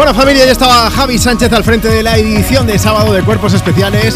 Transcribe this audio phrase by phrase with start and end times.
[0.00, 3.52] Bueno familia, ya estaba Javi Sánchez al frente de la edición de sábado de Cuerpos
[3.52, 4.14] Especiales.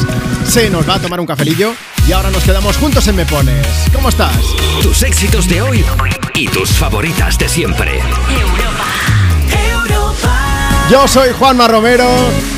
[0.49, 1.75] Se nos va a tomar un cafelillo
[2.09, 3.67] y ahora nos quedamos juntos en Me Pones.
[3.95, 4.35] ¿Cómo estás?
[4.81, 5.85] Tus éxitos de hoy
[6.33, 8.01] y tus favoritas de siempre.
[10.91, 12.09] Yo soy Juanma Romero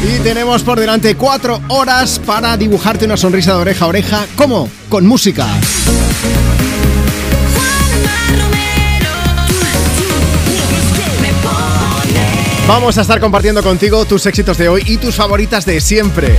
[0.04, 4.26] y tenemos por delante cuatro horas para dibujarte una sonrisa de oreja a oreja.
[4.36, 4.70] ¿Cómo?
[4.88, 5.48] Con música.
[12.66, 16.36] Vamos a estar compartiendo contigo tus éxitos de hoy y tus favoritas de siempre.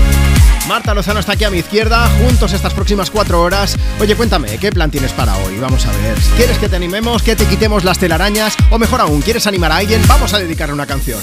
[0.67, 3.77] Marta Lozano está aquí a mi izquierda, juntos estas próximas cuatro horas.
[4.01, 5.57] Oye, cuéntame, ¿qué plan tienes para hoy?
[5.57, 6.17] Vamos a ver.
[6.35, 8.57] ¿Quieres que te animemos, que te quitemos las telarañas?
[8.69, 10.01] O mejor aún, ¿quieres animar a alguien?
[10.05, 11.21] Vamos a dedicarle una canción.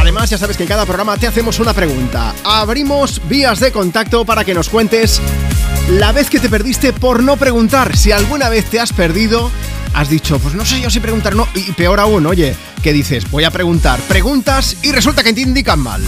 [0.00, 2.32] Además, ya sabes que en cada programa te hacemos una pregunta.
[2.42, 5.20] Abrimos vías de contacto para que nos cuentes
[5.90, 7.94] la vez que te perdiste por no preguntar.
[7.98, 9.50] Si alguna vez te has perdido,
[9.94, 13.30] has dicho, pues no sé yo si preguntar, no, y peor aún, oye, que dices,
[13.30, 16.02] voy a preguntar preguntas y resulta que te indican mal.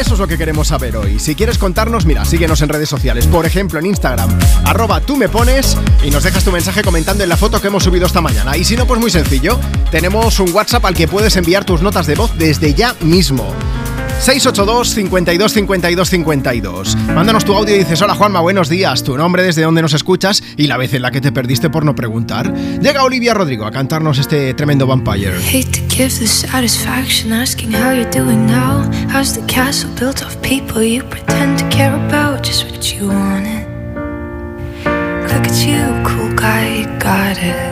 [0.00, 1.18] Eso es lo que queremos saber hoy.
[1.18, 4.30] Si quieres contarnos, mira, síguenos en redes sociales, por ejemplo en Instagram,
[4.64, 7.84] arroba tú me pones y nos dejas tu mensaje comentando en la foto que hemos
[7.84, 8.56] subido esta mañana.
[8.56, 9.58] Y si no, pues muy sencillo,
[9.90, 13.52] tenemos un WhatsApp al que puedes enviar tus notas de voz desde ya mismo.
[14.22, 16.96] 682 52 52 52.
[17.12, 20.44] Mándanos tu audio y dices, hola Juanma, buenos días, tu nombre, desde dónde nos escuchas
[20.56, 22.54] y la vez en la que te perdiste por no preguntar.
[22.80, 25.34] Llega Olivia Rodrigo a cantarnos este tremendo Vampire.
[25.38, 28.88] Hate to give the satisfaction asking how you're doing now.
[29.12, 33.66] How's the castle built of people you pretend to care about just what you wanted?
[35.32, 37.71] Look at you, cool guy, you got it.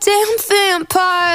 [0.00, 1.33] goddamn vampire.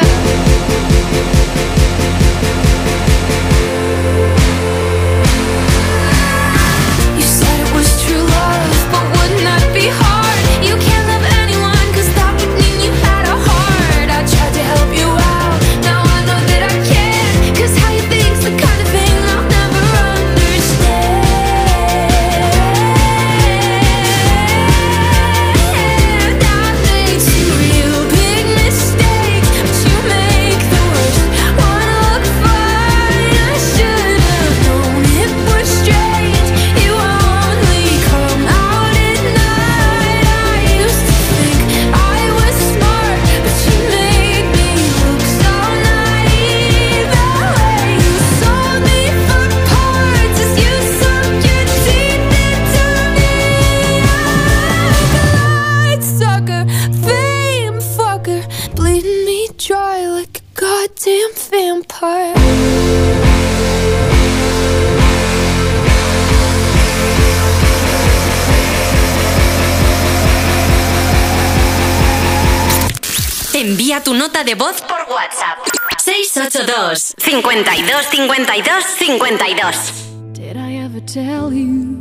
[74.29, 75.57] nota de voz por WhatsApp.
[75.97, 81.97] 682 52 52 52 Did I ever tell you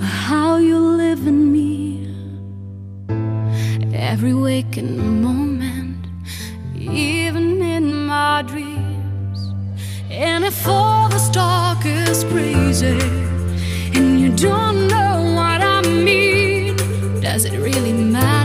[0.00, 2.08] how you live in me?
[3.94, 6.06] Every waking moment,
[6.76, 9.54] even in my dreams.
[10.10, 12.98] And if all the dark is crazy,
[13.94, 16.76] and you don't know what I mean,
[17.20, 18.43] does it really matter?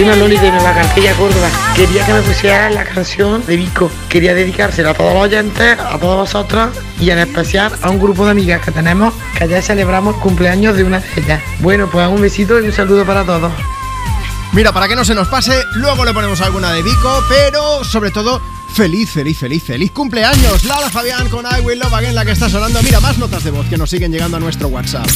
[0.00, 1.50] Soy Manoli de Nueva Cartilla, Córdoba.
[1.76, 3.90] Quería que me pusieran la canción de Vico.
[4.08, 8.24] Quería dedicársela a todos los oyentes, a todos vosotros y en especial a un grupo
[8.24, 11.42] de amigas que tenemos que ayer celebramos el cumpleaños de una de ellas.
[11.58, 13.52] Bueno, pues un besito y un saludo para todos.
[14.54, 18.10] Mira, para que no se nos pase, luego le ponemos alguna de Vico, pero sobre
[18.10, 18.40] todo,
[18.74, 20.64] feliz, feliz, feliz, feliz cumpleaños.
[20.64, 22.82] Lala Fabián con I Will Love Again, la que está sonando.
[22.82, 25.06] Mira, más notas de voz que nos siguen llegando a nuestro WhatsApp.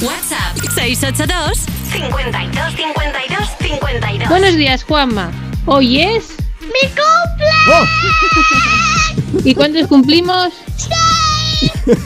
[0.00, 1.58] WhatsApp 682
[1.90, 4.28] 52 52 52.
[4.28, 5.32] Buenos días, Juanma.
[5.66, 6.36] Hoy es.
[6.60, 7.46] ¡Mi cumple!
[9.50, 10.52] ¿Y cuántos cumplimos?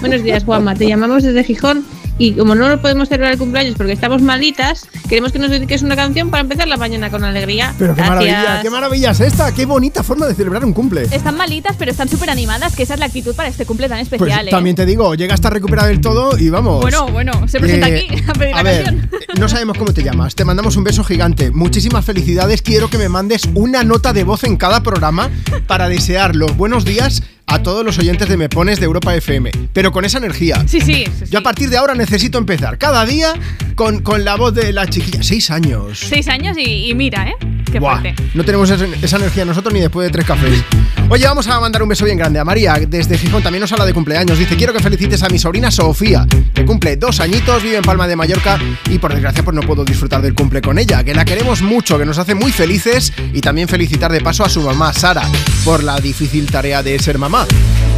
[0.00, 0.74] Buenos días, Juanma.
[0.74, 1.84] Te llamamos desde Gijón
[2.20, 5.80] y como no nos podemos celebrar el cumpleaños porque estamos malitas, queremos que nos dediques
[5.82, 7.74] una canción para empezar la mañana con alegría.
[7.78, 8.08] Pero qué Gracias.
[8.28, 11.04] maravilla, qué maravilla es esta, qué bonita forma de celebrar un cumple.
[11.10, 13.98] Están malitas, pero están súper animadas, que esa es la actitud para este cumple tan
[13.98, 14.48] Pues especial.
[14.48, 14.50] ¿eh?
[14.50, 16.82] también te digo, llega hasta recuperar del todo y vamos.
[16.82, 19.10] Bueno, bueno, se presenta Eh, aquí a pedir la ver, canción.
[19.12, 20.34] eh, no sabemos cómo te llamas.
[20.34, 21.50] Te mandamos un beso gigante.
[21.50, 22.60] Muchísimas felicidades.
[22.60, 25.30] Quiero que me mandes una nota de voz en cada programa
[25.66, 29.50] para desear los buenos días a todos los oyentes de Me Pones de Europa FM.
[29.72, 30.62] Pero con esa energía.
[30.66, 31.04] Sí, sí.
[31.04, 31.24] sí, sí.
[31.30, 33.34] Yo a partir de ahora necesito empezar cada día
[33.74, 35.22] con, con la voz de la chiquilla.
[35.22, 35.98] Seis años.
[36.08, 37.34] Seis años y, y mira, ¿eh?
[37.70, 38.22] Qué Buah, fuerte.
[38.34, 40.60] no tenemos esa, esa energía nosotros ni después de tres cafés.
[41.08, 43.42] Oye, vamos a mandar un beso bien grande a María desde Gijón.
[43.42, 44.38] También nos habla de cumpleaños.
[44.38, 48.06] Dice: Quiero que felicites a mi sobrina Sofía, que cumple dos añitos, vive en Palma
[48.08, 51.02] de Mallorca y por desgracia, pues no puedo disfrutar del cumple con ella.
[51.04, 54.48] Que la queremos mucho, que nos hace muy felices y también felicitar de paso a
[54.48, 55.22] su mamá Sara
[55.64, 57.39] por la difícil tarea de ser mamá.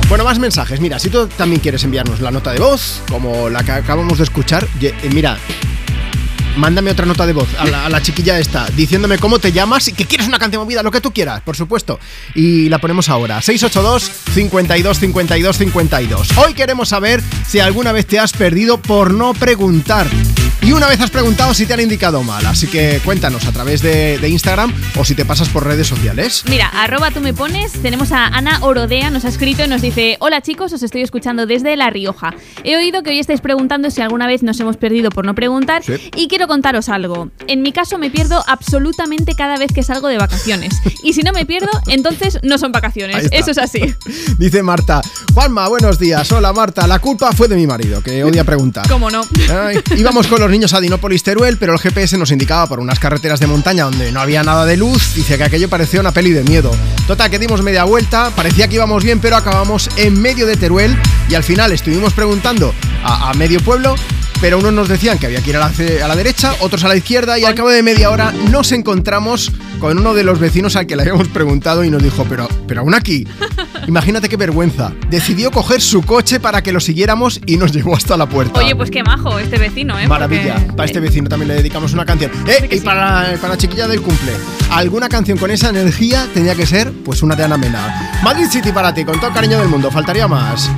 [0.08, 0.80] Bueno, más mensajes.
[0.80, 4.24] Mira, si tú también quieres enviarnos la nota de voz, como la que acabamos de
[4.24, 5.38] escuchar, eh, mira,
[6.56, 9.88] Mándame otra nota de voz a la, a la chiquilla esta, diciéndome cómo te llamas
[9.88, 11.98] y que quieres una canción movida, lo que tú quieras, por supuesto.
[12.34, 16.28] Y la ponemos ahora, 682 52 52 52.
[16.36, 20.06] Hoy queremos saber si alguna vez te has perdido por no preguntar.
[20.60, 23.82] Y una vez has preguntado si te han indicado mal, así que cuéntanos a través
[23.82, 26.44] de, de Instagram o si te pasas por redes sociales.
[26.48, 30.16] Mira, arroba tú me pones, tenemos a Ana Orodea, nos ha escrito y nos dice,
[30.20, 32.34] hola chicos, os estoy escuchando desde La Rioja.
[32.62, 35.82] He oído que hoy estáis preguntando si alguna vez nos hemos perdido por no preguntar
[35.82, 35.94] Sí.
[36.16, 37.30] y quiero contaros algo.
[37.48, 40.74] En mi caso me pierdo absolutamente cada vez que salgo de vacaciones.
[41.02, 43.28] Y si no me pierdo, entonces no son vacaciones.
[43.32, 43.80] Eso es así.
[44.38, 45.00] Dice Marta,
[45.34, 46.30] Juanma, buenos días.
[46.30, 48.88] Hola Marta, la culpa fue de mi marido, que odia preguntar.
[48.88, 49.22] ¿Cómo no?
[49.52, 52.98] Ay, íbamos con los niños a Dinópolis Teruel, pero el GPS nos indicaba por unas
[52.98, 55.14] carreteras de montaña donde no había nada de luz.
[55.14, 56.72] Dice que aquello parecía una peli de miedo.
[57.06, 60.98] Total, que dimos media vuelta, parecía que íbamos bien, pero acabamos en medio de Teruel
[61.28, 63.94] y al final estuvimos preguntando a, a medio pueblo.
[64.42, 66.82] Pero unos nos decían que había que ir a la, ce- a la derecha, otros
[66.84, 70.38] a la izquierda y al cabo de media hora nos encontramos con uno de los
[70.40, 73.26] vecinos al que le habíamos preguntado y nos dijo, pero, pero aún aquí.
[73.88, 74.92] Imagínate qué vergüenza.
[75.10, 78.58] Decidió coger su coche para que lo siguiéramos y nos llevó hasta la puerta.
[78.60, 80.06] Oye, pues qué majo este vecino, ¿eh?
[80.08, 80.54] Maravilla.
[80.56, 82.30] Porque- Para este vecino también le dedicamos una canción.
[82.46, 82.80] Eh, y sí.
[82.84, 84.32] para, para la chiquilla del cumple.
[84.70, 88.20] Alguna canción con esa energía tenía que ser pues una de Ana Mena.
[88.24, 89.90] Madrid City para ti, con todo el cariño del mundo.
[89.90, 90.68] Faltaría más.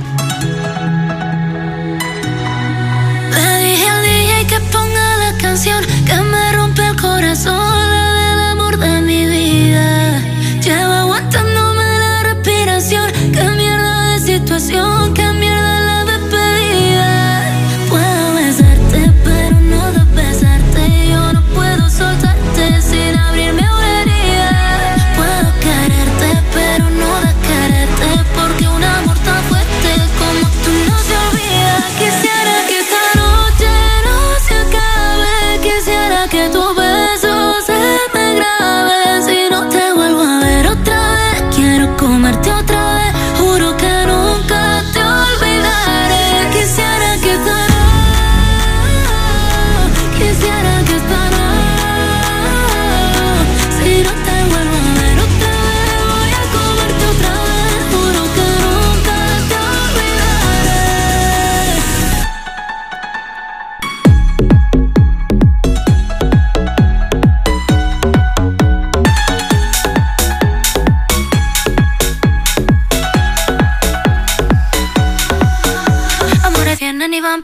[5.55, 10.14] Canción que me rompe el corazón, la del amor de mi vida.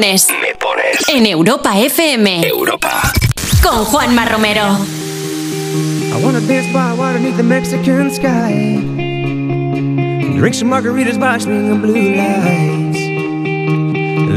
[0.00, 3.12] pones Me pones en Europa FM Europa.
[3.62, 4.62] con Juanma Romero.
[4.62, 8.80] I wanna dance by water beneath the Mexican sky.
[10.38, 12.98] Drink some margaritas by swinging blue lights.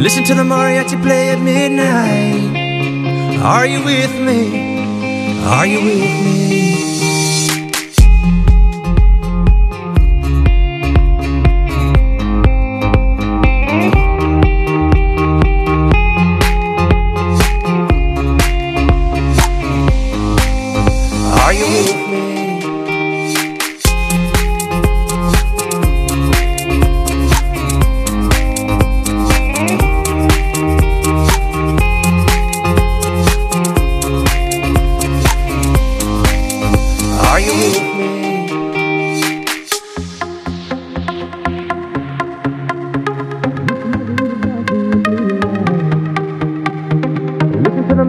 [0.03, 2.57] Listen to the mariachi play at midnight.
[3.41, 5.45] Are you with me?
[5.45, 6.62] Are you with me?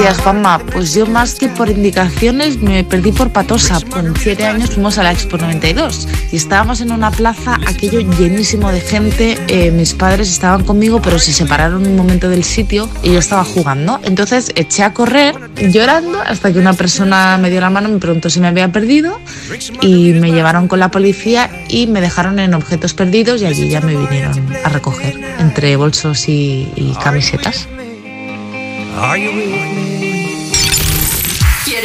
[0.00, 0.58] Días, Juanma.
[0.58, 3.78] Pues yo más que por indicaciones me perdí por patosa.
[3.90, 8.72] Con siete años fuimos a la Expo 92 y estábamos en una plaza, aquello llenísimo
[8.72, 9.38] de gente.
[9.48, 13.44] Eh, mis padres estaban conmigo, pero se separaron un momento del sitio y yo estaba
[13.44, 14.00] jugando.
[14.02, 18.30] Entonces eché a correr llorando hasta que una persona me dio la mano, me preguntó
[18.30, 19.20] si me había perdido
[19.82, 23.82] y me llevaron con la policía y me dejaron en objetos perdidos y allí ya
[23.82, 27.68] me vinieron a recoger entre bolsos y, camisetas.
[29.00, 29.89] Are you with me?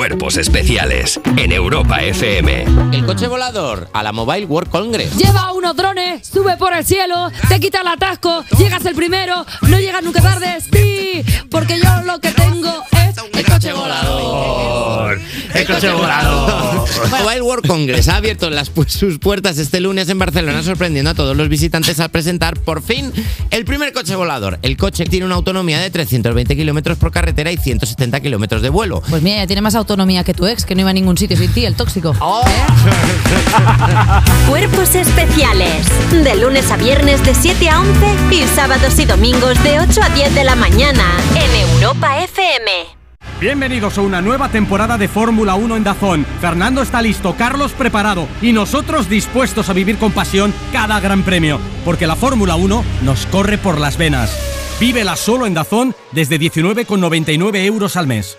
[0.00, 2.64] Cuerpos especiales en Europa FM.
[2.90, 5.14] El coche volador a la Mobile World Congress.
[5.14, 9.78] Lleva unos drones, sube por el cielo, te quita el atasco, llegas el primero, no
[9.78, 15.20] llegas nunca tarde, sí, porque yo lo que tengo es el coche volador.
[15.52, 16.88] El coche volador.
[17.10, 21.36] Mobile World Congress ha abierto las sus puertas este lunes en Barcelona, sorprendiendo a todos
[21.36, 23.12] los visitantes al presentar por fin
[23.50, 24.58] el primer coche volador.
[24.62, 29.02] El coche tiene una autonomía de 320 kilómetros por carretera y 170 kilómetros de vuelo.
[29.10, 29.89] Pues mira, ya tiene más autonomía
[30.24, 32.14] que tu ex, que no iba a ningún sitio sin ti, el tóxico.
[34.48, 35.84] Cuerpos especiales.
[36.12, 40.10] De lunes a viernes de 7 a 11 y sábados y domingos de 8 a
[40.10, 41.02] 10 de la mañana
[41.34, 42.70] en Europa FM.
[43.40, 46.24] Bienvenidos a una nueva temporada de Fórmula 1 en Dazón.
[46.40, 51.58] Fernando está listo, Carlos preparado y nosotros dispuestos a vivir con pasión cada gran premio,
[51.84, 54.38] porque la Fórmula 1 nos corre por las venas.
[54.78, 58.38] Vívela solo en Dazón desde 19,99 euros al mes.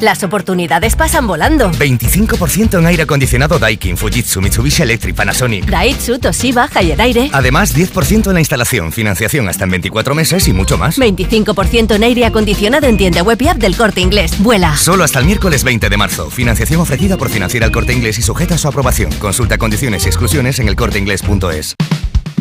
[0.00, 1.70] Las oportunidades pasan volando.
[1.72, 5.66] 25% en aire acondicionado Daikin, Fujitsu, Mitsubishi Electric, Panasonic.
[5.66, 7.30] Daihatsu, Toshiba, Haier Aire.
[7.32, 10.98] Además, 10% en la instalación, financiación hasta en 24 meses y mucho más.
[10.98, 14.38] 25% en aire acondicionado en tienda web y app del Corte Inglés.
[14.38, 14.76] Vuela.
[14.76, 16.30] Solo hasta el miércoles 20 de marzo.
[16.30, 19.12] Financiación ofrecida por Financiera al Corte Inglés y sujeta a su aprobación.
[19.18, 21.76] Consulta condiciones y exclusiones en elcorteinglés.es.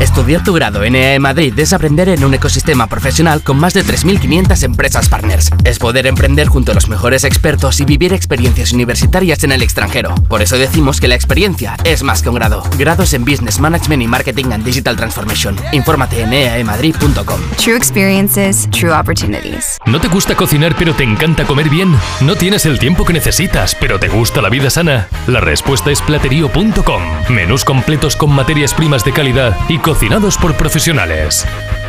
[0.00, 3.84] Estudiar tu grado en EAE Madrid es aprender en un ecosistema profesional con más de
[3.84, 5.50] 3.500 empresas partners.
[5.64, 10.14] Es poder emprender junto a los mejores expertos y vivir experiencias universitarias en el extranjero.
[10.28, 12.64] Por eso decimos que la experiencia es más que un grado.
[12.76, 15.56] Grados en Business Management y Marketing and Digital Transformation.
[15.72, 17.40] Infórmate en eaemadrid.com.
[17.56, 19.78] True experiences, true opportunities.
[19.86, 21.94] ¿No te gusta cocinar pero te encanta comer bien?
[22.20, 25.06] ¿No tienes el tiempo que necesitas pero te gusta la vida sana?
[25.28, 27.02] La respuesta es platerío.com.
[27.30, 31.46] Menús completos con materias primas de calidad y cocinados por profesionales.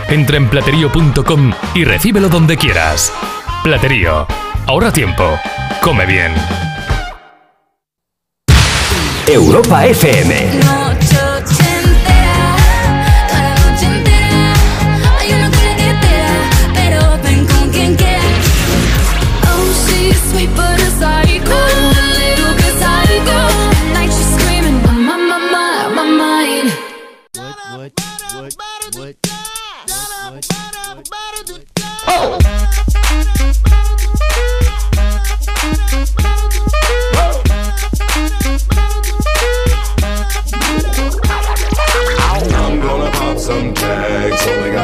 [0.09, 3.11] Entra en platerío.com y recíbelo donde quieras.
[3.63, 4.27] Platerío.
[4.67, 5.39] Ahorra tiempo.
[5.81, 6.33] Come bien.
[9.27, 10.94] Europa FM.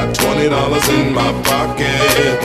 [0.05, 2.37] Got twenty dollars in my pocket.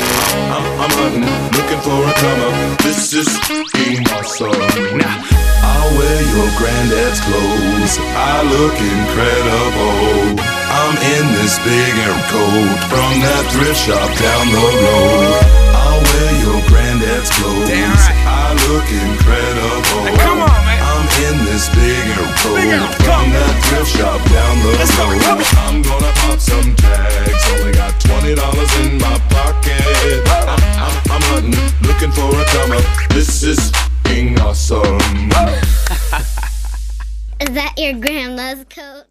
[0.53, 1.25] I'm, I'm hunting,
[1.57, 2.53] looking for a comer.
[2.85, 4.99] This is fucking awesome.
[4.99, 5.25] Now
[5.65, 7.95] I'll wear your granddad's clothes.
[8.13, 10.37] I look incredible.
[10.69, 15.41] I'm in this big air coat from that thrift shop down the road.
[15.73, 18.05] I'll wear your granddad's clothes.
[18.29, 20.05] I look incredible.
[20.21, 20.76] come on, man.
[21.17, 22.61] I'm in this big air coat
[23.01, 25.17] from that thrift shop down the road.
[25.65, 27.41] I'm gonna pop some tags.
[27.57, 29.81] Only got twenty dollars in my pocket.
[30.29, 31.57] I'm, I'm, I'm hunting,
[31.89, 32.83] looking for a comer.
[33.15, 35.01] This is fucking awesome.
[37.41, 39.05] Is that your grandma's coat?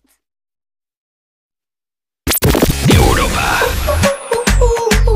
[2.94, 3.62] Europa.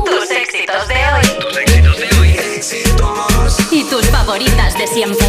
[0.06, 1.22] Tus éxitos de hoy.
[1.38, 2.34] Tus éxitos de hoy.
[3.70, 5.28] Y tus favoritas de siempre.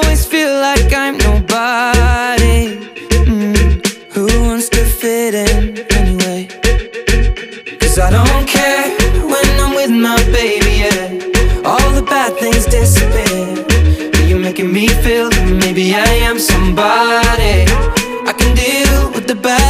[5.11, 5.63] fit in
[5.99, 6.41] anyway?
[7.81, 8.85] Cause I don't care
[9.33, 11.69] when I'm with my baby, yeah.
[11.69, 13.47] All the bad things disappear.
[14.27, 17.55] You're making me feel that maybe I am somebody.
[18.29, 19.60] I can deal with the bad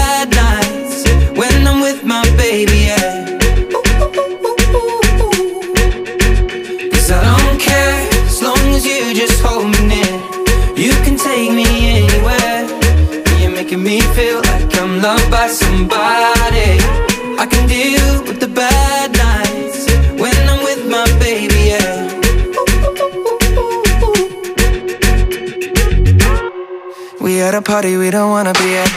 [27.82, 28.90] party we don't wanna be at.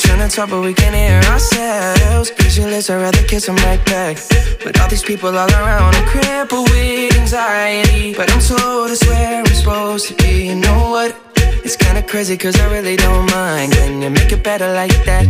[0.00, 2.30] Trying to talk, but we can't hear ourselves.
[2.30, 4.18] Pictureless, I'd rather kiss them right back.
[4.62, 8.12] But all these people all around, I'm crippled with anxiety.
[8.12, 10.48] But I'm told it's where I'm supposed to be.
[10.48, 11.16] You know what?
[11.64, 13.72] It's kinda crazy, cause I really don't mind.
[13.72, 15.24] Can you make it better like that?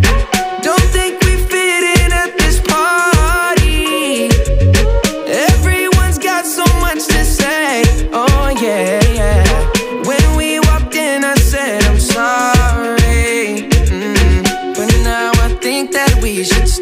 [0.66, 4.26] Don't think we fit in at this party.
[5.50, 7.84] Everyone's got so much to say.
[8.12, 9.51] Oh, yeah, yeah.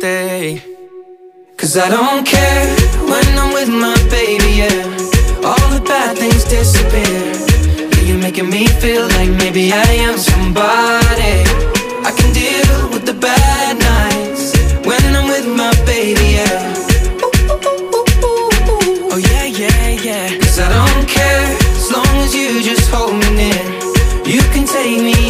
[0.00, 0.62] Stay.
[1.58, 2.66] Cause I don't care
[3.12, 5.46] when I'm with my baby, yeah.
[5.48, 7.20] All the bad things disappear.
[7.92, 11.36] Yeah, You're making me feel like maybe I am somebody.
[12.08, 14.44] I can deal with the bad nights
[14.88, 16.58] when I'm with my baby, yeah.
[19.12, 20.26] Oh, yeah, yeah, yeah.
[20.40, 21.46] Cause I don't care
[21.80, 23.64] as long as you just hold me near.
[24.24, 25.29] You can take me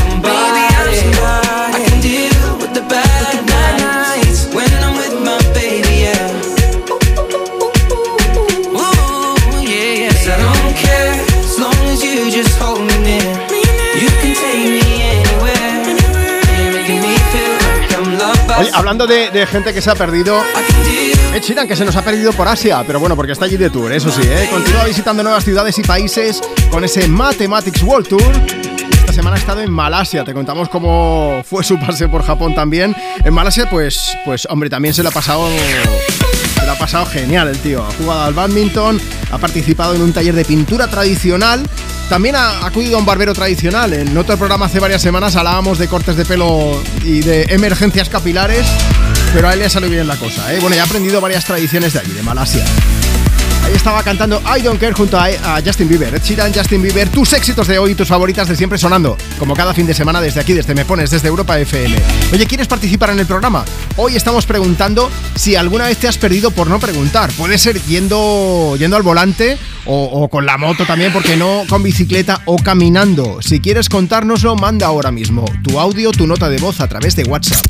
[18.73, 20.41] hablando de, gente que se ha perdido,
[21.33, 23.69] Ed Sheeran que se nos ha perdido por Asia, pero bueno, porque está allí de
[23.69, 24.47] tour, eso sí, ¿eh?
[24.51, 28.31] Continúa visitando nuevas ciudades y países con ese Mathematics World Tour.
[28.91, 32.95] Esta semana ha estado en Malasia, te contamos cómo fue su pase por Japón también.
[33.23, 35.47] En Malasia, pues, pues hombre, también se le ha pasado
[36.61, 37.83] se lo ha pasado genial el tío.
[37.83, 41.67] Ha jugado al badminton, ha participado en un taller de pintura tradicional.
[42.11, 43.93] También ha acudido a un barbero tradicional.
[43.93, 48.67] En otro programa hace varias semanas hablábamos de cortes de pelo y de emergencias capilares.
[49.33, 50.57] Pero a él le salió bien la cosa, ¿eh?
[50.59, 52.65] Bueno, ya ha aprendido varias tradiciones de allí, de Malasia.
[53.63, 56.13] Ahí estaba cantando I Don't Care junto a, Justin Bieber.
[56.13, 56.21] Ed
[56.53, 59.93] Justin Bieber, tus éxitos de hoy, tus favoritas de siempre sonando, como cada fin de
[59.93, 61.95] semana desde aquí, desde Me Pones, desde Europa FM.
[62.33, 63.63] Oye, ¿quieres participar en el programa?
[63.97, 67.31] Hoy estamos preguntando si alguna vez te has perdido por no preguntar.
[67.33, 71.83] Puede ser yendo, yendo al volante o, o con la moto también, porque no con
[71.83, 73.41] bicicleta o caminando.
[73.41, 77.23] Si quieres contárnoslo, manda ahora mismo tu audio, tu nota de voz a través de
[77.23, 77.65] WhatsApp.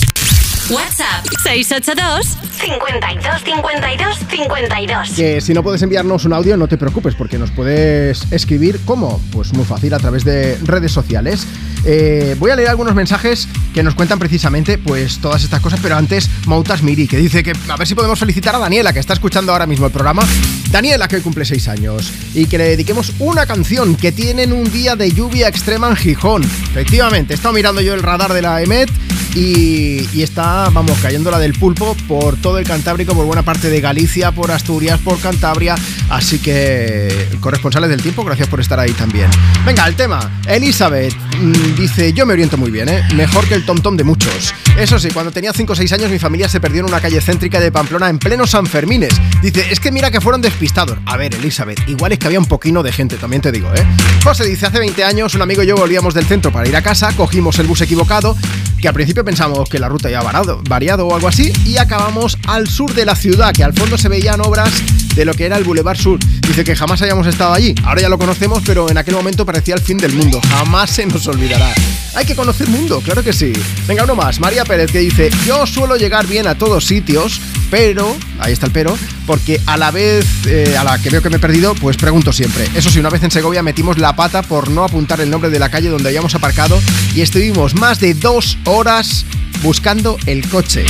[0.71, 5.09] WhatsApp 682 52 52 52.
[5.11, 9.21] Que si no puedes enviarnos un audio, no te preocupes, porque nos puedes escribir, ¿cómo?
[9.31, 11.45] Pues muy fácil, a través de redes sociales.
[11.83, 15.97] Eh, voy a leer algunos mensajes que nos cuentan precisamente pues todas estas cosas, pero
[15.97, 19.13] antes Mautas Miri, que dice que a ver si podemos felicitar a Daniela, que está
[19.13, 20.23] escuchando ahora mismo el programa.
[20.69, 24.71] Daniela, que hoy cumple 6 años, y que le dediquemos una canción que tienen un
[24.71, 26.43] día de lluvia extrema en Gijón.
[26.43, 28.89] Efectivamente, he estado mirando yo el radar de la EMET
[29.35, 33.69] y, y está, vamos, cayendo la del pulpo por todo el Cantábrico, por buena parte
[33.69, 35.75] de Galicia, por Asturias, por Cantabria.
[36.09, 39.29] Así que, corresponsales del tiempo, gracias por estar ahí también.
[39.65, 40.41] Venga, el tema.
[40.47, 43.03] Elizabeth mmm, dice: Yo me oriento muy bien, ¿eh?
[43.15, 44.53] Mejor que el tom-tom de muchos.
[44.77, 47.21] Eso sí, cuando tenía 5 o 6 años, mi familia se perdió en una calle
[47.21, 49.13] céntrica de Pamplona en pleno San Fermines.
[49.41, 50.97] Dice: Es que mira que fueron despistados.
[51.05, 53.85] A ver, Elizabeth, igual es que había un poquino de gente, también te digo, ¿eh?
[54.23, 56.81] José dice: Hace 20 años, un amigo y yo volvíamos del centro para ir a
[56.81, 58.35] casa, cogimos el bus equivocado,
[58.81, 62.67] que al principio pensamos que la ruta variado, variado o algo así, y acabamos al
[62.67, 64.71] sur de la ciudad, que al fondo se veían obras
[65.15, 66.19] de lo que era el Boulevard Sur.
[66.47, 67.73] Dice que jamás hayamos estado allí.
[67.83, 70.41] Ahora ya lo conocemos, pero en aquel momento parecía el fin del mundo.
[70.49, 71.73] Jamás se nos olvidará.
[72.15, 73.53] Hay que conocer mundo, claro que sí.
[73.87, 74.39] Venga, uno más.
[74.39, 78.73] María Pérez que dice, yo suelo llegar bien a todos sitios, pero, ahí está el
[78.73, 81.95] pero, porque a la vez eh, a la que veo que me he perdido, pues
[81.95, 82.67] pregunto siempre.
[82.75, 85.59] Eso sí, una vez en Segovia metimos la pata por no apuntar el nombre de
[85.59, 86.81] la calle donde habíamos aparcado
[87.15, 89.25] y estuvimos más de dos horas
[89.63, 90.85] buscando el coche.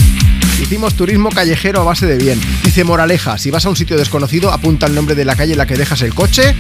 [0.62, 2.40] Hicimos turismo callejero a base de bien.
[2.64, 5.58] Dice Moraleja, si vas a un sitio desconocido, apunta el nombre de la calle en
[5.58, 6.56] la que dejas el coche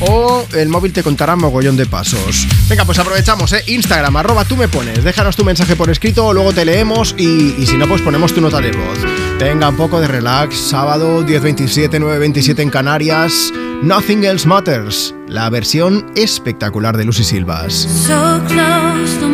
[0.00, 2.46] o el móvil te contará mogollón de pasos.
[2.68, 3.62] Venga, pues aprovechamos, ¿eh?
[3.66, 5.04] Instagram, arroba tú me pones.
[5.04, 8.60] Déjanos tu mensaje por escrito, luego te leemos y, si no, pues ponemos tu nota
[8.60, 8.98] de voz.
[9.38, 10.56] Venga, un poco de relax.
[10.56, 13.52] Sábado 10.27, 9.27 en Canarias.
[13.82, 15.14] Nothing Else Matters.
[15.28, 17.72] La versión espectacular de Lucy Silvas.
[18.06, 19.28] So close, no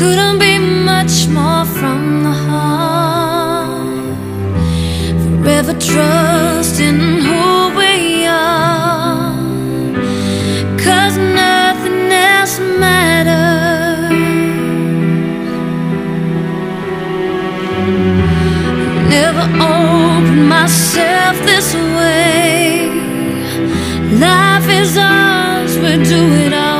[0.00, 4.16] Couldn't be much more from the heart.
[5.44, 9.34] Forever trusting who we are.
[10.84, 14.10] Cause nothing else matters.
[19.16, 19.44] Never
[19.76, 22.88] opened myself this way.
[24.18, 26.79] Life is ours, we do it our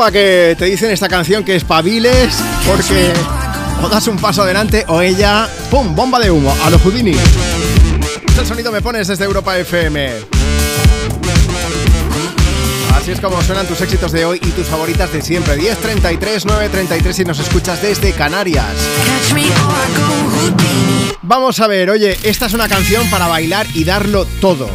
[0.00, 2.34] Lipa que te dicen esta canción que espabiles
[2.66, 3.12] porque
[3.84, 5.94] o das un paso adelante o ella, ¡pum!
[5.94, 7.14] Bomba de humo a los Houdini.
[8.26, 10.12] Este sonido me pones desde Europa FM.
[12.96, 15.58] Así es como suenan tus éxitos de hoy y tus favoritas de siempre.
[15.58, 18.74] 10.33, 9.33 si nos escuchas desde Canarias.
[21.20, 24.70] Vamos a ver, oye, esta es una canción para bailar y darlo todo.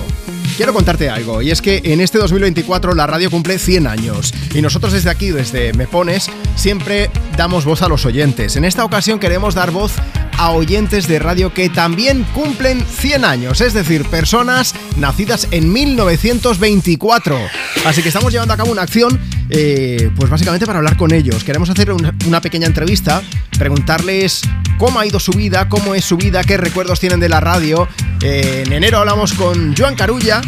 [0.57, 4.61] Quiero contarte algo, y es que en este 2024 la radio cumple 100 años, y
[4.61, 8.55] nosotros desde aquí, desde Me Pones, siempre damos voz a los oyentes.
[8.55, 9.91] En esta ocasión queremos dar voz
[10.37, 17.37] a oyentes de radio que también cumplen 100 años, es decir, personas nacidas en 1924.
[17.85, 21.43] Así que estamos llevando a cabo una acción, eh, pues básicamente para hablar con ellos.
[21.43, 23.21] Queremos hacer una, una pequeña entrevista,
[23.59, 24.41] preguntarles
[24.77, 27.87] cómo ha ido su vida, cómo es su vida, qué recuerdos tienen de la radio.
[28.27, 30.41] En enero hablamos con Joan Carulla.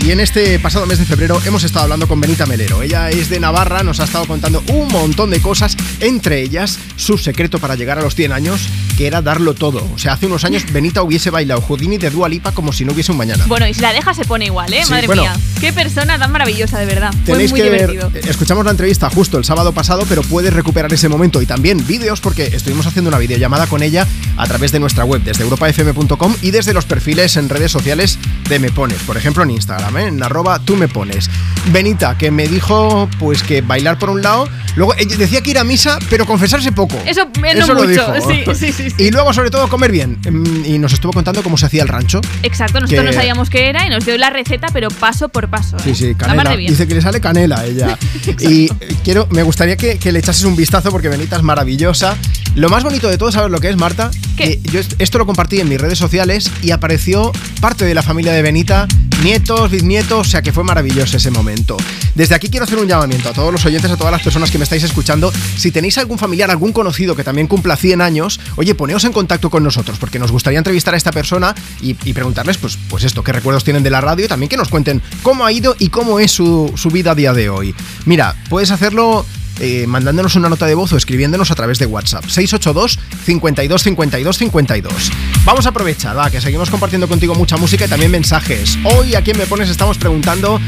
[0.00, 2.80] Y en este pasado mes de febrero hemos estado hablando con Benita Melero.
[2.80, 7.18] Ella es de Navarra, nos ha estado contando un montón de cosas, entre ellas su
[7.18, 8.68] secreto para llegar a los 100 años,
[9.02, 9.84] que era darlo todo.
[9.92, 12.92] O sea, hace unos años Benita hubiese bailado Houdini de Dua Lipa como si no
[12.92, 13.44] hubiese un mañana.
[13.48, 14.84] Bueno, y si la deja se pone igual, ¿eh?
[14.84, 15.22] Sí, Madre bueno.
[15.22, 15.36] mía.
[15.60, 17.10] Qué persona tan maravillosa, de verdad.
[17.24, 18.12] Fue Tenéis muy que ver, divertido.
[18.14, 21.84] eh, escuchamos la entrevista justo el sábado pasado, pero puedes recuperar ese momento y también
[21.84, 26.36] vídeos porque estuvimos haciendo una videollamada con ella a través de nuestra web, desde europafm.com
[26.40, 30.06] y desde los perfiles en redes sociales de Me Pones, por ejemplo en Instagram, ¿eh?
[30.06, 31.28] en arroba tú me pones.
[31.72, 35.58] Benita, que me dijo pues que bailar por un lado Luego ella decía que ir
[35.58, 36.96] a misa, pero confesarse poco.
[37.06, 38.12] Eso, eh, no Eso lo mucho.
[38.12, 38.52] dijo.
[38.54, 39.02] Sí, sí, sí, sí.
[39.04, 40.18] Y luego, sobre todo, comer bien.
[40.30, 42.20] Mm, Y nos estuvo contando cómo se hacía el rancho.
[42.42, 45.48] Exacto, nosotros Que- no sabíamos qué era y nos dio la receta, pero paso por
[45.48, 45.76] paso.
[45.78, 45.94] Sí, ¿eh?
[45.94, 46.56] sí, canela.
[46.56, 47.98] Dice que le sale canela a ella.
[48.40, 48.70] y eh,
[49.04, 52.16] quiero, me gustaría que, que le echases un vistazo porque Benita es maravillosa.
[52.54, 54.10] Lo más bonito de todo, ¿sabes lo que es, Marta?
[54.36, 58.02] Que yo est- esto lo compartí en mis redes sociales y apareció parte de la
[58.02, 58.86] familia de Benita,
[59.22, 61.76] nietos, bisnietos, o sea que fue maravilloso ese momento.
[62.14, 64.58] Desde aquí quiero hacer un llamamiento a todos los oyentes, a todas las personas que
[64.58, 65.32] me estáis escuchando.
[65.56, 69.50] Si tenéis algún familiar, algún conocido que también cumpla 100 años, oye, poneos en contacto
[69.50, 73.32] con nosotros porque nos gustaría entrevistar a esta persona y, preguntarles, pues, pues esto, qué
[73.32, 76.20] recuerdos tienen de la radio y también que nos cuenten cómo ha ido y cómo
[76.20, 77.74] es su, su vida a día de hoy.
[78.04, 79.24] Mira, puedes hacerlo
[79.60, 82.24] eh, mandándonos una nota de voz o escribiéndonos a través de WhatsApp.
[82.26, 85.12] 682 52 52 52.
[85.44, 88.78] Vamos a aprovechar, va, que seguimos compartiendo contigo mucha música y también mensajes.
[88.84, 90.60] Hoy a quién me pones estamos preguntando,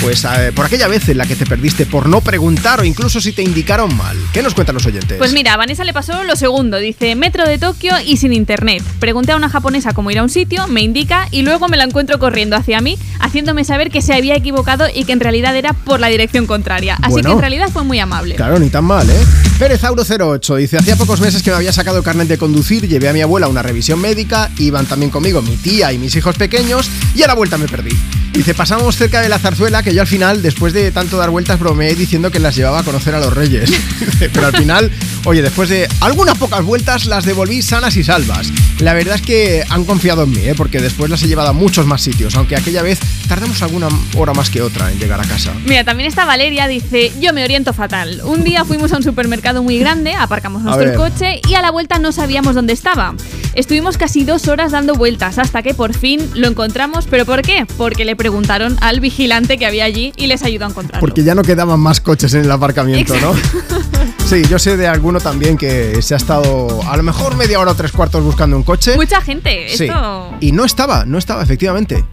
[0.00, 3.20] pues eh, por aquella vez en la que te perdiste por no preguntar o incluso
[3.20, 4.16] si te indicaron mal.
[4.32, 5.18] ¿Qué nos cuentan los oyentes?
[5.18, 6.78] Pues mira, a Vanessa le pasó lo segundo.
[6.78, 8.82] Dice, metro de Tokio y sin internet.
[8.98, 11.84] Pregunté a una japonesa cómo ir a un sitio, me indica y luego me la
[11.84, 15.72] encuentro corriendo hacia mí, haciéndome saber que se había equivocado y que en realidad era
[15.74, 16.94] por la dirección contraria.
[17.02, 17.28] Así Bueno.
[17.28, 18.36] que en realidad fue muy amable.
[18.36, 19.26] Claro, ni tan mal, ¿eh?
[19.58, 23.12] Perezauro08 dice, hacía pocos meses que me había sacado el carnet de conducir, llevé a
[23.12, 26.88] mi abuela a una revisión médica, iban también conmigo mi tía y mis hijos pequeños
[27.14, 27.90] y a la vuelta me perdí.
[28.32, 31.58] Dice, pasamos cerca de la zarzuela que yo al final, después de tanto dar vueltas,
[31.58, 33.70] bromeé diciendo que las llevaba a conocer a los reyes.
[34.18, 34.90] Pero al final,
[35.24, 38.52] oye, después de algunas pocas vueltas las devolví sanas y salvas.
[38.78, 40.54] La verdad es que han confiado en mí, ¿eh?
[40.56, 43.00] porque después las he llevado a muchos más sitios, aunque aquella vez
[43.30, 45.52] tardamos alguna hora más que otra en llegar a casa.
[45.64, 48.22] Mira, también está Valeria, dice, yo me oriento fatal.
[48.24, 52.00] Un día fuimos a un supermercado muy grande, aparcamos nuestro coche y a la vuelta
[52.00, 53.14] no sabíamos dónde estaba.
[53.54, 57.06] Estuvimos casi dos horas dando vueltas hasta que por fin lo encontramos.
[57.06, 57.68] ¿Pero por qué?
[57.76, 60.98] Porque le preguntaron al vigilante que había allí y les ayudó a encontrarlo.
[60.98, 63.32] Porque ya no quedaban más coches en el aparcamiento, ¿no?
[64.26, 67.72] Sí, yo sé de alguno también que se ha estado a lo mejor media hora
[67.72, 68.94] o tres cuartos buscando un coche.
[68.94, 69.86] Mucha gente, Sí.
[69.86, 70.34] esto...
[70.40, 72.04] Y no estaba, no estaba, efectivamente.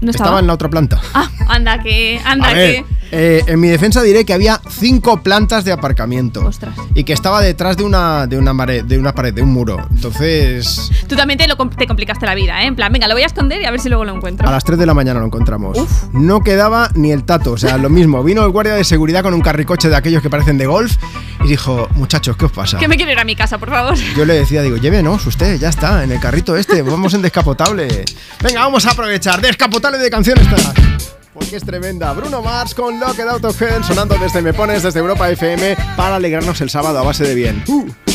[0.00, 0.40] ¿No estaba?
[0.40, 1.00] en la otra planta.
[1.14, 2.95] Ah, anda que, anda A ver, que...
[3.12, 6.44] eh, en mi defensa diré que había cinco plantas de aparcamiento.
[6.44, 6.74] Ostras.
[6.94, 9.86] Y que estaba detrás de una, de una, pared, de una pared, de un muro.
[9.90, 12.66] Entonces, Tú también te, lo, com- te complicaste la vida, ¿eh?
[12.66, 14.48] En plan, venga, lo voy a esconder y a ver si luego lo encuentro.
[14.48, 15.78] a las 3 de la mañana lo encontramos.
[16.12, 18.22] No quedaba ni el tato, o sea, lo mismo.
[18.24, 20.96] Vino el guardia de seguridad con un carricoche de aquellos que parecen de golf
[21.44, 22.78] y dijo, muchachos, ¿qué os pasa?
[22.78, 23.94] Que me quiero ir a mi casa, por favor.
[24.16, 28.04] Yo le decía, digo, llévenos usted, ya está, en el carrito este, vamos en descapotable.
[28.42, 30.72] Venga, vamos a aprovechar, descapotable de canción esta.
[31.36, 32.14] Porque es tremenda.
[32.14, 36.16] Bruno Mars con Locked Out of Heaven sonando desde Me Pones, desde Europa FM, para
[36.16, 37.62] alegrarnos el sábado a base de bien.
[37.68, 38.05] Uh.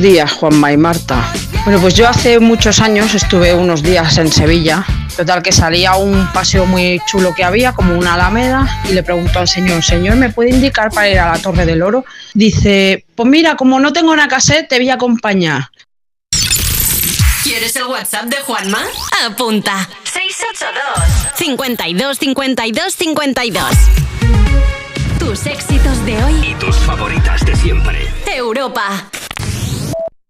[0.00, 1.30] Buenos días, Juanma y Marta.
[1.66, 4.82] Bueno, pues yo hace muchos años estuve unos días en Sevilla.
[5.14, 9.02] Total, que salía a un paseo muy chulo que había, como una alameda, y le
[9.02, 12.06] preguntó al señor, señor, ¿me puede indicar para ir a la Torre del Oro?
[12.32, 15.68] Dice, pues mira, como no tengo una cassette, te voy a acompañar.
[17.42, 18.80] ¿Quieres el WhatsApp de Juanma?
[19.26, 19.86] Apunta.
[20.04, 23.64] 682 52 52 52
[25.18, 26.52] Tus éxitos de hoy.
[26.52, 28.08] Y tus favoritas de siempre.
[28.34, 29.09] Europa.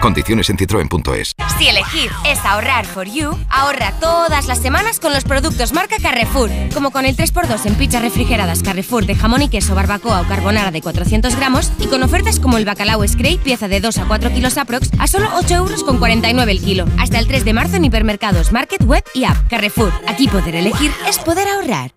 [0.00, 1.34] Condiciones en citroen.es.
[1.58, 6.50] Si elegir es ahorrar for you, ahorra todas las semanas con los productos marca Carrefour,
[6.72, 10.70] como con el 3x2 en pizzas refrigeradas Carrefour de jamón y queso, barbacoa o carbonara
[10.70, 14.32] de 400 gramos y con ofertas como el bacalao Scrape, pieza de 2 a 4
[14.32, 16.86] kilos aprox, a solo 8 euros con 49 el kilo.
[16.98, 19.36] Hasta el 3 de marzo en hipermercados, market, web y app.
[19.48, 21.92] Carrefour, aquí poder elegir es poder ahorrar.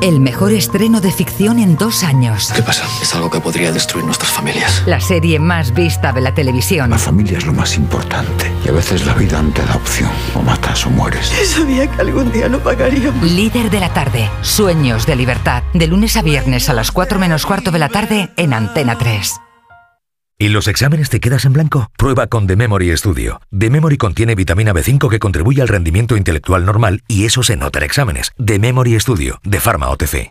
[0.00, 2.52] El mejor estreno de ficción en dos años.
[2.54, 2.84] ¿Qué pasa?
[3.02, 4.82] Es algo que podría destruir nuestras familias.
[4.86, 6.90] La serie más vista de la televisión.
[6.90, 8.52] La familia es lo más importante.
[8.64, 10.10] Y a veces la vida no te da opción.
[10.34, 11.32] O matas o mueres.
[11.44, 13.22] Sabía que algún día no pagaríamos.
[13.22, 14.30] Líder de la tarde.
[14.42, 15.64] Sueños de libertad.
[15.74, 19.47] De lunes a viernes a las 4 menos cuarto de la tarde en Antena 3.
[20.40, 21.90] ¿Y los exámenes te quedas en blanco?
[21.96, 23.40] Prueba con The Memory Studio.
[23.50, 27.80] The Memory contiene vitamina B5 que contribuye al rendimiento intelectual normal y eso se nota
[27.80, 28.30] en exámenes.
[28.44, 30.30] The Memory Studio, de Pharma OTC.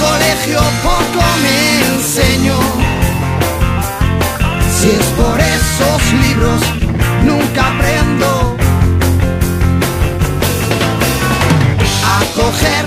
[0.00, 2.58] colegio poco me enseñó.
[4.78, 6.60] Si es por esos libros,
[7.24, 8.56] nunca aprendo
[12.04, 12.84] a coger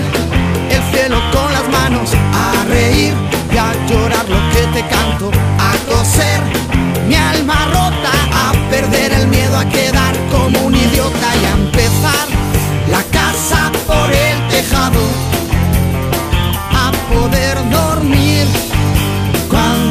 [0.70, 3.14] el cielo con las manos, a reír
[3.53, 6.41] y a llorar lo que te canto, a coser
[7.07, 11.59] mi alma rota, a perder el miedo a quedar como un idiota y a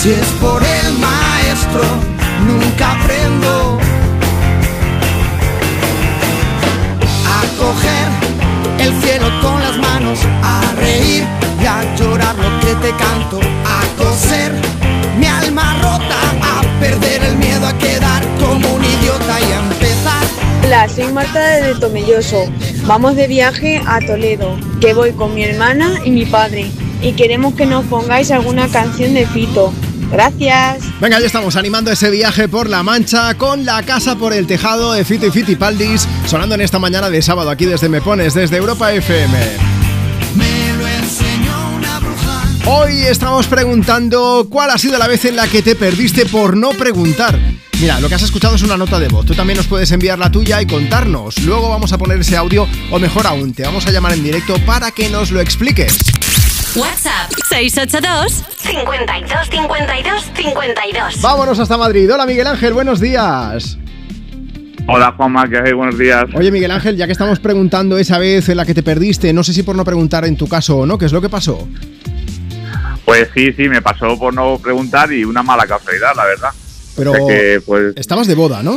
[0.00, 1.82] Si es por el maestro,
[2.46, 3.80] nunca aprendo
[7.26, 8.08] a coger
[8.78, 11.24] el cielo con las manos, a reír
[11.60, 14.52] y a llorar lo que te canto, a coser
[15.18, 20.24] mi alma rota, a perder el miedo a quedar como un idiota y a empezar.
[20.64, 22.44] Hola, soy Marta de Tomelloso.
[22.86, 26.70] Vamos de viaje a Toledo, que voy con mi hermana y mi padre.
[27.02, 29.72] Y queremos que nos pongáis alguna canción de Fito.
[30.10, 30.84] Gracias.
[31.00, 34.92] Venga, ya estamos animando ese viaje por La Mancha con la casa por el tejado
[34.92, 38.56] de Fito y Fitipaldis sonando en esta mañana de sábado aquí desde Me Pones, desde
[38.56, 39.36] Europa FM.
[42.70, 46.70] Hoy estamos preguntando cuál ha sido la vez en la que te perdiste por no
[46.70, 47.38] preguntar.
[47.80, 49.24] Mira, lo que has escuchado es una nota de voz.
[49.24, 51.38] Tú también nos puedes enviar la tuya y contarnos.
[51.44, 54.58] Luego vamos a poner ese audio o mejor aún, te vamos a llamar en directo
[54.66, 55.96] para que nos lo expliques.
[56.76, 61.22] WhatsApp 682 52 52 52.
[61.22, 62.12] Vámonos hasta Madrid.
[62.12, 63.78] Hola Miguel Ángel, buenos días.
[64.86, 65.72] Hola Juanma, ¿qué hay?
[65.72, 66.24] Buenos días.
[66.34, 69.42] Oye Miguel Ángel, ya que estamos preguntando esa vez en la que te perdiste, no
[69.42, 71.66] sé si por no preguntar en tu caso o no, ¿qué es lo que pasó?
[73.04, 76.50] Pues sí, sí, me pasó por no preguntar y una mala casualidad, la verdad.
[76.94, 78.76] Pero O sea que, pues, estabas de boda, ¿no?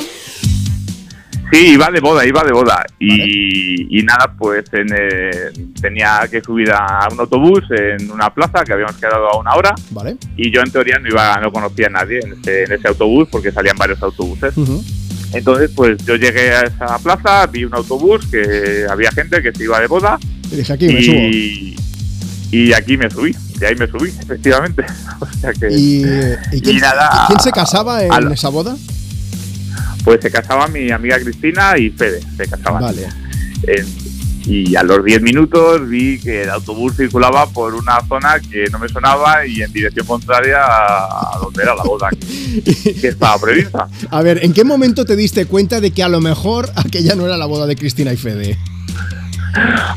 [1.52, 2.86] Sí, iba de boda, iba de boda.
[3.00, 8.64] Y, y nada, pues en, eh, tenía que subir a un autobús en una plaza
[8.64, 9.76] que habíamos quedado a una hora.
[9.92, 10.18] Vale.
[10.38, 13.28] Y yo en teoría no iba, no conocía a nadie en ese, en ese autobús
[13.32, 14.54] porque salían varios autobuses.
[15.34, 19.64] Entonces, pues yo llegué a esa plaza, vi un autobús que había gente que se
[19.64, 20.20] iba de boda.
[20.52, 21.16] Y dije, aquí me subo.
[22.52, 24.84] y, aquí me subí, y ahí me subí, efectivamente.
[25.22, 26.04] O sea que, ¿Y,
[26.52, 28.76] y quién, y nada, y quién se casaba en esa boda?
[30.04, 32.82] Pues se casaba mi amiga Cristina y Fede, se casaban.
[32.82, 33.08] Vale.
[34.44, 38.80] Y a los 10 minutos vi que el autobús circulaba por una zona que no
[38.80, 43.88] me sonaba y en dirección contraria a, donde era la boda que, que estaba prevista.
[44.10, 47.26] A ver, ¿en qué momento te diste cuenta de que a lo mejor aquella no
[47.26, 48.58] era la boda de Cristina y Fede?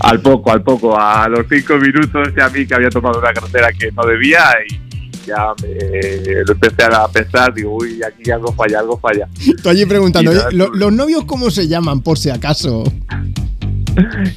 [0.00, 3.72] Al poco, al poco, a los 5 minutos ya vi que había tomado una carretera
[3.72, 4.83] que no debía y
[5.26, 9.28] ya me, lo empecé a pensar, digo, uy, aquí algo falla, algo falla.
[9.62, 12.84] Tú allí preguntando, Y nada, "Oye, ¿lo- ¿los novios cómo se llaman, por si acaso?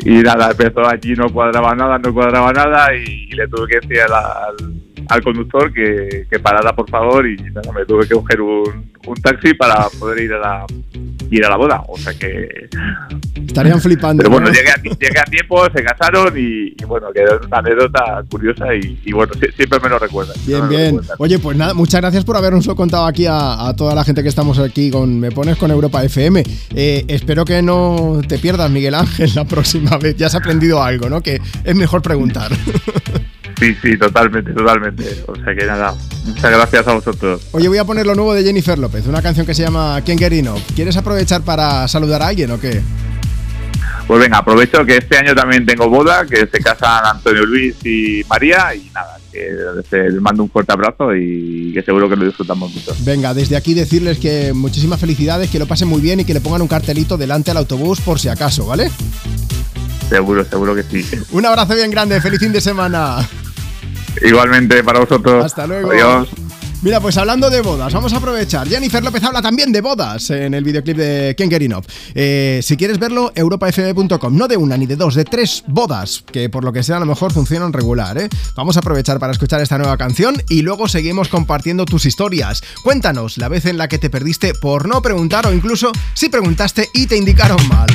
[0.06, 4.00] Y nada, empezó allí, no cuadraba nada, no cuadraba nada y, le tuve que decir
[5.10, 9.16] al conductor que, que parara por favor y nada, me tuve que coger un, un
[9.22, 10.66] taxi para poder ir a la
[11.32, 11.84] ir a la boda.
[11.88, 12.70] O sea que...
[13.36, 14.22] Estarían flipando.
[14.22, 14.54] Pero bueno, ¿no?
[14.54, 19.00] llegué a, llegué a tiempo, se casaron y, y bueno, quedó una anécdota curiosa y,
[19.06, 20.36] y bueno, sie- siempre me lo recuerdan.
[20.46, 21.00] Bien, bien.
[21.18, 24.30] Oye, pues nada, muchas gracias por habernoslo contado aquí a, a toda la gente que
[24.30, 26.44] estamos aquí con Me Pones con Europa FM.
[26.76, 30.16] Eh, espero que no te pierdas, Miguel Ángel, la próxima vez.
[30.18, 31.22] Ya has aprendido algo, ¿no?
[31.22, 32.52] Que es mejor preguntar.
[33.60, 35.24] Sí, sí, totalmente, totalmente.
[35.28, 35.96] O sea que nada,
[36.26, 37.42] muchas gracias a vosotros.
[37.52, 40.18] Oye, voy a poner lo nuevo de Jennifer López, una canción que se llama Quién
[40.18, 40.56] Querino.
[40.76, 42.82] ¿Quieres aprovechar para saludar a alguien o qué?
[44.08, 48.24] Pues venga, aprovecho que este año también tengo boda, que se casan Antonio Luis y
[48.30, 49.50] María y nada, que
[49.92, 52.96] les mando un fuerte abrazo y que seguro que lo disfrutamos mucho.
[53.00, 56.40] Venga, desde aquí decirles que muchísimas felicidades, que lo pasen muy bien y que le
[56.40, 58.90] pongan un cartelito delante al autobús por si acaso, ¿vale?
[60.10, 61.06] Seguro, seguro que sí.
[61.32, 63.28] Un abrazo bien grande, feliz fin de semana.
[64.22, 65.46] Igualmente para vosotros.
[65.46, 65.92] Hasta luego.
[65.92, 66.30] Adiós.
[66.84, 68.68] Mira, pues hablando de bodas, vamos a aprovechar.
[68.68, 71.84] Jennifer López habla también de bodas en el videoclip de Ken Kerinov.
[72.14, 74.38] Eh, si quieres verlo, europafm.com.
[74.38, 77.00] No de una ni de dos, de tres bodas, que por lo que sea a
[77.00, 78.20] lo mejor funcionan regular.
[78.20, 78.30] ¿eh?
[78.56, 82.62] Vamos a aprovechar para escuchar esta nueva canción y luego seguimos compartiendo tus historias.
[82.84, 86.90] Cuéntanos la vez en la que te perdiste por no preguntar o incluso si preguntaste
[86.94, 87.88] y te indicaron mal.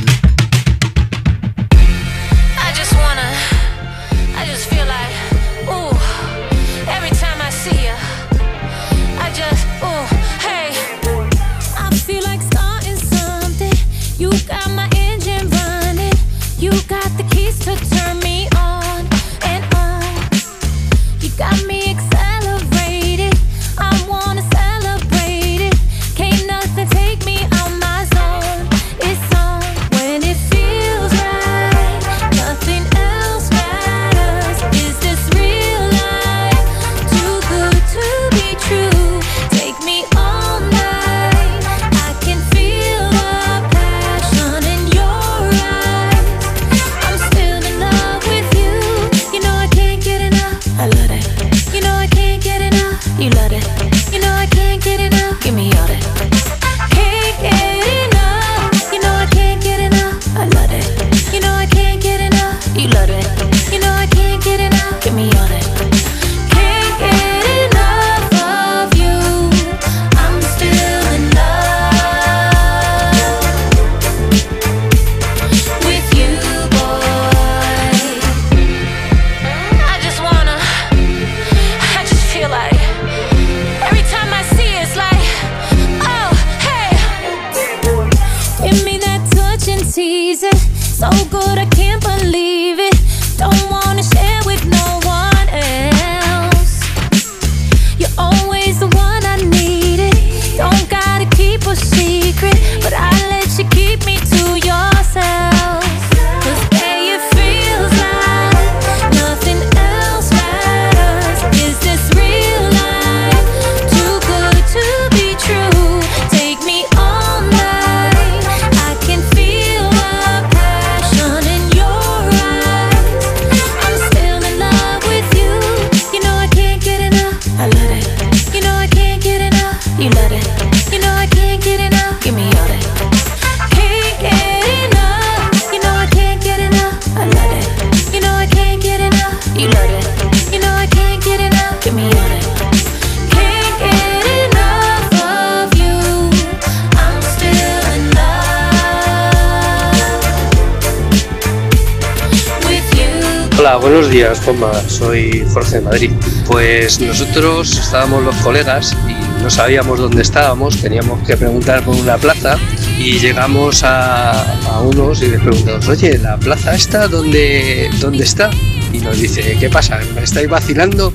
[154.88, 156.11] Soy Jorge de Madrid.
[156.46, 162.18] Pues nosotros estábamos los colegas y no sabíamos dónde estábamos, teníamos que preguntar por una
[162.18, 162.59] plaza
[162.98, 164.32] y llegamos a,
[164.66, 168.50] a unos y les preguntamos, oye, ¿la plaza esta dónde, dónde está?
[168.92, 170.00] Y nos dice, ¿qué pasa?
[170.14, 171.12] ¿Me estáis vacilando?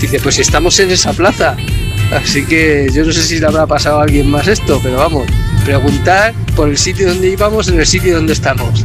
[0.00, 1.56] Dice, pues estamos en esa plaza.
[2.12, 5.26] Así que yo no sé si le habrá pasado a alguien más esto, pero vamos,
[5.64, 8.84] preguntar por el sitio donde íbamos en el sitio donde estamos.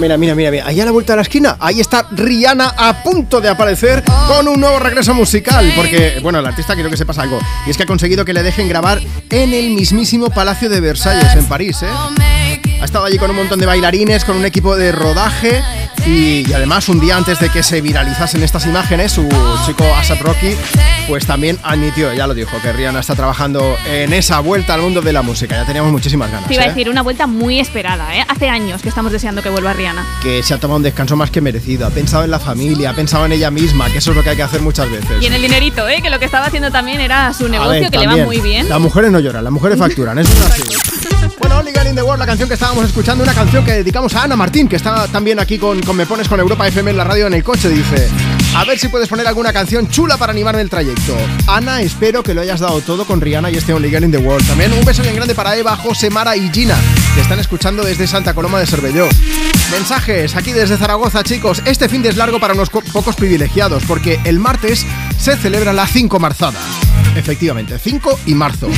[0.00, 0.66] Mira, mira, mira, mira.
[0.66, 4.48] Ahí a la vuelta de la esquina, ahí está Rihanna a punto de aparecer con
[4.48, 5.70] un nuevo regreso musical.
[5.76, 7.38] Porque, bueno, el artista quiero que sepas algo.
[7.66, 11.34] Y es que ha conseguido que le dejen grabar en el mismísimo Palacio de Versalles,
[11.34, 12.60] en París, ¿eh?
[12.80, 15.62] Ha estado allí con un montón de bailarines, con un equipo de rodaje
[16.06, 19.28] Y, y además, un día antes de que se viralizasen estas imágenes, su
[19.66, 20.56] chico Asap Rocky,
[21.06, 25.02] pues también admitió, ya lo dijo, que Rihanna está trabajando en esa vuelta al mundo
[25.02, 25.56] de la música.
[25.56, 26.48] Ya teníamos muchísimas ganas.
[26.48, 26.68] Te iba a ¿eh?
[26.70, 28.24] decir, una vuelta muy esperada, ¿eh?
[28.40, 30.02] Hace años que estamos deseando que vuelva Rihanna.
[30.22, 31.86] Que se ha tomado un descanso más que merecido.
[31.86, 34.30] Ha pensado en la familia, ha pensado en ella misma, que eso es lo que
[34.30, 35.20] hay que hacer muchas veces.
[35.20, 36.00] Y en el dinerito, ¿eh?
[36.00, 38.66] Que lo que estaba haciendo también era su negocio, ver, que le va muy bien.
[38.66, 40.62] Las mujeres no lloran, las mujeres facturan, eso es así.
[41.38, 44.14] Bueno, Only Girl in the World, la canción que estábamos escuchando, una canción que dedicamos
[44.14, 46.96] a Ana Martín, que está también aquí con, con Me Pones con Europa FM en
[46.96, 48.08] la radio en el coche, dice.
[48.56, 51.14] A ver si puedes poner alguna canción chula para animarme el trayecto.
[51.46, 54.18] Ana, espero que lo hayas dado todo con Rihanna y este Only Girl in the
[54.18, 54.46] World.
[54.46, 56.76] También un beso bien grande para Eva, José, Mara y Gina,
[57.22, 59.08] están escuchando desde Santa Coloma de Cervelló.
[59.70, 61.62] Mensajes aquí desde Zaragoza, chicos.
[61.64, 64.84] Este fin de es largo para unos co- pocos privilegiados, porque el martes
[65.18, 66.58] se celebra la 5 marzada.
[67.16, 68.68] Efectivamente, 5 y marzo.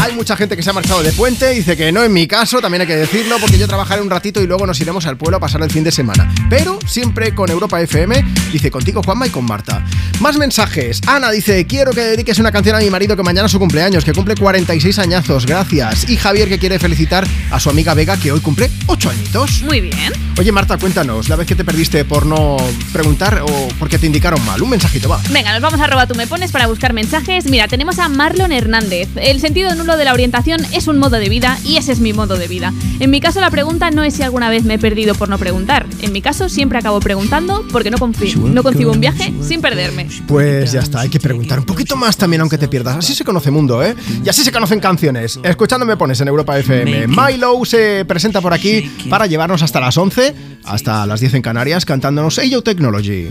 [0.00, 2.60] Hay mucha gente que se ha marchado de puente, dice que no en mi caso,
[2.60, 5.36] también hay que decirlo, porque yo trabajaré un ratito y luego nos iremos al pueblo
[5.38, 6.32] a pasar el fin de semana.
[6.48, 9.79] Pero siempre con Europa FM, dice contigo Juanma y con Marta.
[10.20, 11.00] Más mensajes.
[11.06, 14.04] Ana dice, quiero que dediques una canción a mi marido que mañana es su cumpleaños,
[14.04, 16.10] que cumple 46 añazos, gracias.
[16.10, 19.62] Y Javier que quiere felicitar a su amiga Vega que hoy cumple 8 añitos.
[19.62, 20.12] Muy bien.
[20.36, 22.56] Oye Marta, cuéntanos, la vez que te perdiste por no
[22.92, 25.20] preguntar o porque te indicaron mal, un mensajito va.
[25.30, 27.44] Venga, nos vamos a arroba tú me pones para buscar mensajes.
[27.44, 29.08] Mira, tenemos a Marlon Hernández.
[29.14, 32.12] El sentido nulo de la orientación es un modo de vida y ese es mi
[32.12, 32.72] modo de vida.
[32.98, 35.38] En mi caso la pregunta no es si alguna vez me he perdido por no
[35.38, 35.86] preguntar.
[36.02, 40.08] En mi caso siempre acabo preguntando porque no, no concibo un viaje sin perderme.
[40.26, 42.96] Pues ya está, hay que preguntar un poquito más también aunque te pierdas.
[42.96, 43.94] Así se conoce mundo, ¿eh?
[44.24, 45.38] Y así se conocen canciones.
[45.44, 47.06] Escuchando me pones en Europa FM.
[47.06, 51.84] Milo se presenta por aquí para llevarnos hasta las 11, hasta las 10 en Canarias,
[51.84, 53.30] cantándonos Ayo Technology.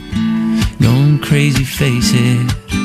[0.80, 2.80] Going crazy, face it.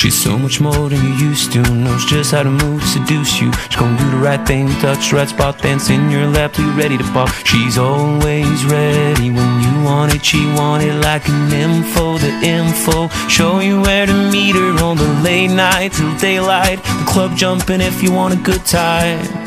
[0.00, 1.60] She's so much more than you used to.
[1.60, 3.52] Knows just how to move, seduce you.
[3.52, 6.96] She's gonna do the right thing, touch right spot, dance in your lap you're ready
[6.96, 7.28] to pop.
[7.44, 10.24] She's always ready when you want it.
[10.24, 13.08] She want it like an info, the info.
[13.28, 16.82] Show you where to meet her on the late night till daylight.
[16.82, 19.39] The club jumping if you want a good time.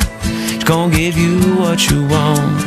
[0.64, 2.62] Gonna give you what you want.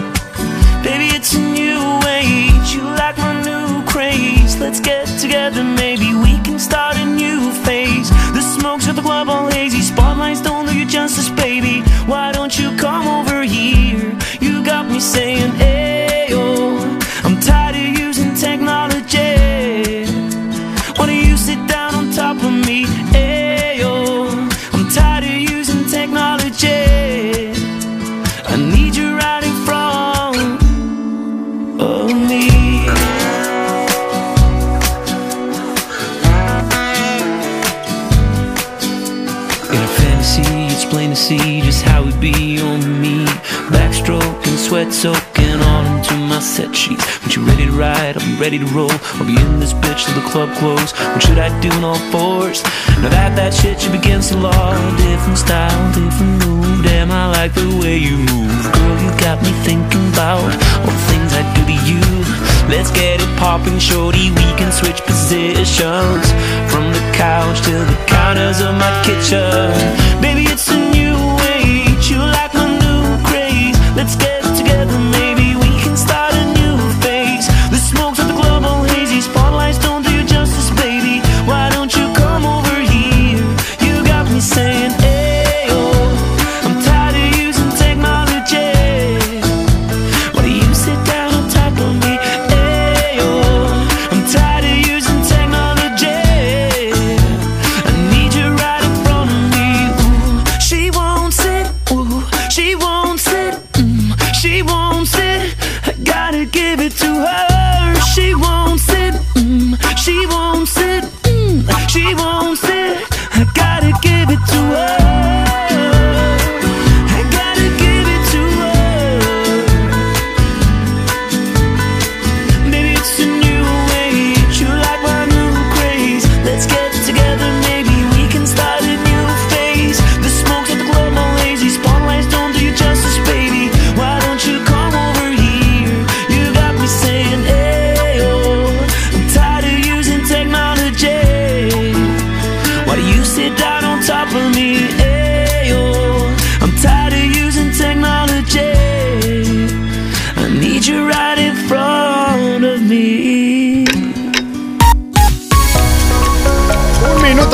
[0.83, 2.75] Baby, it's a new age.
[2.75, 4.59] You like my new craze.
[4.59, 8.11] Let's get together, maybe we can start a new phase.
[8.35, 9.81] The smokes at the club all hazy.
[9.81, 11.81] Spotlights don't do you justice, baby.
[12.05, 14.15] Why don't you come over here?
[14.39, 15.96] You got me saying, Ayo.
[46.47, 47.03] Set sheets.
[47.21, 48.91] When you ready to ride, be ready to roll.
[49.19, 50.95] I'll be in this bitch till the club close.
[51.11, 52.63] What should I do on all fours?
[53.03, 54.71] Now that that shit should against the law.
[54.95, 56.83] Different style, different move.
[56.83, 58.55] Damn, I like the way you move.
[58.71, 60.47] Girl, you got me thinking about
[60.87, 62.03] all the things I do to you.
[62.71, 64.31] Let's get it popping, shorty.
[64.31, 66.25] We can switch positions
[66.71, 69.75] from the couch to the counters of my kitchen.
[70.23, 71.19] Baby, it's a new
[71.59, 72.07] age.
[72.07, 73.75] You like my new craze.
[73.95, 74.36] Let's get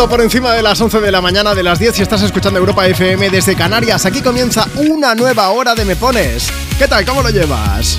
[0.04, 2.60] minuto por encima de las 11 de la mañana de las 10 si estás escuchando
[2.60, 4.06] Europa FM desde Canarias.
[4.06, 6.50] Aquí comienza una nueva hora de Me Pones.
[6.78, 7.06] ¿Qué tal?
[7.06, 7.98] ¿Cómo lo llevas?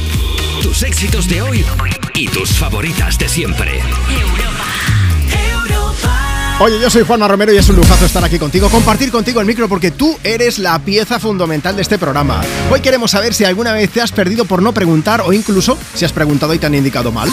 [0.62, 1.64] tus éxitos de hoy
[2.14, 3.80] y tus favoritas de siempre.
[6.60, 9.46] Oye, yo soy Juanma Romero y es un lujazo estar aquí contigo, compartir contigo el
[9.46, 12.40] micro porque tú eres la pieza fundamental de este programa.
[12.70, 16.04] Hoy queremos saber si alguna vez te has perdido por no preguntar o incluso si
[16.04, 17.28] has preguntado y te han indicado mal.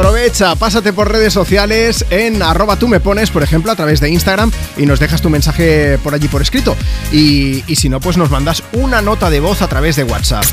[0.00, 4.08] Aprovecha, pásate por redes sociales en arroba tú me pones, por ejemplo, a través de
[4.08, 6.74] Instagram y nos dejas tu mensaje por allí por escrito.
[7.12, 10.46] Y, y si no, pues nos mandas una nota de voz a través de WhatsApp.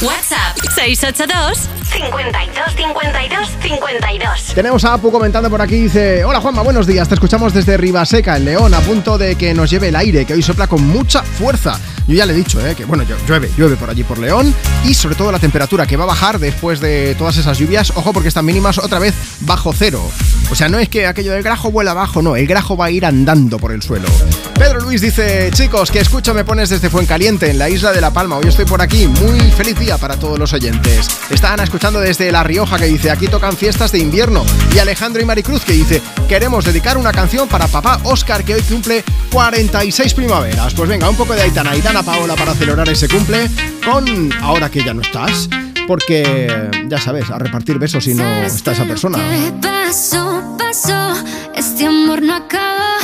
[0.00, 4.54] WhatsApp 682 52 52 52.
[4.54, 8.36] Tenemos a Apu comentando por aquí, dice, hola Juanma, buenos días, te escuchamos desde Ribaseca,
[8.36, 11.22] en León, a punto de que nos lleve el aire, que hoy sopla con mucha
[11.22, 11.78] fuerza.
[12.08, 12.74] Yo ya le he dicho, ¿eh?
[12.74, 14.52] que bueno, llueve, llueve por allí por León
[14.84, 18.12] y sobre todo la temperatura que va a bajar después de todas esas lluvias, ojo
[18.12, 20.02] porque están mínimas otra vez bajo cero.
[20.50, 22.90] O sea, no es que aquello del grajo vuela abajo, no, el grajo va a
[22.90, 24.08] ir andando por el suelo.
[24.54, 28.12] Pedro Luis dice, chicos, que escucho me pones desde Fuencaliente, en la isla de La
[28.12, 31.08] Palma, hoy estoy por aquí, muy feliz día para todos los oyentes.
[31.30, 34.44] Está Ana escuchando desde La Rioja que dice, aquí tocan fiestas de invierno.
[34.72, 38.62] Y Alejandro y Maricruz que dice, queremos dedicar una canción para papá Oscar que hoy
[38.62, 39.02] cumple
[39.32, 40.74] 46 primaveras.
[40.74, 43.50] Pues venga, un poco de Aitana y Dana Paola para celebrar ese cumple
[43.84, 45.48] con Ahora que ya no estás.
[45.88, 49.18] Porque, ya sabes, a repartir besos si no está esa persona.
[49.18, 51.14] ¿Qué pasó, pasó?
[51.56, 52.98] Este amor no acaba,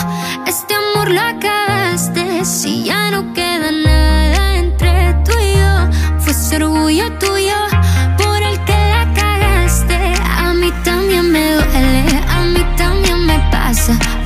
[0.46, 2.44] este amor lo acabaste.
[2.44, 7.37] Si ya no queda nada entre tú y yo, fue ese orgullo tuyo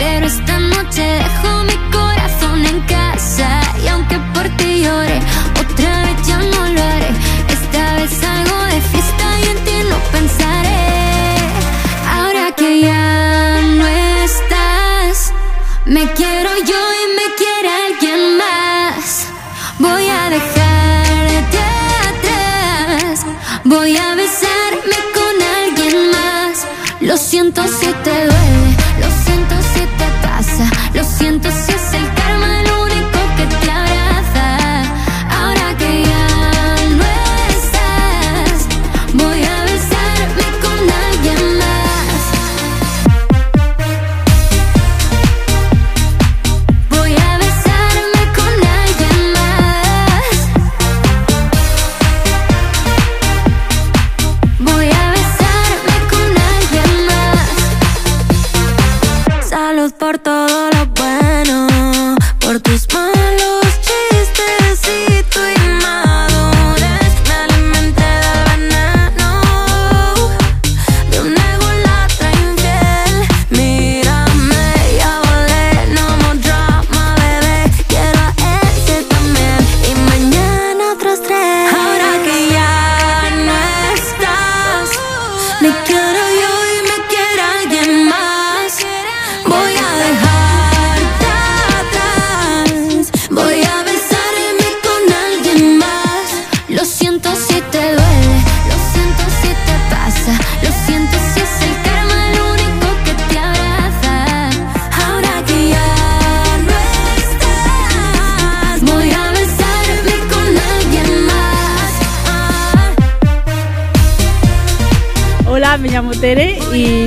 [0.04, 3.48] Pero esta noche dejo mi corazón en casa.
[3.84, 5.18] Y aunque por ti llore,
[5.62, 7.10] otra vez ya no lo haré.
[7.56, 10.86] Esta vez salgo de fiesta y en ti no pensaré.
[12.16, 13.86] Ahora que ya no
[14.26, 15.32] estás,
[15.86, 19.28] me quiero yo y me quiere alguien más.
[19.78, 21.62] Voy a dejarte
[22.10, 23.24] atrás,
[23.62, 26.66] voy a besarme con alguien más.
[27.00, 27.92] Lo siento si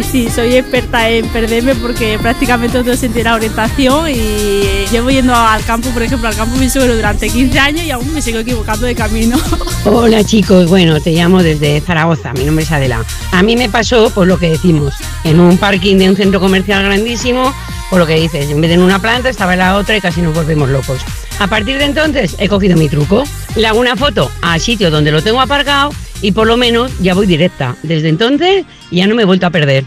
[0.03, 5.63] sí, soy experta en perderme porque prácticamente no de la orientación y llevo yendo al
[5.63, 8.85] campo, por ejemplo, al campo mi suegro durante 15 años y aún me sigo equivocando
[8.85, 9.37] de camino.
[9.85, 13.03] Hola chicos, bueno, te llamo desde Zaragoza, mi nombre es Adela.
[13.31, 14.93] A mí me pasó pues lo que decimos,
[15.23, 17.53] en un parking de un centro comercial grandísimo,
[17.89, 20.01] por lo que dices, en vez de en una planta estaba en la otra y
[20.01, 21.01] casi nos volvemos locos.
[21.39, 23.23] A partir de entonces he cogido mi truco,
[23.55, 25.91] le hago una foto al sitio donde lo tengo aparcado
[26.25, 27.75] y por lo menos ya voy directa.
[27.83, 29.85] Desde entonces ya no me he vuelto a perder.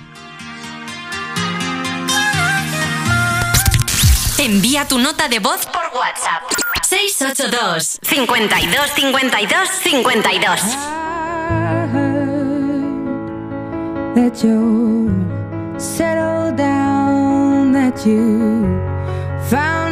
[4.39, 6.45] Envía tu nota de voz por WhatsApp.
[6.89, 10.61] 682 52 52 52.
[14.15, 15.11] that you
[15.79, 18.63] settled down, that you
[19.49, 19.88] found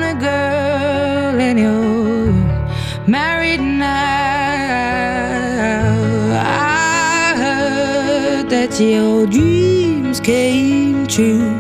[8.85, 11.57] your dreams came true.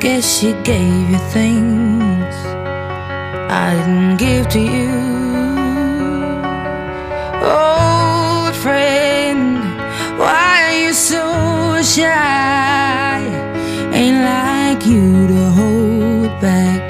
[0.00, 2.34] Guess she gave you things
[3.52, 4.90] I didn't give to you.
[7.42, 9.60] Old friend,
[10.18, 13.20] why are you so shy?
[13.92, 16.82] Ain't like you to hold back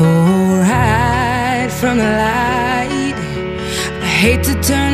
[0.00, 3.18] or hide from the light.
[4.02, 4.93] I hate to turn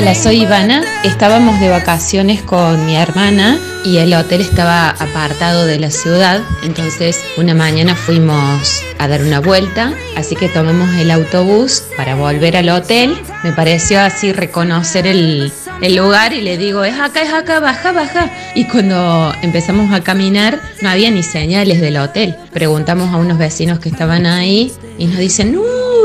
[0.00, 0.82] Hola, soy Ivana.
[1.04, 6.40] Estábamos de vacaciones con mi hermana y el hotel estaba apartado de la ciudad.
[6.62, 12.56] Entonces, una mañana fuimos a dar una vuelta, así que tomamos el autobús para volver
[12.56, 13.14] al hotel.
[13.44, 15.52] Me pareció así reconocer el,
[15.82, 18.30] el lugar y le digo, es acá, es acá, baja, baja.
[18.54, 22.36] Y cuando empezamos a caminar, no había ni señales del hotel.
[22.54, 25.52] Preguntamos a unos vecinos que estaban ahí y nos dicen,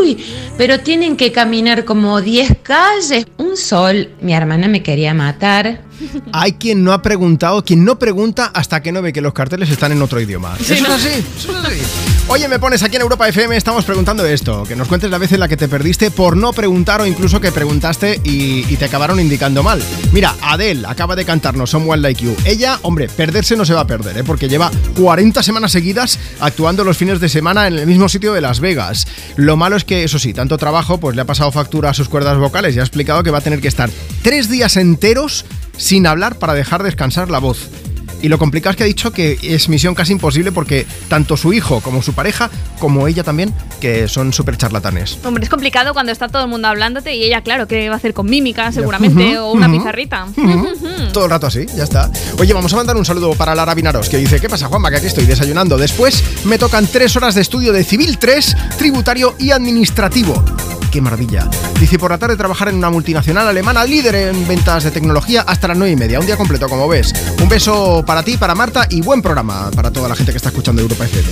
[0.05, 0.25] uy,
[0.57, 3.25] pero tienen que caminar como 10 calles.
[3.37, 5.81] Un sol, mi hermana me quería matar.
[6.33, 9.69] Hay quien no ha preguntado, quien no pregunta hasta que no ve que los carteles
[9.69, 10.57] están en otro idioma.
[10.61, 10.95] Sí, eso ¿no?
[10.95, 12.14] es así, eso es así.
[12.27, 15.31] Oye, me pones aquí en Europa FM, estamos preguntando esto, que nos cuentes la vez
[15.31, 19.19] en la que te perdiste por no preguntar o incluso que preguntaste y, te acabaron
[19.19, 19.81] indicando mal.
[20.11, 22.35] Mira, Adele acaba de cantarnos Someone Like You.
[22.43, 24.23] Ella, hombre, perderse no se va a perder, ¿eh?
[24.23, 28.41] porque lleva 40 semanas seguidas actuando los fines de semana en el mismo sitio de
[28.41, 29.07] Las Vegas.
[29.35, 32.09] Lo malo es que, eso sí, tanto trabajo pues le ha pasado factura a sus
[32.09, 33.91] cuerdas vocales y ha explicado que va a tener que estar
[34.23, 35.45] tres días enteros
[35.77, 37.69] sin hablar para dejar descansar la voz.
[38.21, 41.53] Y lo complicado es que ha dicho que es misión casi imposible porque tanto su
[41.53, 45.19] hijo como su pareja, como ella también, que son súper charlatanes.
[45.23, 47.97] Hombre, es complicado cuando está todo el mundo hablándote y ella, claro, que va a
[47.97, 50.27] hacer con mímica seguramente o una pizarrita.
[51.13, 52.11] Todo el rato así, ya está.
[52.39, 54.89] Oye, vamos a mandar un saludo para Lara Vinaros, que dice, ¿qué pasa Juanma?
[54.89, 55.77] Que aquí estoy desayunando.
[55.77, 60.43] Después me tocan tres horas de estudio de Civil 3, tributario y administrativo.
[60.95, 61.49] Qué maravilla.
[61.77, 65.67] Dice, por la tarde trabajar en una multinacional alemana líder en ventas de tecnología hasta
[65.67, 66.21] las 9 y media.
[66.21, 67.13] Un día completo, como ves.
[67.41, 70.49] Un beso para ti, para Marta y buen programa para toda la gente que está
[70.49, 71.27] escuchando Europa FM.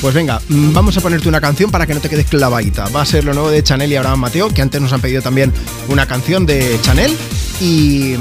[0.00, 2.88] Pues venga, mm, vamos a ponerte una canción para que no te quedes clavadita.
[2.88, 5.22] Va a ser lo nuevo de Chanel y Abraham Mateo, que antes nos han pedido
[5.22, 5.52] también
[5.88, 7.16] una canción de Chanel.
[7.60, 8.14] Y,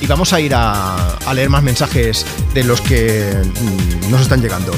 [0.00, 2.24] y vamos a ir a, a leer más mensajes
[2.54, 4.72] de los que mm, nos están llegando.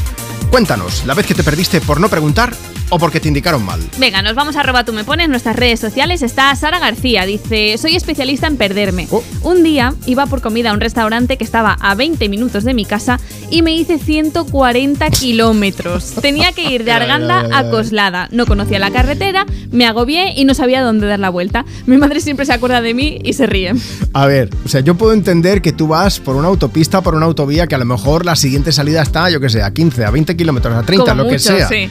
[0.51, 2.53] Cuéntanos, la vez que te perdiste por no preguntar
[2.91, 3.81] o porque te indicaron mal.
[3.99, 6.23] Venga, nos vamos a arroba tú me pones en nuestras redes sociales.
[6.23, 9.09] Está Sara García, dice, soy especialista en perderme.
[9.43, 12.85] Un día iba por comida a un restaurante que estaba a 20 minutos de mi
[12.85, 13.19] casa
[13.51, 16.13] y me hice 140 kilómetros.
[16.21, 18.29] Tenía que ir de Arganda a Coslada.
[18.33, 21.65] No conocía la carretera, me agobié y no sabía dónde dar la vuelta.
[21.87, 23.73] Mi madre siempre se acuerda de mí y se ríe.
[24.13, 27.27] A ver, o sea, yo puedo entender que tú vas por una autopista, por una
[27.27, 30.11] autovía, que a lo mejor la siguiente salida está, yo que sé, a 15, a
[30.11, 31.69] 20 kilómetros, a 30, Como lo que sea.
[31.69, 31.89] sí.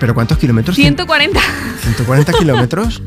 [0.00, 0.76] ¿Pero cuántos kilómetros?
[0.76, 1.40] 140.
[1.84, 3.02] 140 kilómetros.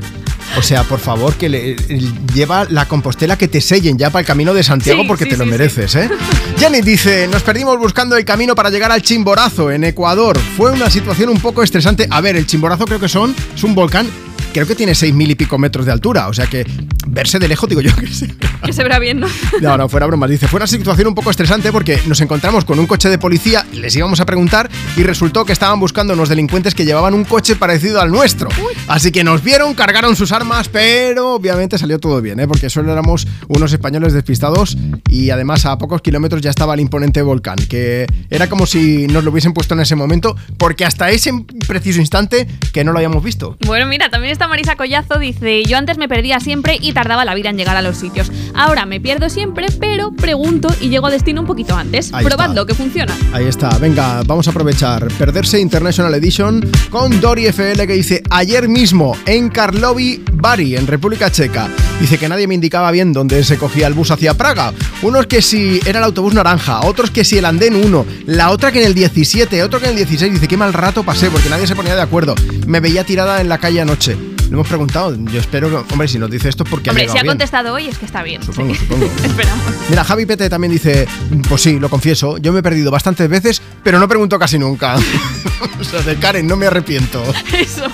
[0.58, 4.22] O sea, por favor, que le, el- lleva la compostela que te sellen ya para
[4.22, 6.10] el camino de Santiago Sí, porque sí, te lo sí, mereces, ¿eh?
[6.60, 10.38] Janet dice, nos perdimos buscando el camino para llegar al Chimborazo en Ecuador.
[10.56, 12.08] Fue una situación un poco estresante.
[12.10, 14.08] A ver, el Chimborazo creo que son, es un volcán,
[14.56, 16.30] creo que tiene seis mil y pico metros de altura.
[16.30, 16.66] O sea que
[17.08, 18.26] verse de lejos, digo yo que sí.
[18.64, 19.28] Que se verá bien, ¿no?
[19.62, 20.30] No, no, fuera bromas.
[20.30, 23.66] Dice, fue una situación un poco estresante porque nos encontramos con un coche de policía,
[23.74, 27.58] les íbamos a preguntar y resultó que estaban buscando unos delincuentes que llevaban un coche
[27.58, 28.48] parecido al nuestro.
[28.88, 32.48] Así que nos vieron, cargaron sus armas, pero obviamente salió todo bien, ¿eh?
[32.48, 34.78] porque solo éramos unos españoles despistados
[35.10, 39.26] y además a pocos kilómetros ya estaba el imponente volcán, que era como si nos
[39.26, 41.34] lo hubiesen puesto en ese momento, porque hasta ese
[41.68, 43.58] preciso instante que no lo habíamos visto.
[43.66, 47.34] Bueno, mira, también está Marisa Collazo, dice, yo antes me perdía siempre y tardaba la
[47.34, 48.32] vida en llegar a los sitios.
[48.54, 52.14] Ahora me pierdo siempre, pero pregunto y llego a destino un poquito antes.
[52.14, 52.68] Ahí Probadlo, está.
[52.68, 53.14] que funciona.
[53.34, 55.08] Ahí está, venga, vamos a aprovechar.
[55.18, 61.32] Perderse International Edition con Dori FL que dice ayer mismo en Karlovy Vary, en República
[61.32, 61.68] Checa.
[62.00, 64.74] Dice que nadie me indicaba bien dónde se cogía el bus hacia Praga.
[65.02, 68.72] Unos que si era el autobús naranja, otros que si el andén 1, la otra
[68.72, 70.34] que en el 17, otro que en el 16.
[70.34, 72.36] Dice qué mal rato pasé porque nadie se ponía de acuerdo.
[72.68, 74.35] Me veía tirada en la calle anoche.
[74.48, 77.10] Le hemos preguntado, yo espero que, hombre, si nos dice esto es porque Hombre, ha
[77.10, 77.32] si ha bien.
[77.32, 78.44] contestado hoy es que está bien.
[78.44, 78.80] Supongo, sí.
[78.82, 79.06] supongo.
[79.24, 79.66] Esperamos.
[79.90, 81.08] Mira, Javi Pete también dice,
[81.50, 84.96] pues sí, lo confieso, yo me he perdido bastantes veces, pero no pregunto casi nunca.
[85.80, 87.24] o sea, de Karen, no me arrepiento.
[87.54, 87.86] Eso.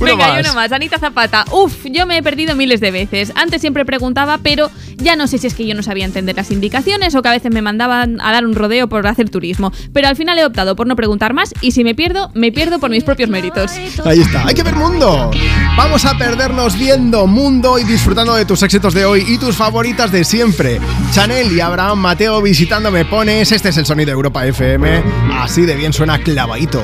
[0.00, 0.40] Venga, y más.
[0.46, 0.72] uno más.
[0.72, 1.44] Anita Zapata.
[1.52, 3.32] Uf, yo me he perdido miles de veces.
[3.34, 6.50] Antes siempre preguntaba, pero ya no sé si es que yo no sabía entender las
[6.50, 9.72] indicaciones o que a veces me mandaban a dar un rodeo por hacer turismo.
[9.92, 12.78] Pero al final he optado por no preguntar más y si me pierdo, me pierdo
[12.78, 13.72] por mis propios méritos.
[14.04, 15.30] Ahí está, hay que ver mundo.
[15.76, 20.12] Vamos a perdernos viendo mundo y disfrutando de tus éxitos de hoy y tus favoritas
[20.12, 20.80] de siempre.
[21.12, 23.52] Chanel y Abraham Mateo visitando Me Pones.
[23.52, 25.02] Este es el sonido de Europa FM.
[25.34, 26.82] Así de bien suena clavadito.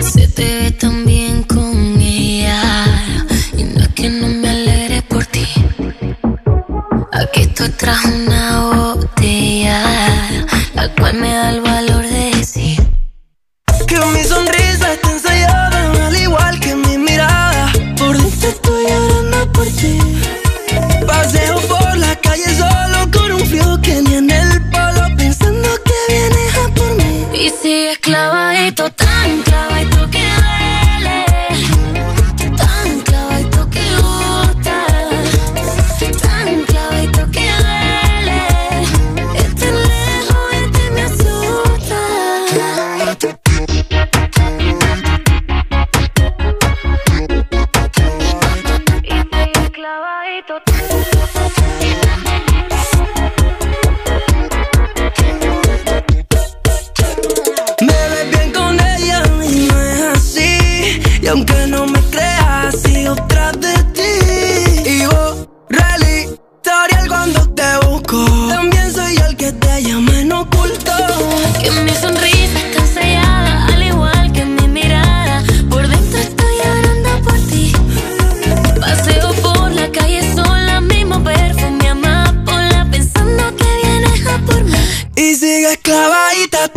[0.00, 1.04] Se te ve tan
[7.20, 8.60] Aquí estoy tras una
[8.94, 9.82] botella
[10.74, 12.78] La cual me da el valor de decir
[13.86, 17.70] Que mi sonrisa está ensayada, al igual que mi mirada.
[17.98, 19.98] Por dentro estoy llorando por ti.
[21.06, 25.92] Paseo por la calle solo con un frío que ni en el polo, pensando que
[26.08, 27.26] vienes a por mí.
[27.34, 30.19] Y sigues clavadito, tan clavadito que
[61.30, 64.90] aunque no me creas, sigo tras de ti.
[64.90, 68.24] Y borra el historial cuando te busco.
[68.48, 70.92] También soy yo el que te llama en oculto.
[71.60, 75.44] Que mi sonrisa está ensayada, al igual que mi mirada.
[75.68, 77.72] Por dentro estoy llorando por ti.
[78.80, 84.78] Paseo por la calle sola, mismo perfume amapola, pensando que vienes a por mí.
[85.14, 86.68] Y sigues clavadita,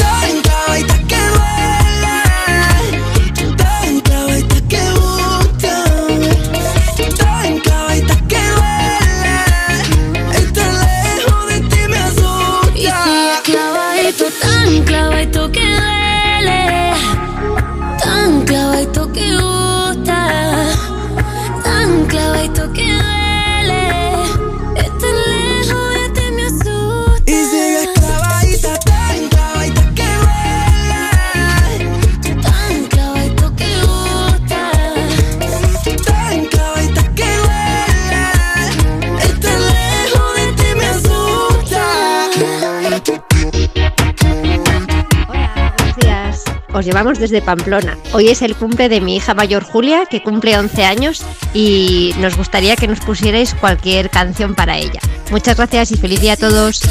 [46.73, 47.97] Os llevamos desde Pamplona.
[48.13, 51.23] Hoy es el cumple de mi hija mayor Julia, que cumple 11 años,
[51.53, 54.99] y nos gustaría que nos pusierais cualquier canción para ella.
[55.29, 56.81] Muchas gracias y feliz día a todos.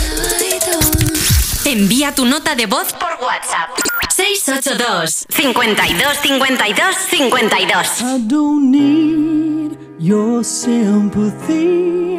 [1.65, 3.71] Envía tu nota de voz por WhatsApp.
[4.15, 12.19] 682 52 52 52 I don't need your sympathy.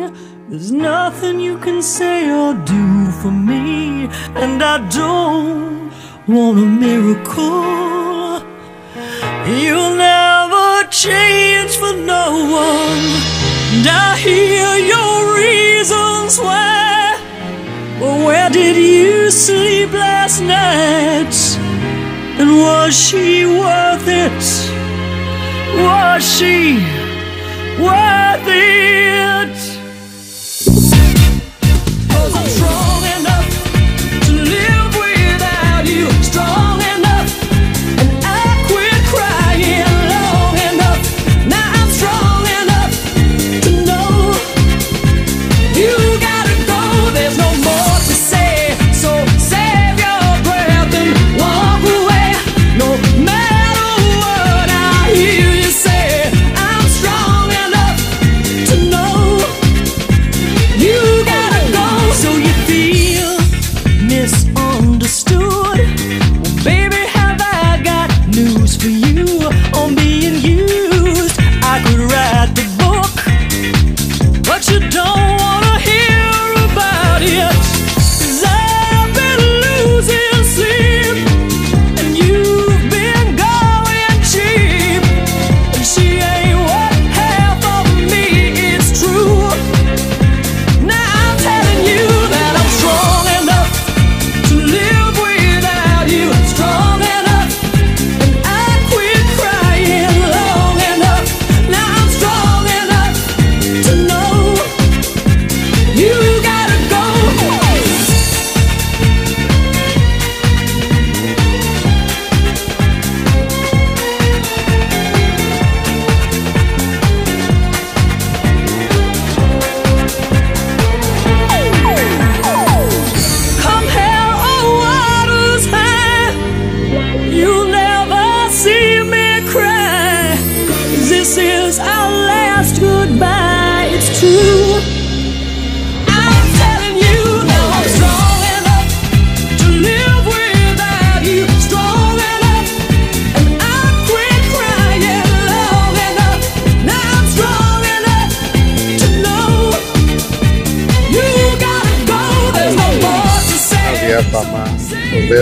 [0.50, 4.10] There's nothing you can say or do for me.
[4.36, 5.93] And I don't
[6.28, 8.40] want a miracle.
[9.46, 13.04] You'll never change for no one.
[13.74, 17.20] And I hear your reasons why.
[18.00, 21.36] But where did you sleep last night?
[22.40, 24.32] And was she worth it?
[25.76, 26.76] Was she
[27.84, 29.56] worth it?
[32.10, 33.33] Cause I'm strong enough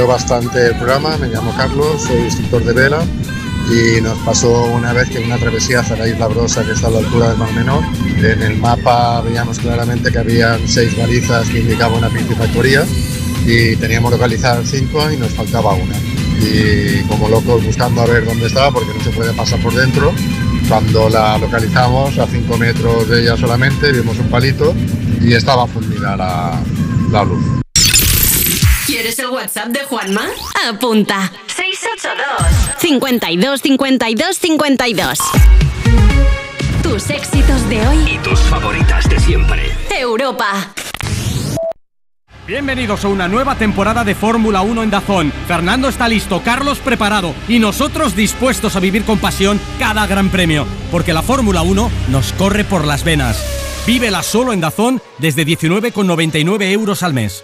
[0.01, 3.03] veo bastante el programa, me llamo Carlos, soy instructor de vela
[3.69, 6.87] y nos pasó una vez que en una travesía hacia la isla Brosa, que está
[6.87, 7.83] a la altura del Mar Menor,
[8.17, 12.83] en el mapa veíamos claramente que habían seis balizas que indicaban una piscifactoría
[13.45, 15.95] y teníamos localizar cinco y nos faltaba una.
[16.39, 20.11] Y como locos buscando a ver dónde estaba, porque no se puede pasar por dentro,
[20.67, 24.73] cuando la localizamos a 5 metros de ella solamente, vimos un palito
[25.21, 26.59] y estaba fundida la,
[27.11, 27.61] la luz.
[29.11, 30.25] ¿Quieres el WhatsApp de Juanma?
[30.69, 31.33] Apunta.
[31.47, 35.19] 682 52 52 52.
[36.81, 38.13] Tus éxitos de hoy.
[38.13, 39.69] Y tus favoritas de siempre.
[39.99, 40.73] Europa.
[42.47, 45.33] Bienvenidos a una nueva temporada de Fórmula 1 en Dazón.
[45.45, 50.65] Fernando está listo, Carlos preparado y nosotros dispuestos a vivir con pasión cada gran premio,
[50.89, 53.43] porque la Fórmula 1 nos corre por las venas.
[53.85, 57.43] Vívela solo en Dazón desde 19,99 euros al mes.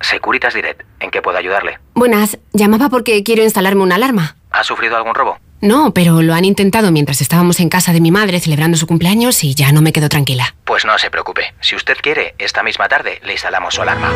[0.00, 1.78] Securitas Direct, ¿en qué puedo ayudarle?
[1.94, 4.36] Buenas, llamaba porque quiero instalarme una alarma.
[4.50, 5.38] ¿Ha sufrido algún robo?
[5.60, 9.42] No, pero lo han intentado mientras estábamos en casa de mi madre celebrando su cumpleaños
[9.44, 10.54] y ya no me quedo tranquila.
[10.64, 11.54] Pues no se preocupe.
[11.60, 14.12] Si usted quiere, esta misma tarde le instalamos su alarma.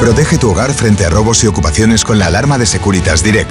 [0.00, 3.50] Protege tu hogar frente a robos y ocupaciones con la alarma de Securitas Direct.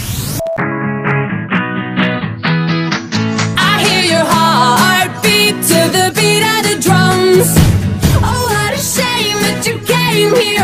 [10.21, 10.60] came here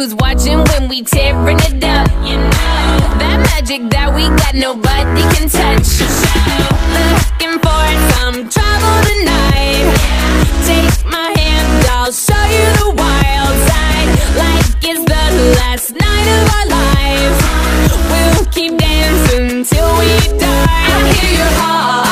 [0.00, 2.08] who's watching when we tearing it up.
[2.24, 5.84] You know that magic that we got, nobody can touch.
[5.84, 6.08] So,
[6.96, 7.84] looking for
[8.16, 9.84] some trouble tonight.
[10.64, 14.08] Take my hand, I'll show you the wild side.
[14.40, 15.24] Like it's the
[15.60, 17.38] last night of our lives.
[18.08, 20.80] We'll keep dancing till we die.
[20.80, 22.09] I hear your heart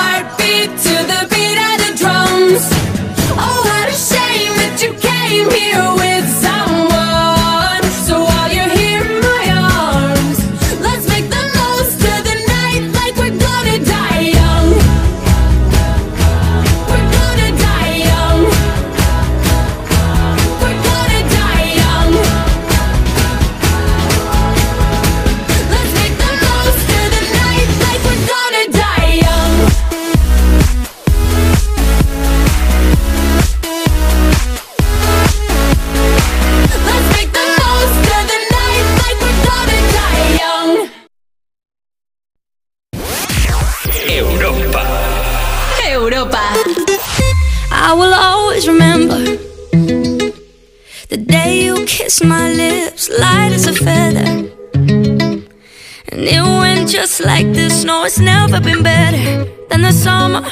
[57.19, 57.85] just like this.
[57.85, 60.43] No, it's never been better than the summer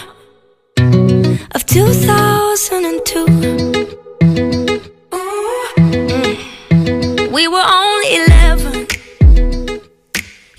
[1.55, 3.27] of 2002.
[5.81, 7.33] Mm.
[7.33, 8.87] We were only 11,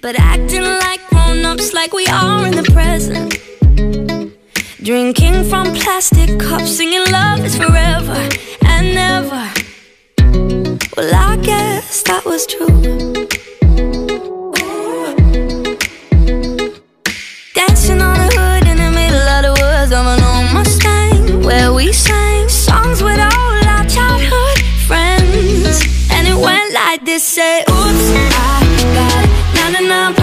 [0.01, 3.37] but acting like grown ups, like we are in the present.
[4.83, 8.29] Drinking from plastic cups, singing love is forever
[8.65, 9.51] and never.
[10.95, 13.27] Well, I guess that was true.
[26.97, 28.63] Like this: Say, Oops, I
[28.95, 30.16] got 99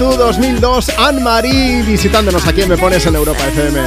[0.00, 3.78] 2002, 2002, Anne-Marie visitándonos aquí en Me Pones en Europa FM.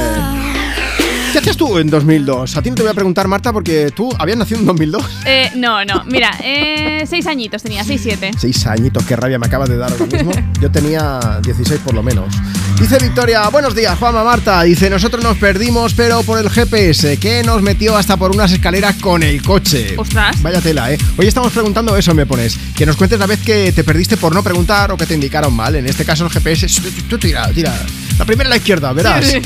[1.32, 2.56] ¿Qué hacías tú en 2002?
[2.56, 5.04] A ti no te voy a preguntar, Marta, porque tú habías nacido en 2002.
[5.26, 8.30] Eh, no, no, mira, eh, seis añitos tenía, seis, siete.
[8.38, 10.30] Seis añitos, qué rabia me acabas de dar ahora mismo.
[10.60, 12.32] Yo tenía 16 por lo menos.
[12.78, 14.62] Dice Victoria, buenos días, Juanma Marta.
[14.62, 18.96] Dice, nosotros nos perdimos, pero por el GPS, que nos metió hasta por unas escaleras
[18.96, 19.94] con el coche.
[19.96, 20.42] Ostras.
[20.42, 20.98] Vaya tela, ¿eh?
[21.16, 22.58] Hoy estamos preguntando eso, me pones.
[22.76, 25.54] Que nos cuentes la vez que te perdiste por no preguntar o que te indicaron
[25.54, 25.76] mal.
[25.76, 26.66] En este caso el GPS,
[27.08, 27.72] tú tira, tira.
[28.18, 29.24] La primera a la izquierda, verás.
[29.24, 29.40] Sí,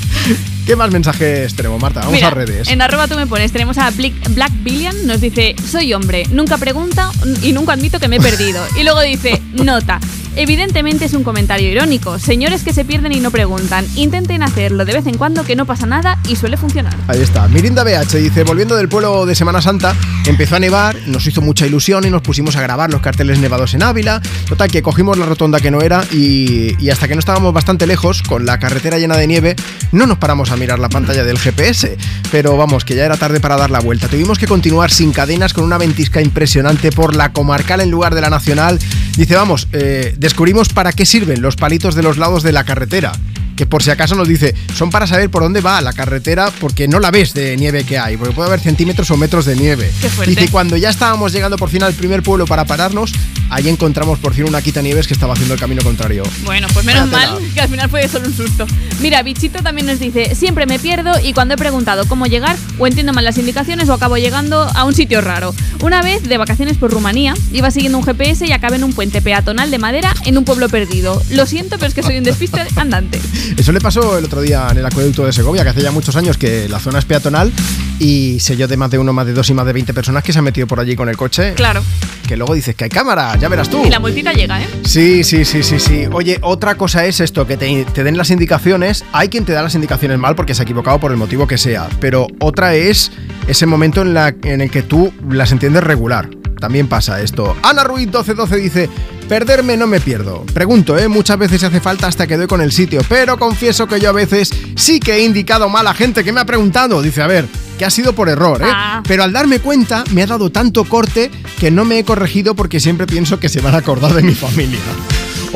[0.66, 2.00] ¿Qué más mensajes tenemos, Marta?
[2.00, 2.68] Vamos Mira, a redes.
[2.68, 7.10] En arroba tú me pones, tenemos a Black Billion, nos dice, soy hombre, nunca pregunta
[7.42, 8.66] y nunca admito que me he perdido.
[8.78, 10.00] Y luego dice, nota,
[10.36, 14.92] evidentemente es un comentario irónico, señores que se pierden y no preguntan, intenten hacerlo de
[14.92, 16.94] vez en cuando que no pasa nada y suele funcionar.
[17.08, 17.48] Ahí está.
[17.48, 19.94] Mirinda BH dice, volviendo del pueblo de Semana Santa,
[20.26, 23.74] empezó a nevar, nos hizo mucha ilusión y nos pusimos a grabar los carteles nevados
[23.74, 24.20] en Ávila.
[24.48, 28.22] Total, que cogimos la rotonda que no era y, hasta que no estábamos bastante lejos,
[28.22, 29.56] con la carretera llena de nieve,
[29.92, 31.96] no nos paramos a mirar la pantalla del GPS.
[32.30, 34.08] Pero vamos, que ya era tarde para dar la vuelta.
[34.08, 38.20] Tuvimos que continuar sin cadenas con una ventisca impresionante por la comarcal en lugar de
[38.20, 38.78] la nacional.
[39.16, 43.12] Dice, vamos, eh, descubrimos para qué sirven los palitos de los lados de la carretera
[43.56, 46.86] que por si acaso nos dice, son para saber por dónde va la carretera porque
[46.86, 49.90] no la ves de nieve que hay, porque puede haber centímetros o metros de nieve.
[50.00, 50.34] Qué fuerte.
[50.34, 53.12] Dice, cuando ya estábamos llegando por fin al primer pueblo para pararnos,
[53.50, 56.22] ahí encontramos por fin una quitanieves que estaba haciendo el camino contrario.
[56.44, 58.66] Bueno, pues menos mal que al final fue solo un susto.
[59.00, 62.86] Mira, Bichito también nos dice, siempre me pierdo y cuando he preguntado cómo llegar, o
[62.86, 65.54] entiendo mal las indicaciones o acabo llegando a un sitio raro.
[65.82, 69.22] Una vez, de vacaciones por Rumanía, iba siguiendo un GPS y acabé en un puente
[69.22, 71.22] peatonal de madera en un pueblo perdido.
[71.30, 73.20] Lo siento, pero es que soy un despiste andante.
[73.56, 76.16] Eso le pasó el otro día en el acueducto de Segovia, que hace ya muchos
[76.16, 77.52] años que la zona es peatonal
[77.98, 80.22] y sé yo de más de uno, más de dos y más de 20 personas
[80.22, 81.54] que se han metido por allí con el coche.
[81.54, 81.82] Claro.
[82.26, 83.84] Que luego dices que hay cámara, ya verás tú.
[83.84, 84.66] Y la multita llega, ¿eh?
[84.84, 86.06] Sí, sí, sí, sí, sí.
[86.12, 89.04] Oye, otra cosa es esto, que te, te den las indicaciones.
[89.12, 91.58] Hay quien te da las indicaciones mal porque se ha equivocado por el motivo que
[91.58, 91.88] sea.
[92.00, 93.12] Pero otra es
[93.46, 96.28] ese momento en, la, en el que tú las entiendes regular.
[96.60, 97.54] También pasa esto.
[97.62, 98.90] Ana Ruiz 1212 dice,
[99.28, 100.44] perderme no me pierdo.
[100.52, 101.08] Pregunto, ¿eh?
[101.08, 104.12] Muchas veces hace falta hasta que doy con el sitio, pero confieso que yo a
[104.12, 107.02] veces sí que he indicado mal a gente que me ha preguntado.
[107.02, 107.46] Dice, a ver,
[107.78, 108.66] que ha sido por error, ¿eh?
[108.68, 109.02] Ah.
[109.06, 112.80] Pero al darme cuenta me ha dado tanto corte que no me he corregido porque
[112.80, 114.80] siempre pienso que se van a acordar de mi familia.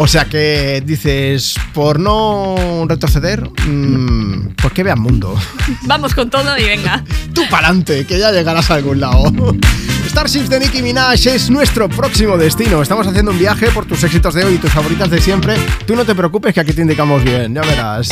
[0.03, 5.39] O sea que dices, por no retroceder, mm, pues que vean mundo.
[5.83, 7.05] Vamos con todo y venga.
[7.35, 9.31] Tú pa'lante, que ya llegarás a algún lado.
[10.09, 12.81] Starships de Nicki Minaj es nuestro próximo destino.
[12.81, 15.57] Estamos haciendo un viaje por tus éxitos de hoy y tus favoritas de siempre.
[15.87, 18.09] Tú no te preocupes que aquí te indicamos bien, ya verás.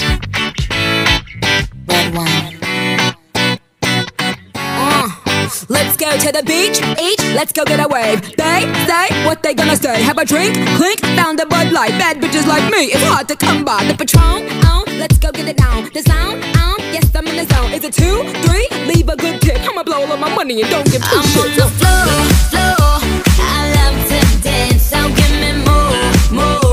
[5.66, 8.22] Let's go to the beach, each, let's go get a wave.
[8.36, 10.02] They say what they gonna say.
[10.02, 11.90] Have a drink, clink, found a Bud Light.
[11.98, 13.82] Bad bitches like me, it's hard to come by.
[13.84, 15.90] The Patron, on, let's go get it down.
[15.92, 17.72] The sound, on, yes I'm in the zone.
[17.72, 18.68] Is it two, three?
[18.86, 19.58] Leave a good tip.
[19.68, 22.22] I'ma blow all of my money and don't give two I'm on the floor,
[22.52, 23.00] floor.
[23.42, 26.67] I love to dance, so give me more, more.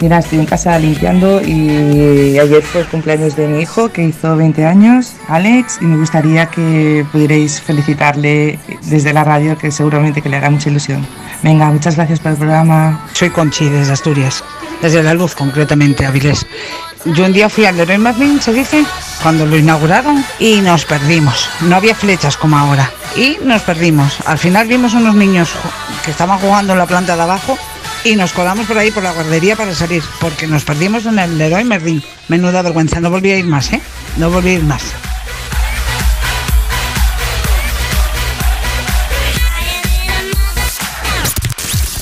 [0.00, 4.34] Mira, estoy en casa limpiando y ayer fue el cumpleaños de mi hijo que hizo
[4.34, 10.30] 20 años, Alex, y me gustaría que pudierais felicitarle desde la radio, que seguramente que
[10.30, 11.06] le hará mucha ilusión.
[11.42, 13.06] Venga, muchas gracias por el programa.
[13.12, 14.42] Soy Conchi desde Asturias,
[14.80, 16.46] desde La Luz concretamente, Avilés.
[17.04, 18.84] Yo un día fui al Leroy Merlin, se dice,
[19.22, 21.48] cuando lo inauguraron y nos perdimos.
[21.60, 24.18] No había flechas como ahora y nos perdimos.
[24.26, 25.50] Al final vimos unos niños
[26.04, 27.58] que estaban jugando en la planta de abajo
[28.04, 31.36] y nos colamos por ahí por la guardería para salir porque nos perdimos en el
[31.38, 32.02] Leroy Merlin.
[32.28, 33.80] Menuda vergüenza, no volví a ir más, ¿eh?
[34.16, 34.82] No volví a ir más.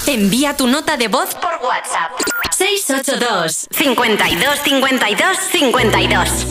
[0.07, 2.13] Envía tu nota de voz por WhatsApp.
[2.57, 6.47] 682 52 52 52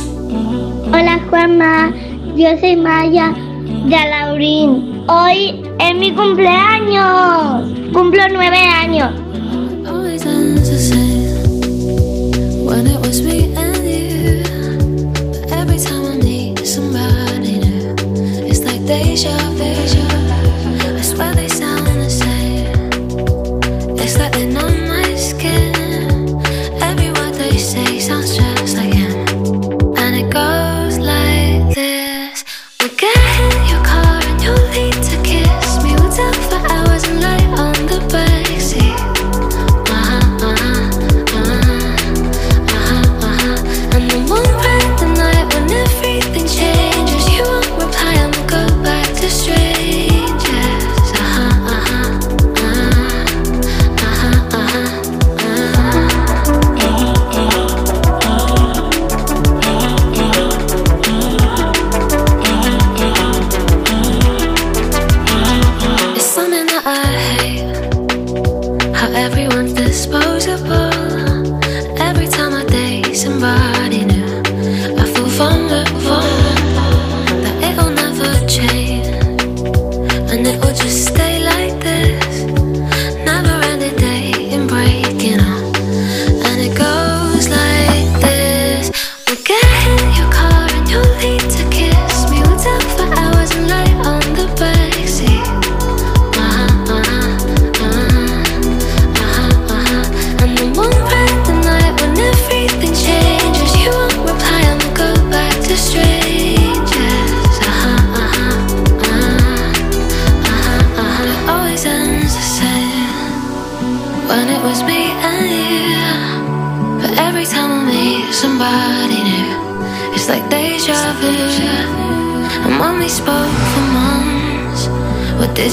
[0.94, 1.92] Hola Juanma,
[2.36, 3.34] yo soy Maya
[3.86, 5.04] de Alaurín.
[5.08, 7.72] Hoy es mi cumpleaños.
[7.94, 9.12] Cumplo nueve años.
[9.88, 12.88] Always ends the same when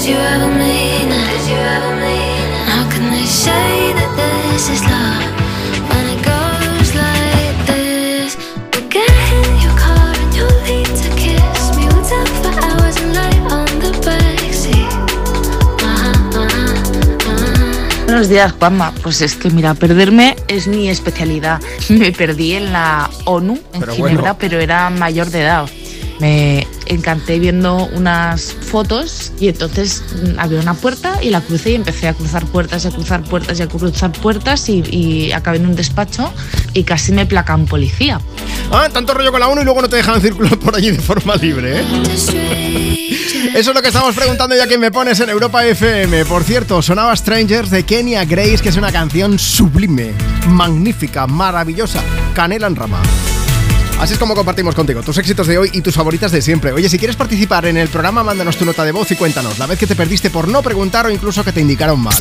[0.07, 1.09] you ever mean?
[1.09, 2.49] Did you ever mean?
[2.69, 5.25] How can they say that this is love
[5.89, 8.37] when it goes like this?
[8.73, 11.87] We get in your car and you leave to kiss me.
[11.89, 14.93] We'll talk for hours and lie on the backseat.
[15.81, 18.05] Uh-huh, uh-huh, uh-huh.
[18.05, 18.93] Buenos días, Juanma.
[19.01, 21.59] Pues es que, mira, perderme es mi especialidad.
[21.89, 24.37] Me perdí en la ONU, en Pero Ginebra, bueno.
[24.39, 25.67] pero era mayor de edad.
[26.19, 31.75] Me encanté viendo unas fotos y entonces mm, había una puerta y la crucé y
[31.75, 35.57] empecé a cruzar puertas y a cruzar puertas y a cruzar puertas y, y acabé
[35.57, 36.33] en un despacho
[36.73, 38.19] y casi me placa un policía.
[38.71, 40.99] Ah, tanto rollo con la 1 y luego no te dejan circular por allí de
[40.99, 42.95] forma libre, ¿eh?
[43.55, 46.25] Eso es lo que estamos preguntando ya que me pones en Europa FM.
[46.25, 50.13] Por cierto, sonaba Strangers de Kenya Grace, que es una canción sublime,
[50.49, 52.01] magnífica, maravillosa.
[52.33, 53.01] Canela en rama.
[53.99, 56.71] Así es como compartimos contigo tus éxitos de hoy y tus favoritas de siempre.
[56.73, 59.67] Oye, si quieres participar en el programa, mándanos tu nota de voz y cuéntanos la
[59.67, 62.19] vez que te perdiste por no preguntar o incluso que te indicaron mal.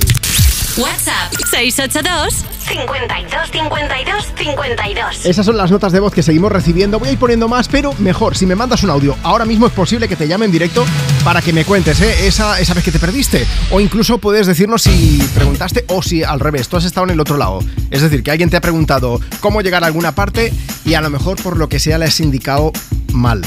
[0.76, 5.26] WhatsApp 682 52 52 52.
[5.26, 6.98] Esas son las notas de voz que seguimos recibiendo.
[6.98, 9.72] Voy a ir poniendo más, pero mejor, si me mandas un audio, ahora mismo es
[9.72, 10.84] posible que te llame en directo
[11.22, 12.26] para que me cuentes ¿eh?
[12.26, 13.46] esa, esa vez que te perdiste.
[13.70, 17.20] O incluso puedes decirnos si preguntaste o si al revés, tú has estado en el
[17.20, 17.60] otro lado.
[17.92, 20.52] Es decir, que alguien te ha preguntado cómo llegar a alguna parte
[20.84, 22.72] y a lo mejor por lo que sea le has indicado
[23.12, 23.42] mal.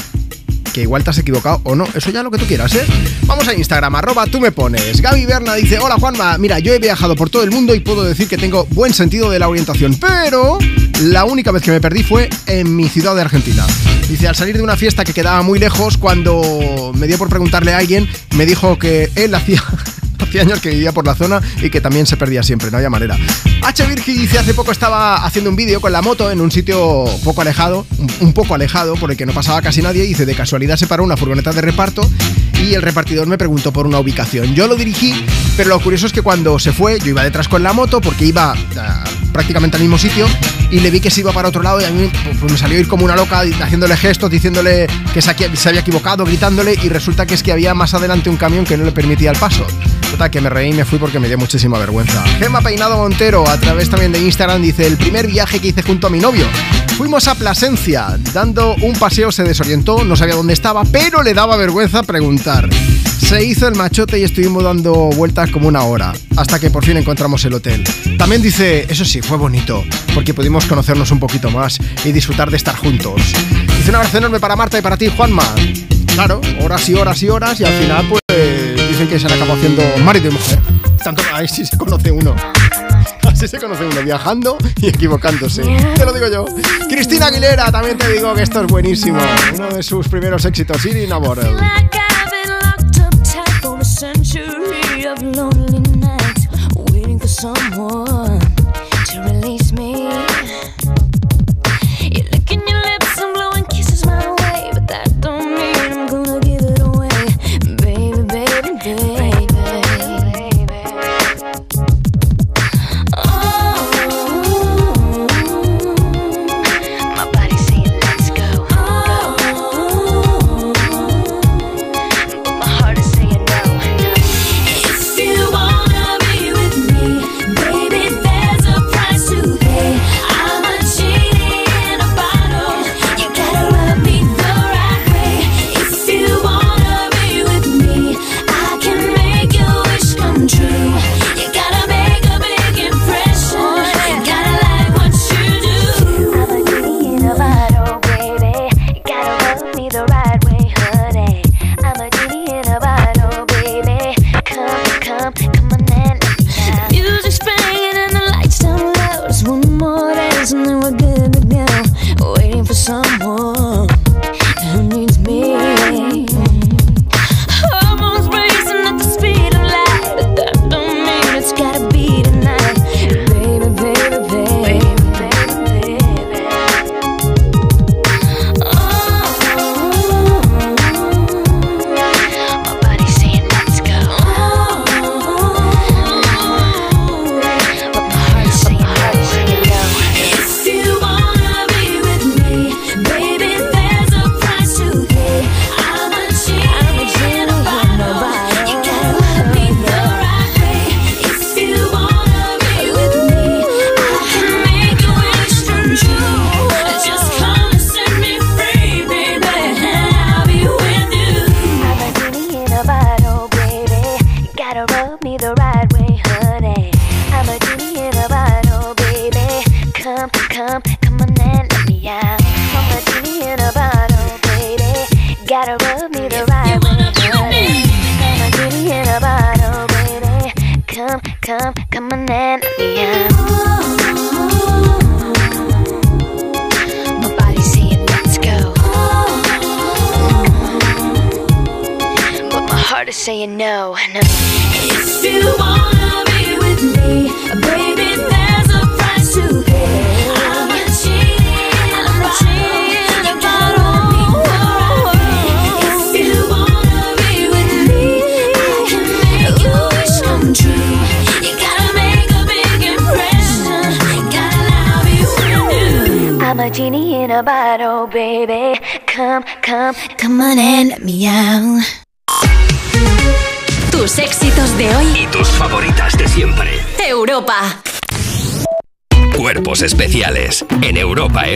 [0.72, 2.84] Que igual te has equivocado o no, eso ya lo que tú quieras, ¿eh?
[3.26, 5.00] Vamos a Instagram, arroba tú me pones.
[5.00, 8.04] Gaby Berna dice, hola Juanma, mira, yo he viajado por todo el mundo y puedo
[8.04, 10.58] decir que tengo buen sentido de la orientación, pero
[11.02, 13.66] la única vez que me perdí fue en mi ciudad de Argentina.
[14.08, 17.74] Dice, al salir de una fiesta que quedaba muy lejos, cuando me dio por preguntarle
[17.74, 19.62] a alguien, me dijo que él hacía...
[20.18, 22.90] Hacía años que vivía por la zona y que también se perdía siempre, no había
[22.90, 23.16] manera.
[23.62, 23.86] H.
[23.86, 27.42] Virgi dice, hace poco estaba haciendo un vídeo con la moto en un sitio poco
[27.42, 27.86] alejado,
[28.20, 30.86] un, poco alejado, por el que no pasaba casi nadie, y dice, de casualidad se
[30.86, 32.08] paró una furgoneta de reparto
[32.62, 34.54] y el repartidor me preguntó por una ubicación.
[34.54, 35.24] Yo lo dirigí,
[35.58, 38.24] pero lo curioso es que cuando se fue, yo iba detrás con la moto porque
[38.24, 40.24] iba ah, prácticamente al mismo sitio
[40.70, 42.08] y le vi que se iba para otro lado y a mí
[42.38, 46.78] pues, me salió ir como una loca haciéndole gestos, diciéndole que se había equivocado, gritándole
[46.80, 49.36] y resulta que es que había más adelante un camión que no le permitía el
[49.36, 49.66] paso.
[50.12, 52.22] Total, que me reí y me fui porque me dio muchísima vergüenza.
[52.38, 56.06] Gemma Peinado Montero, a través también de Instagram, dice, el primer viaje que hice junto
[56.06, 56.46] a mi novio.
[56.96, 61.56] Fuimos a Plasencia, dando un paseo se desorientó, no sabía dónde estaba, pero le daba
[61.56, 62.68] vergüenza preguntar.
[63.18, 66.96] Se hizo el machote y estuvimos dando vueltas como una hora, hasta que por fin
[66.96, 67.84] encontramos el hotel.
[68.16, 69.84] También dice, eso sí, fue bonito,
[70.14, 73.20] porque pudimos conocernos un poquito más y disfrutar de estar juntos.
[73.76, 75.44] Dice un abrazo enorme para Marta y para ti, Juanma.
[76.14, 78.22] Claro, horas y horas y horas y al final pues
[78.88, 80.60] dicen que se han acabado haciendo marido y mujer.
[81.04, 82.34] Tanto ahí sí se conoce uno.
[83.22, 85.62] Así se conoce uno, viajando y equivocándose.
[85.62, 86.46] Te lo digo yo.
[86.88, 89.20] Cristina Aguilera, también te digo que esto es buenísimo.
[89.54, 91.18] Uno de sus primeros éxitos, Irina.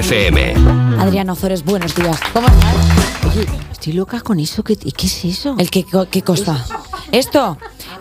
[0.03, 0.55] FM.
[0.99, 2.19] Adriana Ozores, buenos días.
[2.33, 2.75] ¿Cómo estás?
[3.37, 4.65] Oye, estoy loca con eso.
[4.65, 5.55] ¿Qué, es eso?
[5.61, 6.65] ¿El qué, qué cosa?
[7.13, 7.57] ¿Esto?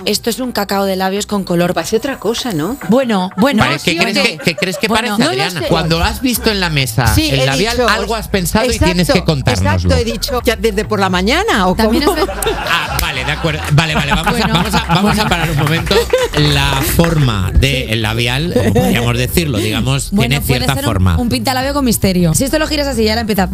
[0.06, 1.76] Esto es un cacao de labios con color.
[1.76, 2.76] Parece otra cosa, ¿no?
[2.90, 3.62] Bueno, bueno.
[3.64, 5.68] Pare- ¿Qué, sí, crees que, qué crees que Bueno, parece, no lo Adriana?
[5.68, 8.80] Cuando lo has visto en la mesa, Sí, el labial, dicho- algo has pensado y
[8.80, 9.92] tienes que contárnoslo.
[9.92, 12.26] Exacto, he dicho ya desde por la mañana o También cómo?
[12.68, 13.62] Ah, vale, de acuerdo.
[13.74, 15.94] Vale, vale, vamos, a, vamos, a, vamos a parar un momento.
[16.38, 21.18] La forma del labial, como podríamos decirlo, digamos, Bueno, tiene puede cierta ser un- forma.
[21.18, 22.34] Un, pintalabio con misterio.
[22.34, 23.50] Si esto lo giras así y ahora empieza.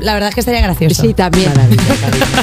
[0.00, 1.02] La verdad es que estaría gracioso.
[1.02, 1.52] Sí, también.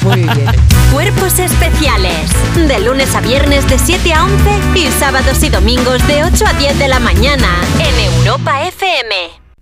[0.03, 0.45] Muy bien.
[0.93, 2.13] Cuerpos especiales.
[2.55, 6.53] De lunes a viernes de 7 a 11 y sábados y domingos de 8 a
[6.53, 7.47] 10 de la mañana
[7.79, 9.36] en Europa FM.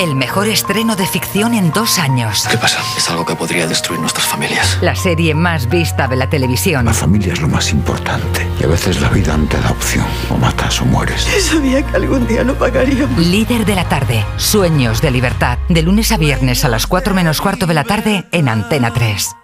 [0.00, 2.48] El mejor estreno de ficción en dos años.
[2.50, 2.80] ¿Qué pasa?
[2.96, 4.78] Es algo que podría destruir nuestras familias.
[4.80, 6.86] La serie más vista de la televisión.
[6.86, 8.48] La familia es lo más importante.
[8.58, 10.06] Y a veces la vida no te da opción.
[10.30, 11.20] O matas o mueres.
[11.42, 13.18] Sabía que algún día lo pagaríamos.
[13.18, 14.24] Líder de la tarde.
[14.38, 15.58] Sueños de libertad.
[15.68, 19.36] De lunes a viernes a las 4 menos cuarto de la tarde en Antena 3.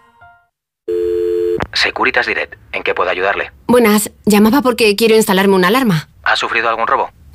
[1.75, 3.53] Securitas Direct, ¿en qué puedo ayudarle?
[3.67, 6.09] Buenas, llamaba porque quiero instalarme una alarma.
[6.23, 7.11] ¿Ha sufrido algún robo?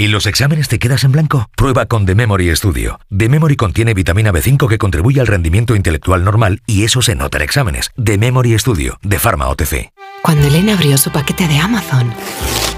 [0.00, 1.50] ¿Y los exámenes te quedas en blanco?
[1.56, 3.00] Prueba con The Memory Studio.
[3.10, 7.38] The Memory contiene vitamina B5 que contribuye al rendimiento intelectual normal y eso se nota
[7.38, 7.90] en exámenes.
[8.00, 9.90] The Memory Studio, de Pharma OTC.
[10.22, 12.14] Cuando Elena abrió su paquete de Amazon,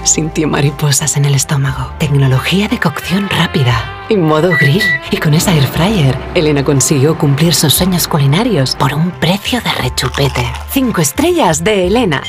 [0.03, 1.93] sintió mariposas en el estómago.
[1.99, 4.81] Tecnología de cocción rápida y modo grill.
[5.11, 9.71] Y con esa air fryer, Elena consiguió cumplir sus sueños culinarios por un precio de
[9.73, 10.51] rechupete.
[10.71, 12.23] Cinco estrellas de Elena.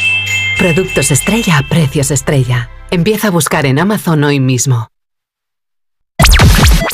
[0.58, 2.68] Productos estrella a precios estrella.
[2.92, 4.88] Empieza a buscar en Amazon hoy mismo.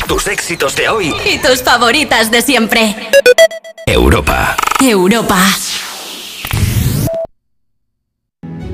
[0.07, 1.13] Tus éxitos de hoy.
[1.27, 2.95] Y tus favoritas de siempre.
[3.85, 4.57] Europa.
[4.81, 5.45] Europa.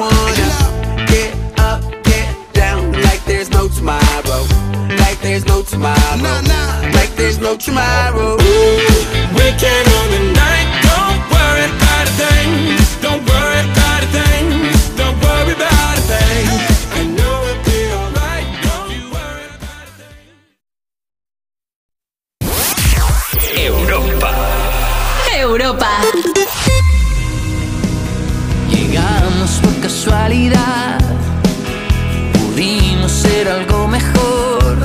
[0.00, 0.48] wanna
[1.12, 4.46] get up, get down like there's no tomorrow,
[4.96, 6.40] like there's no tomorrow,
[6.96, 8.38] like there's no tomorrow.
[8.40, 8.76] Ooh,
[9.36, 12.50] we can own the night, don't worry about a thing,
[13.04, 14.44] don't worry about a thing,
[14.96, 16.46] don't worry about a thing.
[17.16, 20.16] Know it'll be alright, don't you worry about a thing.
[23.68, 24.30] Europa.
[25.36, 26.29] Europa.
[30.10, 30.98] Casualidad,
[32.32, 34.76] pudimos ser algo mejor.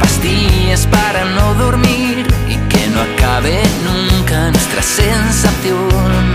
[0.00, 6.32] Pastillas para no dormir y que no acabe nunca nuestra sensación.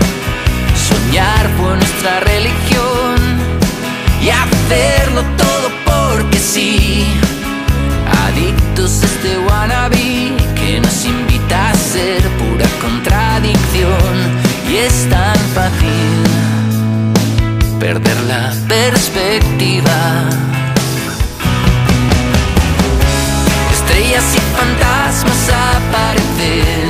[0.88, 3.16] Soñar fue nuestra religión
[4.22, 7.06] y hacerlo todo porque sí.
[8.26, 14.14] Adictos a este wannabe que nos invita a ser pura contradicción
[14.70, 16.13] y es tan fácil
[18.28, 20.28] la perspectiva.
[23.72, 26.83] Estrellas y fantasmas aparecen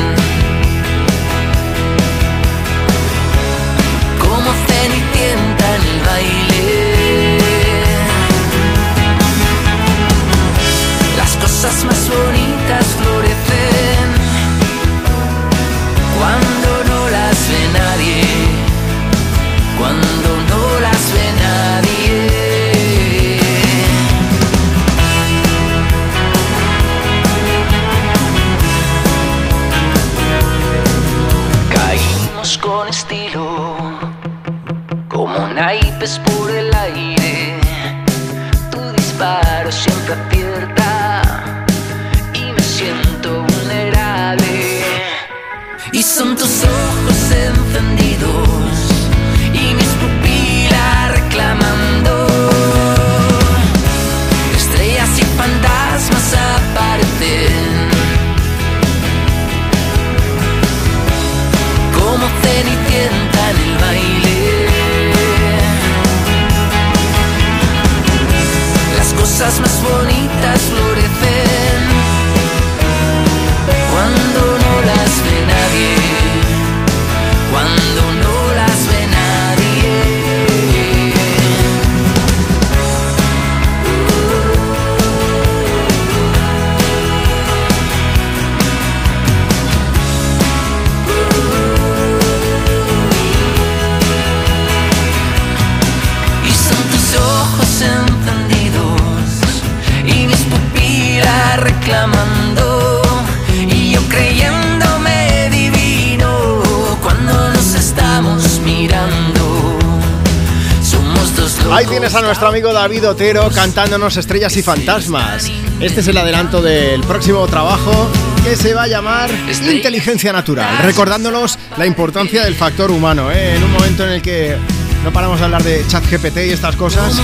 [112.16, 115.50] a nuestro amigo David Otero cantándonos Estrellas y Fantasmas.
[115.80, 118.08] Este es el adelanto del próximo trabajo
[118.44, 119.30] que se va a llamar
[119.68, 123.56] Inteligencia Natural, recordándonos la importancia del factor humano, ¿eh?
[123.56, 124.56] en un momento en el que
[125.02, 127.20] no paramos de hablar de chat GPT y estas cosas.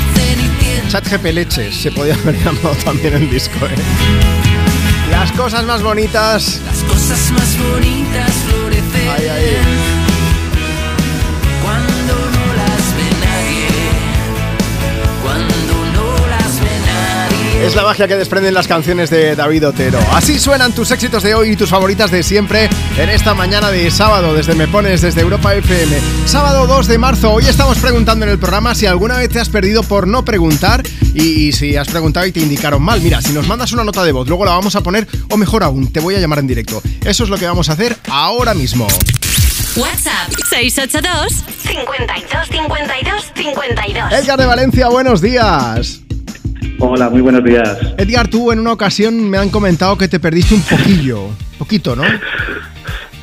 [0.88, 3.64] Chat GP leches se podía haber llamado también el disco.
[3.66, 3.74] ¿eh?
[5.10, 6.60] Las cosas más bonitas.
[6.66, 9.99] Las cosas más bonitas florecen
[17.60, 19.98] Es la magia que desprenden las canciones de David Otero.
[20.12, 23.90] Así suenan tus éxitos de hoy y tus favoritas de siempre en esta mañana de
[23.90, 25.98] sábado desde Me Pones, desde Europa FM.
[26.24, 27.32] Sábado 2 de marzo.
[27.32, 30.82] Hoy estamos preguntando en el programa si alguna vez te has perdido por no preguntar
[31.12, 33.02] y, y si has preguntado y te indicaron mal.
[33.02, 35.62] Mira, si nos mandas una nota de voz, luego la vamos a poner o mejor
[35.62, 36.82] aún, te voy a llamar en directo.
[37.04, 38.86] Eso es lo que vamos a hacer ahora mismo.
[39.76, 44.12] WhatsApp 682 52 52 52.
[44.12, 46.00] Edgar de Valencia, buenos días.
[46.80, 47.78] Hola, muy buenos días.
[47.98, 51.26] Edgar, tú en una ocasión me han comentado que te perdiste un poquillo.
[51.58, 52.02] Poquito, ¿no?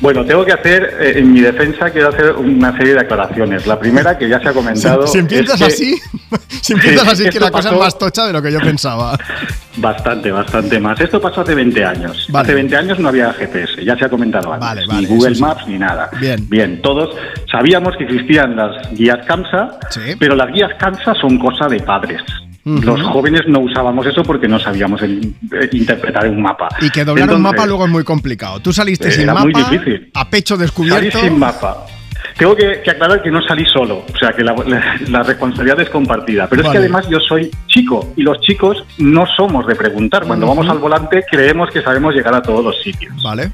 [0.00, 3.66] Bueno, tengo que hacer, eh, en mi defensa, quiero hacer una serie de aclaraciones.
[3.66, 5.04] La primera, que ya se ha comentado.
[5.08, 6.00] Si, si empiezas es que- así,
[6.62, 9.18] si empiezas Sí, así, que la cosa es más tocha de lo que yo pensaba.
[9.80, 11.00] Bastante, bastante más.
[11.00, 12.28] Esto pasó hace 20 años.
[12.34, 14.66] Hace 20 años no había GPS, ya se ha comentado antes.
[14.88, 15.40] vale, ni Google sí.
[15.40, 16.10] Maps ni nada.
[16.20, 16.48] Bien.
[16.48, 17.14] Bien, todos
[17.48, 19.78] sabíamos que existían las guías CAMSA,
[20.18, 22.20] pero las guías CAMSA son cosa de padres.
[22.82, 25.34] Los jóvenes no usábamos eso porque no sabíamos el-
[25.72, 26.68] interpretar un mapa.
[26.80, 28.60] Y que doblar un mapa luego es muy complicado.
[28.60, 30.10] Tú saliste sin era mapa, muy difícil.
[30.14, 31.18] a pecho Salí descubierto.
[31.20, 31.86] sin mapa.
[32.36, 35.80] Tengo que, que aclarar que no salí solo, o sea que la, la- la responsabilidad
[35.80, 36.46] es compartida.
[36.48, 40.24] Pero es que además yo soy chico y los chicos no somos de preguntar.
[40.24, 43.12] Cuando vamos al volante creemos que sabemos llegar a todos los sitios.
[43.22, 43.50] Vale.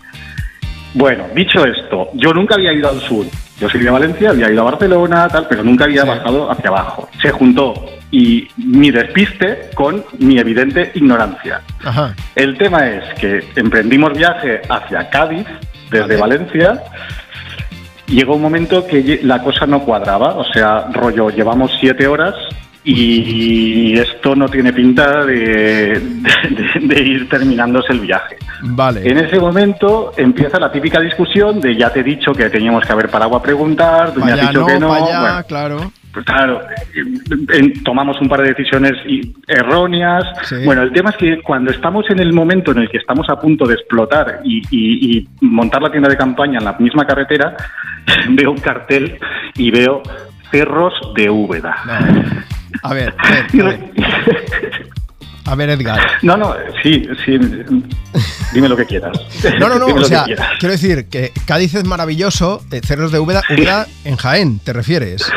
[0.93, 3.27] Bueno, dicho esto, yo nunca había ido al sur.
[3.61, 7.09] Yo soy de Valencia, había ido a Barcelona, tal, pero nunca había bajado hacia abajo.
[7.23, 7.75] Se juntó
[8.17, 11.61] y mi despiste con mi evidente ignorancia.
[11.85, 12.15] Ajá.
[12.37, 15.47] El tema es que emprendimos viaje hacia Cádiz
[15.91, 16.81] desde Valencia.
[18.07, 22.35] Llegó un momento que la cosa no cuadraba, o sea, rollo, llevamos siete horas
[22.85, 28.37] y esto no tiene pinta de, de- de ir terminándose el viaje.
[28.63, 29.01] Vale.
[29.11, 32.93] En ese momento empieza la típica discusión de ya te he dicho que teníamos que
[32.93, 34.89] haber parado a preguntar, tú me has dicho no, que no.
[34.91, 35.93] vaya, bueno, claro.
[36.15, 36.61] Pues claro,
[36.95, 38.93] eh, tomamos un par de decisiones
[39.49, 40.25] erróneas.
[40.45, 40.57] Sí.
[40.65, 43.39] Bueno, el tema es que cuando estamos en el momento en el que estamos a
[43.39, 47.57] punto de explotar y, y- y montar la tienda de campaña en la misma carretera,
[48.31, 49.19] veo un cartel
[49.57, 50.03] y veo
[50.51, 51.75] cerros de Úbeda.
[52.83, 53.15] A ver, a ver,
[53.61, 53.81] a ver.
[55.47, 56.01] A ver, Edgar.
[56.23, 57.39] No, no, sí, sí,
[58.55, 59.13] dime lo que quieras.
[59.61, 60.25] No, no, no, Dime o sea,
[60.59, 65.31] quiero decir que Cádiz es maravilloso, eh, Cerros de Úbeda, Úbeda en Jaén, ¿te refieres?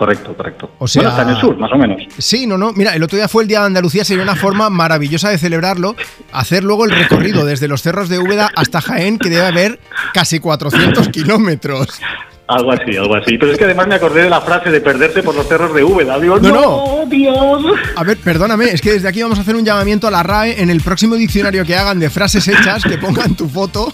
[0.00, 0.70] Correcto, correcto.
[0.78, 2.00] O sea, Bueno, está en el sur, más o menos.
[2.16, 2.72] Sí, no, no.
[2.72, 5.94] Mira, el otro día fue el Día de Andalucía, sería una forma maravillosa de celebrarlo.
[6.32, 9.78] Hacer luego el recorrido desde los cerros de Úbeda hasta Jaén, que debe haber
[10.14, 12.00] casi 400 kilómetros.
[12.48, 13.36] Algo así, algo así.
[13.36, 15.84] Pero es que además me acordé de la frase de perderte por los cerros de
[15.84, 16.18] Úbeda.
[16.18, 16.60] Digo, No, no,
[17.02, 17.06] no.
[17.06, 17.62] Dios.
[17.94, 20.62] A ver, perdóname, es que desde aquí vamos a hacer un llamamiento a la RAE
[20.62, 23.92] en el próximo diccionario que hagan de frases hechas, que pongan tu foto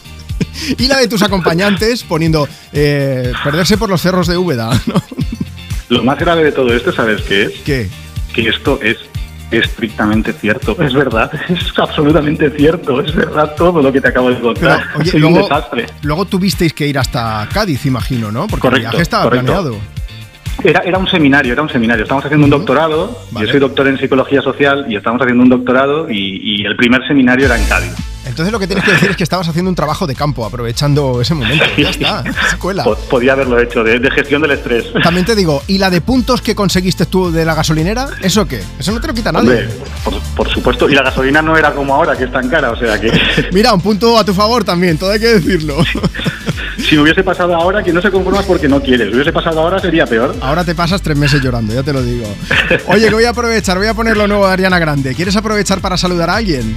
[0.78, 4.70] y la de tus acompañantes poniendo eh, perderse por los cerros de Úbeda.
[4.86, 5.02] ¿no?
[5.88, 7.52] Lo más grave de todo esto, ¿sabes qué es?
[7.64, 7.88] ¿Qué?
[8.34, 8.96] Que esto es
[9.50, 10.76] estrictamente cierto.
[10.82, 13.00] Es verdad, es absolutamente cierto.
[13.00, 14.82] Es verdad todo lo que te acabo de contar.
[14.88, 15.86] Pero, oye, Soy un luego, desastre.
[16.02, 18.46] luego tuvisteis que ir hasta Cádiz, imagino, ¿no?
[18.48, 19.46] Porque Correcto, el viaje estaba correcto.
[19.46, 19.78] planeado.
[20.64, 22.02] Era, era un seminario, era un seminario.
[22.04, 23.18] Estamos haciendo un doctorado.
[23.30, 23.46] Vale.
[23.46, 27.06] Yo soy doctor en psicología social y estamos haciendo un doctorado y, y el primer
[27.06, 27.92] seminario era en Cádiz.
[28.26, 31.20] Entonces lo que tienes que decir es que estabas haciendo un trabajo de campo, aprovechando
[31.20, 31.64] ese momento.
[31.78, 32.82] Ya está, escuela.
[32.82, 34.86] Po- Podía haberlo hecho, de, de gestión del estrés.
[35.02, 38.08] También te digo, ¿y la de puntos que conseguiste tú de la gasolinera?
[38.22, 38.60] ¿Eso qué?
[38.80, 39.48] Eso no te lo quita nadie.
[39.50, 39.68] Hombre,
[40.04, 40.90] por, por supuesto.
[40.90, 42.72] Y la gasolina no era como ahora, que es tan cara.
[42.72, 43.12] O sea que
[43.52, 45.76] Mira, un punto a tu favor también, todo hay que decirlo.
[46.78, 49.08] si hubiese pasado ahora, que no se conforma es porque no quieres.
[49.08, 50.34] Si hubiese pasado ahora sería peor.
[50.40, 52.26] Ahora te pasas tres meses llorando, ya te lo digo.
[52.88, 55.14] Oye, que voy a aprovechar, voy a poner lo nuevo de Ariana Grande.
[55.14, 56.76] ¿Quieres aprovechar para saludar a alguien?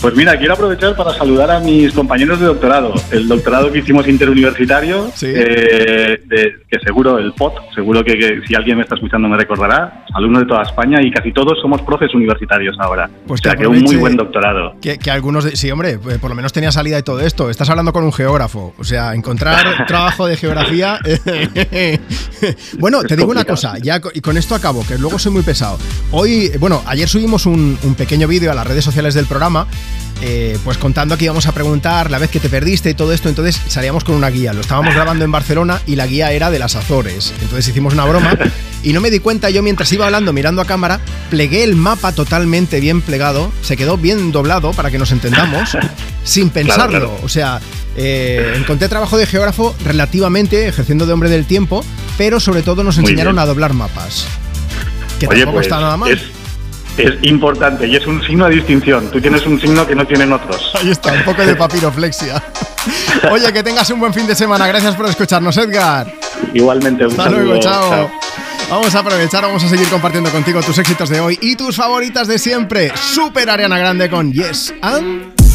[0.00, 2.94] Pues mira, quiero aprovechar para saludar a mis compañeros de doctorado.
[3.10, 8.54] El doctorado que hicimos interuniversitario, eh, de- que seguro, el POT, seguro que, que si
[8.54, 12.14] alguien me está escuchando me recordará, alumnos de toda España y casi todos somos profes
[12.14, 13.08] universitarios ahora.
[13.26, 14.76] Pues o sea que que un muy buen doctorado.
[14.80, 15.56] Que, que algunos de...
[15.56, 17.50] Sí, hombre, pues por lo menos tenía salida y todo esto.
[17.50, 18.74] Estás hablando con un geógrafo.
[18.78, 19.56] O sea, encontrar
[19.86, 20.98] trabajo de geografía...
[22.78, 25.78] bueno, te digo una cosa, ya y con esto acabo, que luego soy muy pesado.
[26.12, 29.66] Hoy, bueno, ayer subimos un, un pequeño vídeo a las redes sociales del programa,
[30.22, 33.28] eh, pues contando que íbamos a preguntar la vez que te perdiste y todo esto,
[33.28, 34.52] entonces salíamos con una guía.
[34.52, 37.34] Lo estábamos grabando en Barcelona y la guía era de las Azores.
[37.42, 38.36] Entonces hicimos una broma
[38.82, 42.12] y no me di cuenta yo mientras iba hablando mirando a cámara, plegué el mapa
[42.12, 45.76] totalmente bien plegado, se quedó bien doblado para que nos entendamos,
[46.24, 46.98] sin pensarlo.
[46.98, 47.24] Claro, claro.
[47.24, 47.60] O sea,
[47.96, 51.84] eh, encontré trabajo de geógrafo relativamente ejerciendo de hombre del tiempo,
[52.16, 54.26] pero sobre todo nos enseñaron a doblar mapas.
[55.18, 56.12] Que Oye, tampoco pues, está nada mal.
[56.12, 56.20] Es,
[56.98, 59.10] es importante y es un signo de distinción.
[59.10, 60.72] Tú tienes un signo que no tienen otros.
[60.74, 62.42] Ahí está, un poco de papiroflexia.
[63.30, 64.66] Oye, que tengas un buen fin de semana.
[64.66, 66.12] Gracias por escucharnos, Edgar.
[66.54, 67.42] Igualmente, un Hasta saludo.
[67.42, 67.90] luego, chao.
[67.90, 68.10] Chao.
[68.70, 72.26] Vamos a aprovechar, vamos a seguir compartiendo contigo tus éxitos de hoy y tus favoritas
[72.26, 72.92] de siempre.
[72.96, 75.45] Super Ariana Grande con Yes and.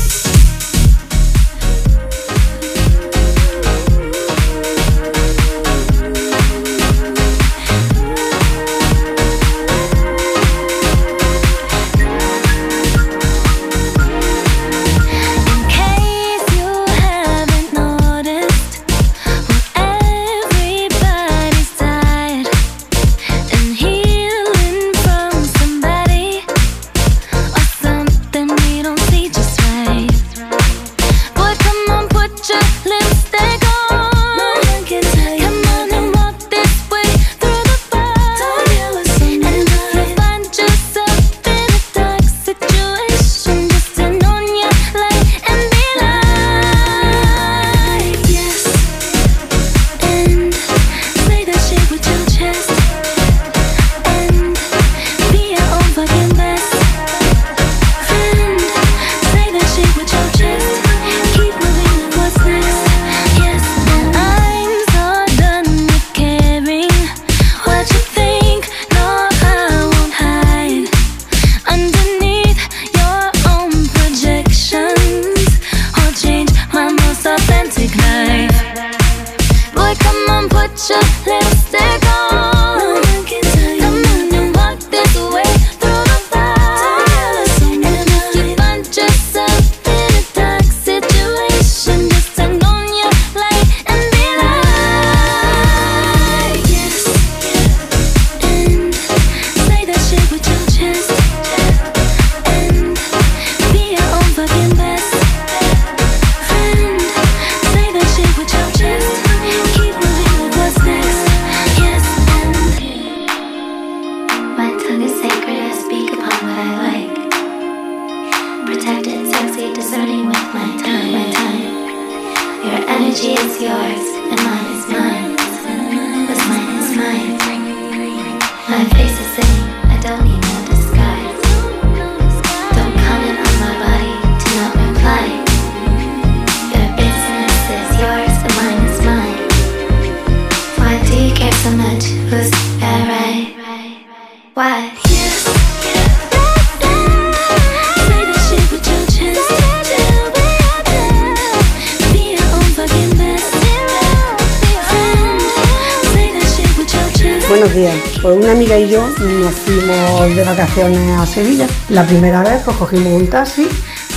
[161.92, 163.68] La primera vez pues cogimos un taxi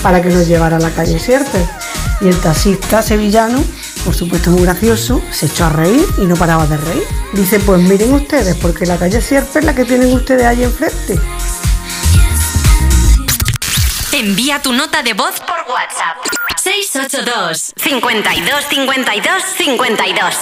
[0.01, 1.59] para que nos llevara a la calle Sierpe.
[2.21, 3.61] Y el taxista sevillano,
[4.05, 7.03] por supuesto muy gracioso, se echó a reír y no paraba de reír.
[7.33, 11.19] Dice, pues miren ustedes, porque la calle Sierpe es la que tienen ustedes ahí enfrente.
[14.13, 16.19] Envía tu nota de voz por WhatsApp.
[16.63, 20.35] 682 52 52 52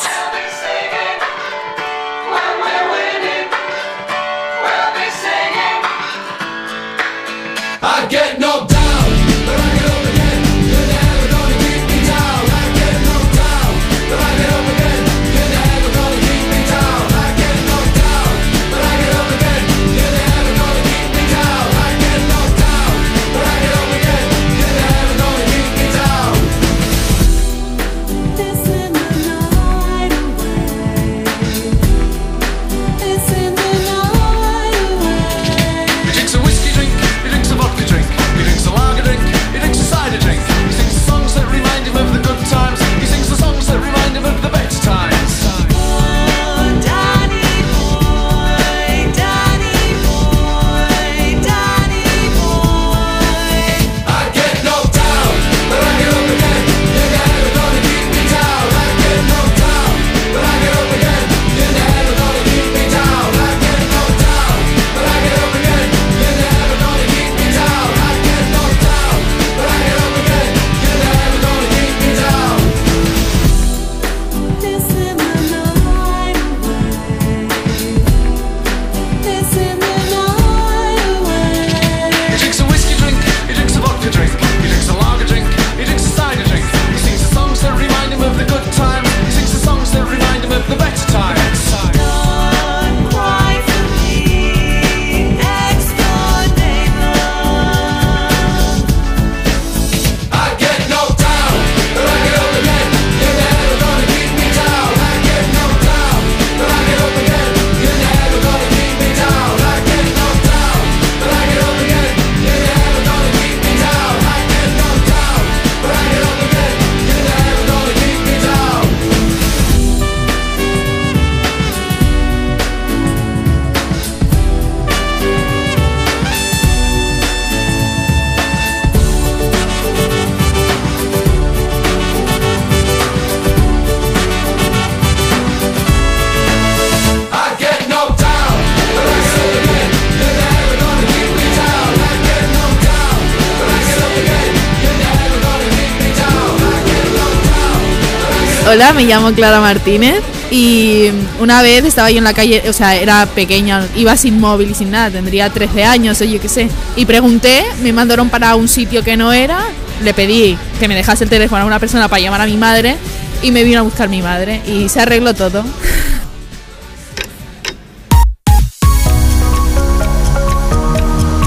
[148.94, 150.20] Me llamo Clara Martínez
[150.50, 151.08] y
[151.40, 154.74] una vez estaba yo en la calle, o sea, era pequeña, iba sin móvil y
[154.74, 156.68] sin nada, tendría 13 años o yo qué sé.
[156.94, 159.60] Y pregunté, me mandaron para un sitio que no era,
[160.02, 162.96] le pedí que me dejase el teléfono a una persona para llamar a mi madre
[163.42, 165.64] y me vino a buscar mi madre y se arregló todo.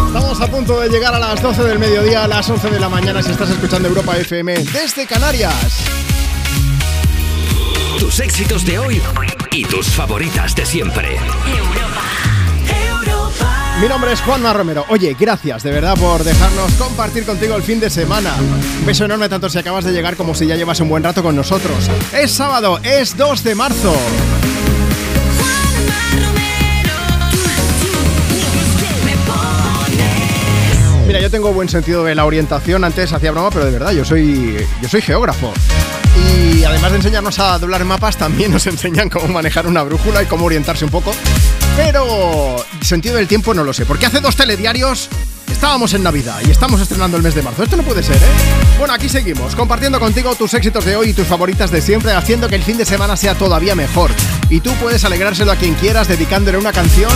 [0.08, 2.90] Estamos a punto de llegar a las 12 del mediodía, a las 11 de la
[2.90, 5.54] mañana si estás escuchando Europa FM desde Canarias.
[8.16, 9.02] Tus éxitos de hoy
[9.52, 11.18] y tus favoritas de siempre.
[13.82, 14.86] Mi nombre es Juanma Romero.
[14.88, 18.34] Oye, gracias de verdad por dejarnos compartir contigo el fin de semana.
[18.80, 21.22] Un beso enorme tanto si acabas de llegar como si ya llevas un buen rato
[21.22, 21.92] con nosotros.
[22.14, 23.94] Es sábado, es 2 de marzo.
[31.06, 32.86] Mira, yo tengo buen sentido de la orientación.
[32.86, 35.52] Antes hacía broma, pero de verdad, yo soy, yo soy geógrafo.
[36.16, 40.26] Y además de enseñarnos a doblar mapas, también nos enseñan cómo manejar una brújula y
[40.26, 41.14] cómo orientarse un poco.
[41.76, 45.10] Pero sentido del tiempo no lo sé, porque hace dos telediarios
[45.52, 47.64] Estábamos en Navidad y estamos estrenando el mes de marzo.
[47.64, 48.30] Esto no puede ser, ¿eh?
[48.78, 52.50] Bueno, aquí seguimos, compartiendo contigo tus éxitos de hoy y tus favoritas de siempre, haciendo
[52.50, 54.12] que el fin de semana sea todavía mejor.
[54.50, 57.12] Y tú puedes alegrárselo a quien quieras dedicándole una canción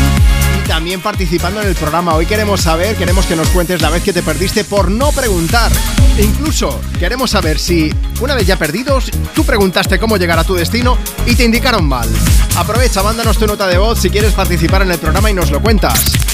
[0.69, 2.13] también participando en el programa.
[2.13, 5.71] Hoy queremos saber, queremos que nos cuentes la vez que te perdiste por no preguntar.
[6.19, 7.91] Incluso queremos saber si,
[8.21, 12.07] una vez ya perdidos, tú preguntaste cómo llegar a tu destino y te indicaron mal.
[12.55, 15.59] Aprovecha, mándanos tu nota de voz si quieres participar en el programa y nos lo
[15.59, 16.28] cuentas.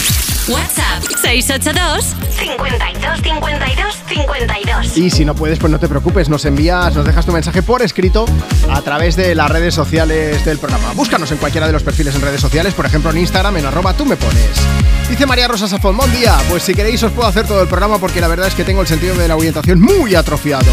[0.48, 4.98] WhatsApp 682 52 52 52.
[4.98, 7.82] Y si no puedes, pues no te preocupes, nos envías, nos dejas tu mensaje por
[7.82, 8.26] escrito
[8.70, 10.94] a través de las redes sociales del programa.
[10.94, 13.94] Búscanos en cualquiera de los perfiles en redes sociales, por ejemplo en Instagram, en arroba
[13.94, 14.52] tú me pones.
[15.10, 16.38] Dice María Rosa Safón, buen día.
[16.50, 18.82] Pues si queréis os puedo hacer todo el programa porque la verdad es que tengo
[18.82, 20.66] el sentido de la orientación muy atrofiado.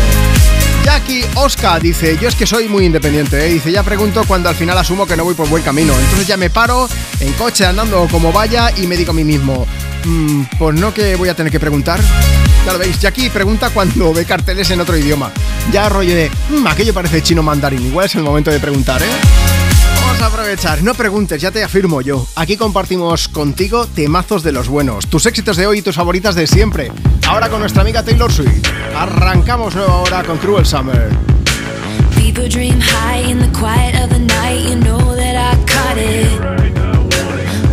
[0.84, 3.52] Jackie Oscar dice, yo es que soy muy independiente, ¿eh?
[3.52, 5.92] dice, ya pregunto cuando al final asumo que no voy por buen camino.
[5.98, 6.88] Entonces ya me paro
[7.20, 9.66] en coche andando como vaya y me digo a mí mismo,
[10.04, 12.00] "Mm, pues no que voy a tener que preguntar.
[12.66, 15.30] Ya lo veis, Jackie pregunta cuando ve carteles en otro idioma.
[15.72, 19.06] Ya rollo de, "Mm, aquello parece chino mandarín, igual es el momento de preguntar, ¿eh?
[20.04, 22.26] Vamos a aprovechar, no preguntes, ya te afirmo yo.
[22.34, 26.46] Aquí compartimos contigo temazos de los buenos, tus éxitos de hoy y tus favoritas de
[26.46, 26.90] siempre.
[27.28, 28.68] Ahora con nuestra amiga Taylor Swift.
[28.94, 31.10] Arrancamos nueva hora con Cruel Summer.
[32.16, 34.68] People dream high in the quiet of the night.
[34.68, 36.40] You know that I caught it.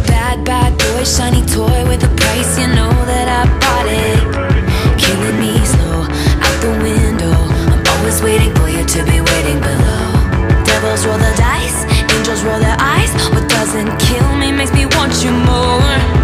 [0.07, 2.59] Bad, bad boy, shiny toy with a price.
[2.59, 4.97] You know that I bought it.
[4.97, 7.35] Killing me slow out the window.
[7.71, 10.63] I'm always waiting for you to be waiting below.
[10.63, 11.85] Devils roll the dice,
[12.15, 13.11] angels roll their eyes.
[13.31, 16.18] What doesn't kill me makes me want you more.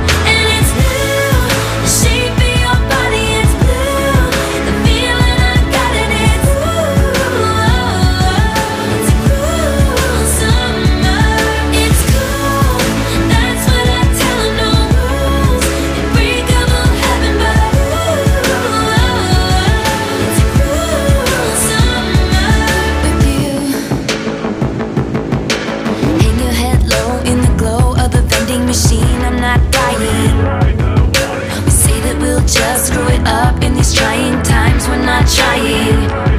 [35.16, 36.35] Not trying.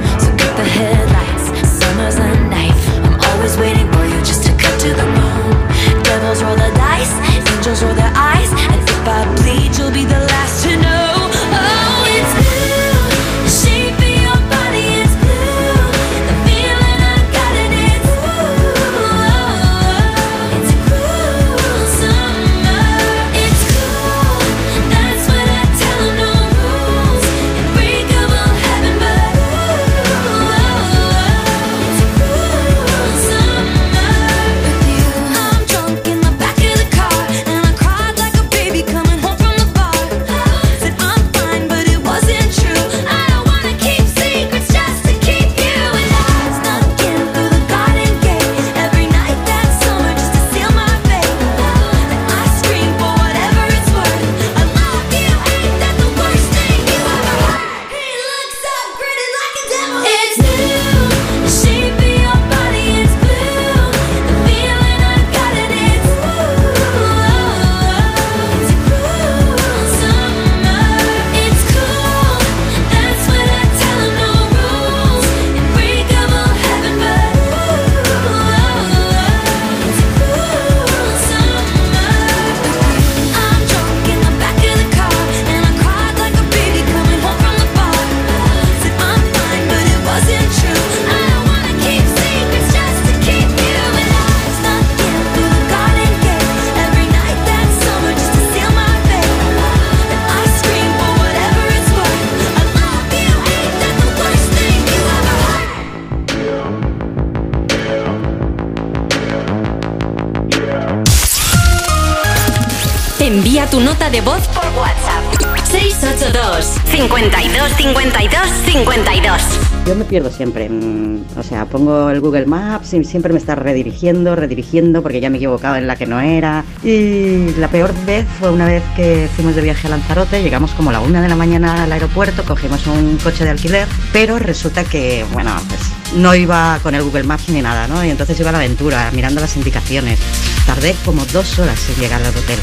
[118.77, 119.87] 52 52.
[119.87, 120.69] Yo me pierdo siempre.
[120.69, 125.31] mm, O sea, pongo el Google Maps y siempre me está redirigiendo, redirigiendo, porque ya
[125.31, 126.63] me he equivocado en la que no era.
[126.85, 130.91] Y la peor vez fue una vez que fuimos de viaje a Lanzarote, llegamos como
[130.91, 134.85] a la una de la mañana al aeropuerto, cogimos un coche de alquiler, pero resulta
[134.85, 135.81] que, bueno, pues
[136.17, 138.05] no iba con el Google Maps ni nada, ¿no?
[138.05, 140.19] Y entonces iba a la aventura, mirando las indicaciones.
[140.67, 142.59] Tardé como dos horas en llegar al hotel.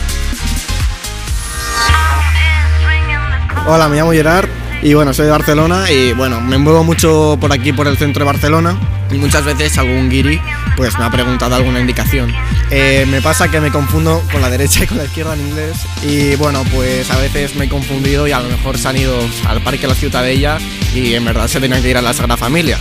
[3.65, 7.53] Hola, me llamo Gerard Y bueno, soy de Barcelona y bueno, me muevo mucho por
[7.53, 8.77] aquí, por el centro de Barcelona.
[9.10, 10.41] Y muchas veces algún guiri
[10.76, 12.34] pues me ha preguntado alguna indicación.
[12.69, 15.77] Eh, me pasa que me confundo con la derecha y con la izquierda en inglés.
[16.03, 19.18] Y bueno, pues a veces me he confundido y a lo mejor se han ido
[19.47, 20.57] al Parque La Ciutadella
[20.93, 22.77] y en verdad se tenían que ir a la Sagrada Familia.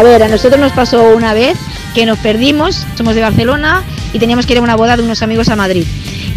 [0.00, 1.58] A ver, a nosotros nos pasó una vez
[1.94, 5.20] que nos perdimos, somos de Barcelona y teníamos que ir a una boda de unos
[5.20, 5.84] amigos a Madrid.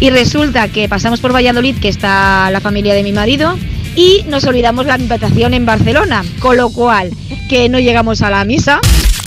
[0.00, 3.58] Y resulta que pasamos por Valladolid, que está la familia de mi marido,
[3.96, 7.10] y nos olvidamos la invitación en Barcelona, con lo cual
[7.48, 8.80] que no llegamos a la misa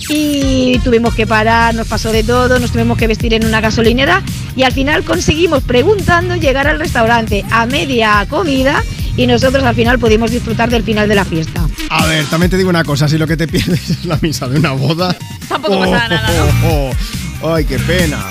[0.07, 4.21] y tuvimos que parar, nos pasó de todo, nos tuvimos que vestir en una gasolinera
[4.55, 8.83] y al final conseguimos preguntando llegar al restaurante a media comida
[9.15, 11.66] y nosotros al final pudimos disfrutar del final de la fiesta.
[11.89, 14.47] A ver, también te digo una cosa, si lo que te pierdes es la misa
[14.47, 15.15] de una boda.
[15.47, 16.67] Tampoco pasa nada, ¿no?
[16.69, 16.91] oh,
[17.41, 18.23] oh, Ay, qué pena.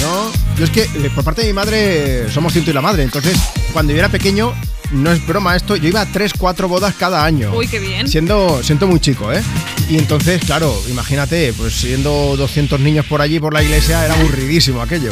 [0.00, 0.30] ¿No?
[0.58, 0.84] Yo es que
[1.14, 3.36] por parte de mi madre somos ciento y la madre, entonces
[3.72, 4.52] cuando yo era pequeño,
[4.92, 7.52] no es broma esto, yo iba a 3, 4 bodas cada año.
[7.54, 8.06] Uy, qué bien.
[8.06, 9.42] Siendo, siento muy chico, ¿eh?
[9.88, 14.80] Y entonces, claro, imagínate, pues siendo 200 niños por allí, por la iglesia, era aburridísimo
[14.80, 15.10] aquello.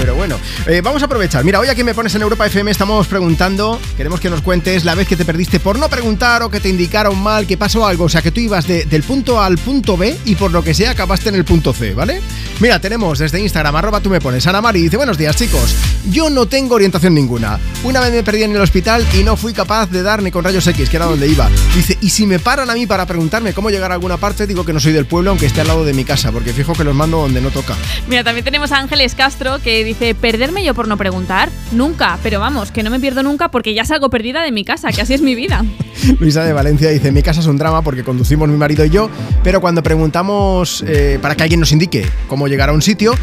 [0.00, 1.44] Pero bueno, eh, vamos a aprovechar.
[1.44, 4.94] Mira, hoy aquí me pones en Europa FM, estamos preguntando, queremos que nos cuentes la
[4.94, 8.04] vez que te perdiste por no preguntar o que te indicaron mal, que pasó algo,
[8.04, 10.64] o sea, que tú ibas de- del punto A al punto B y por lo
[10.64, 12.22] que sea acabaste en el punto C, ¿vale?
[12.60, 15.74] Mira, tenemos desde Instagram, arroba tú me pones, Ana Mari, dice, buenos días chicos,
[16.10, 17.58] yo no tengo orientación ninguna.
[17.84, 20.42] Una vez me perdí en el hospital y no fui capaz de dar ni con
[20.44, 21.50] rayos X, que era donde iba.
[21.74, 24.64] Dice, y si me paran a mí para preguntarme cómo llegar a alguna parte, digo
[24.64, 26.84] que no soy del pueblo, aunque esté al lado de mi casa, porque fijo que
[26.84, 27.74] los mando donde no toca.
[28.08, 31.50] Mira, también tenemos a Ángeles Castro que dice, ¿perderme yo por no preguntar?
[31.72, 34.92] Nunca, pero vamos, que no me pierdo nunca porque ya salgo perdida de mi casa,
[34.92, 35.64] que así es mi vida.
[36.20, 39.10] Luisa de Valencia dice, mi casa es un drama porque conducimos mi marido y yo,
[39.42, 43.14] pero cuando preguntamos eh, para que alguien nos indique cómo llegar a un sitio,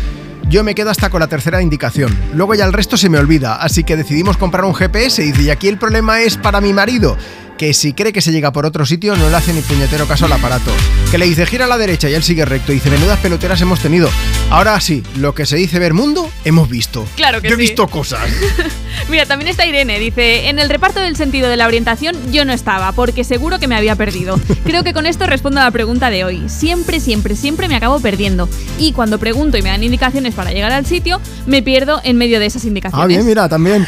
[0.50, 2.16] yo me quedo hasta con la tercera indicación.
[2.34, 5.44] Luego ya el resto se me olvida, así que decidimos comprar un GPS y dice,
[5.44, 7.18] y aquí el problema es para mi marido,
[7.58, 10.26] que si cree que se llega por otro sitio no le hace ni puñetero caso
[10.26, 10.72] al aparato.
[11.12, 12.72] Que le dice gira a la derecha y él sigue recto.
[12.72, 14.10] Y dice menudas peloteras hemos tenido.
[14.50, 17.06] Ahora sí, lo que se dice ver mundo, hemos visto.
[17.16, 17.62] Claro que Yo he sí.
[17.62, 18.22] visto cosas.
[19.10, 22.54] Mira, también está Irene, dice, en el reparto del sentido de la orientación yo no
[22.54, 24.40] estaba, porque seguro que me había perdido.
[24.64, 26.44] Creo que con esto respondo a la pregunta de hoy.
[26.50, 28.50] Siempre, siempre, siempre me acabo perdiendo.
[28.78, 32.40] Y cuando pregunto y me dan indicaciones para llegar al sitio, me pierdo en medio
[32.40, 33.04] de esas indicaciones.
[33.04, 33.86] Ah, bien, mira, también.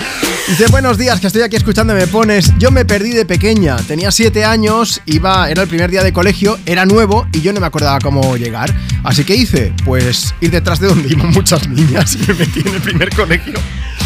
[0.48, 2.52] Dice, buenos días, que estoy aquí escuchando, me pones.
[2.58, 3.26] Yo me perdí de
[3.60, 7.52] pequeña, tenía siete años, iba, era el primer día de colegio, era nuevo y yo
[7.52, 8.74] no me acordaba cómo llegar.
[9.04, 12.76] Así que hice, pues, ir detrás de donde iban muchas niñas y me metí en
[12.76, 13.56] el primer colegio,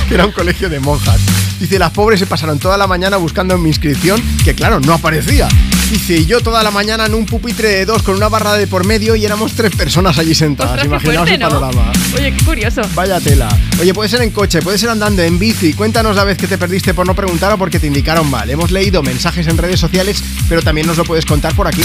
[0.07, 1.19] que era un colegio de monjas.
[1.59, 5.47] Dice, las pobres se pasaron toda la mañana buscando mi inscripción, que claro, no aparecía.
[5.91, 8.65] Dice, y yo toda la mañana en un pupitre de dos con una barra de
[8.65, 10.81] por medio y éramos tres personas allí sentadas.
[10.81, 11.61] Ostras, Imaginaos el fuerte, ¿no?
[11.61, 11.91] panorama.
[12.17, 12.81] Oye, qué curioso.
[12.95, 13.47] Vaya tela.
[13.79, 15.73] Oye, puede ser en coche, puede ser andando, en bici.
[15.73, 18.49] Cuéntanos la vez que te perdiste por no preguntar o porque te indicaron mal.
[18.49, 21.83] Hemos leído mensajes en redes sociales, pero también nos lo puedes contar por aquí.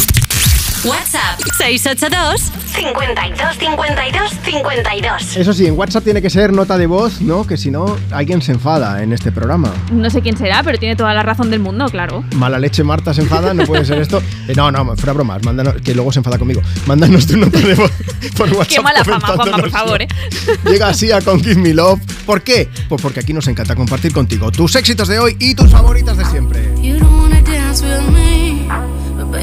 [0.85, 5.37] WhatsApp 682 52 52 52.
[5.37, 7.45] Eso sí, en WhatsApp tiene que ser nota de voz, ¿no?
[7.45, 9.73] Que si no, alguien se enfada en este programa.
[9.91, 12.23] No sé quién será, pero tiene toda la razón del mundo, claro.
[12.37, 14.23] Mala leche, Marta se enfada, no puede ser esto.
[14.49, 16.63] Eh, no, no, fuera bromas, mándanos, que luego se enfada conmigo.
[16.87, 17.91] Mándanos tu nota de voz
[18.35, 18.69] por WhatsApp.
[18.69, 20.09] Qué mala fama, Juanma, por favor, ¿eh?
[20.65, 22.01] Llega así a Con Give Me Love.
[22.25, 22.71] ¿Por qué?
[22.89, 26.25] Pues porque aquí nos encanta compartir contigo tus éxitos de hoy y tus favoritas de
[26.25, 26.67] siempre.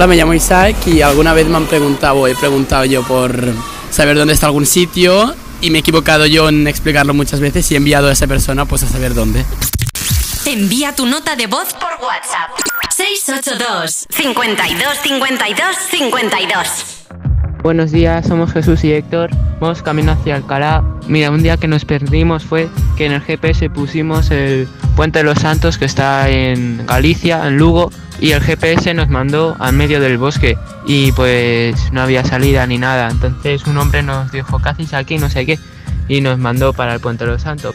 [0.00, 3.52] Hola, me llamo Isaac y alguna vez me han preguntado o he preguntado yo por
[3.90, 7.74] saber dónde está algún sitio y me he equivocado yo en explicarlo muchas veces y
[7.74, 9.44] he enviado a esa persona pues a saber dónde.
[10.46, 12.48] Envía tu nota de voz por WhatsApp
[12.88, 16.68] 682 52 52 52.
[17.62, 19.28] Buenos días, somos Jesús y Héctor.
[19.60, 20.82] Vamos camino hacia Alcalá.
[21.08, 25.24] Mira, un día que nos perdimos fue que en el GPS pusimos el Puente de
[25.24, 27.90] los Santos que está en Galicia, en Lugo,
[28.20, 32.78] y el GPS nos mandó al medio del bosque y pues no había salida ni
[32.78, 33.10] nada.
[33.10, 35.18] Entonces un hombre nos dijo, ¿qué hacéis aquí?
[35.18, 35.58] No sé qué.
[36.08, 37.74] Y nos mandó para el Puente de los Santos.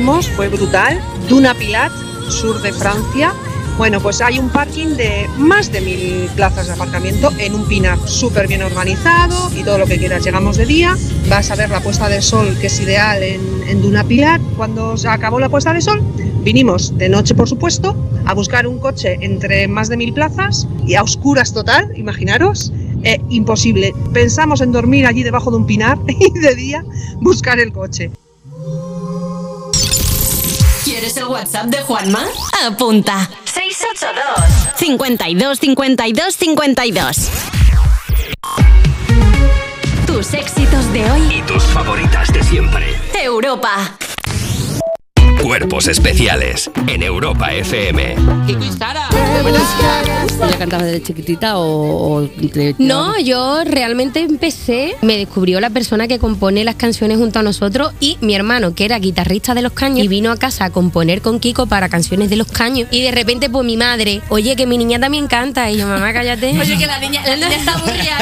[0.00, 1.00] Fue brutal.
[1.28, 1.92] Duna Pilat,
[2.28, 3.32] sur de Francia.
[3.78, 7.96] Bueno, pues hay un parking de más de mil plazas de aparcamiento en un pinar
[8.08, 10.24] súper bien organizado y todo lo que quieras.
[10.24, 10.96] Llegamos de día,
[11.28, 14.40] vas a ver la puesta de sol que es ideal en, en Duna Pilat.
[14.56, 16.02] Cuando se acabó la puesta de sol,
[16.42, 20.96] vinimos de noche, por supuesto, a buscar un coche entre más de mil plazas y
[20.96, 22.72] a oscuras total, imaginaros.
[23.04, 23.92] Eh, imposible.
[24.12, 26.84] Pensamos en dormir allí debajo de un pinar y de día
[27.20, 28.10] buscar el coche.
[31.24, 32.24] El WhatsApp de Juanma?
[32.66, 33.28] Apunta.
[33.44, 37.30] 682 52 52 52
[40.06, 41.36] Tus éxitos de hoy.
[41.38, 42.86] Y tus favoritas de siempre.
[43.14, 43.96] Europa.
[45.42, 48.16] Cuerpos especiales en Europa FM.
[50.50, 52.20] ¿Ya cantaba desde chiquitita o...?
[52.22, 52.28] o
[52.78, 57.92] No, yo realmente empecé, me descubrió la persona que compone las canciones junto a nosotros
[58.00, 61.22] y mi hermano, que era guitarrista de Los Caños, y vino a casa a componer
[61.22, 62.88] con Kiko para canciones de Los Caños.
[62.90, 65.70] Y de repente, pues mi madre, oye, que mi niña también canta.
[65.70, 66.50] Y yo, mamá, cállate.
[66.60, 68.18] Oye, que la niña, la niña está aburrida.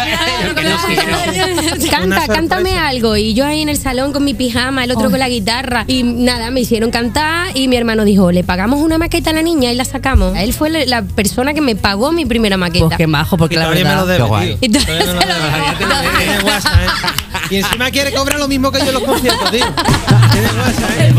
[1.90, 3.16] Canta, cántame algo.
[3.16, 5.84] Y yo ahí en el salón con mi pijama, el otro con la guitarra.
[5.86, 9.42] Y nada, me hicieron cantar y mi hermano dijo, le pagamos una maqueta a la
[9.42, 10.36] niña y la sacamos.
[10.36, 12.86] Él fue la- la persona que me pagó mi primera maqueta.
[12.86, 14.02] Pues qué majo, porque la Todavía me verdad...
[14.02, 14.58] lo debe, guay.
[14.60, 16.44] Y Todavía lo debe.
[16.44, 17.08] WhatsApp, ¿eh?
[17.50, 19.66] Y encima quiere cobrar lo mismo que yo en los conciertos, tío.
[20.32, 21.14] Tiene WhatsApp, ¿eh?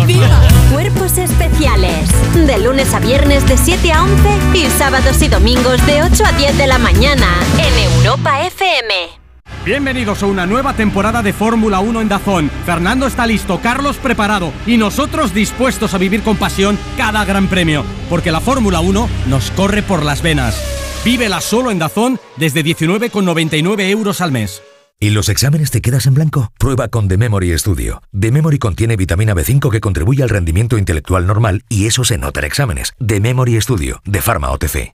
[0.74, 2.10] Cuerpos especiales.
[2.34, 6.32] De lunes a viernes de 7 a 11 y sábados y domingos de 8 a
[6.32, 7.28] 10 de la mañana
[7.60, 9.23] en Europa FM.
[9.66, 12.52] Bienvenidos a una nueva temporada de Fórmula 1 en Dazón.
[12.66, 17.86] Fernando está listo, Carlos preparado y nosotros dispuestos a vivir con pasión cada gran premio,
[18.10, 20.62] porque la Fórmula 1 nos corre por las venas.
[21.06, 24.62] Vívela solo en Dazón desde 19,99 euros al mes.
[25.00, 26.52] ¿Y los exámenes te quedas en blanco?
[26.60, 28.02] Prueba con The Memory Studio.
[28.18, 32.42] The Memory contiene vitamina B5 que contribuye al rendimiento intelectual normal y eso se nota
[32.42, 32.94] en exámenes.
[33.06, 34.94] The Memory Studio, de Pharma OTC.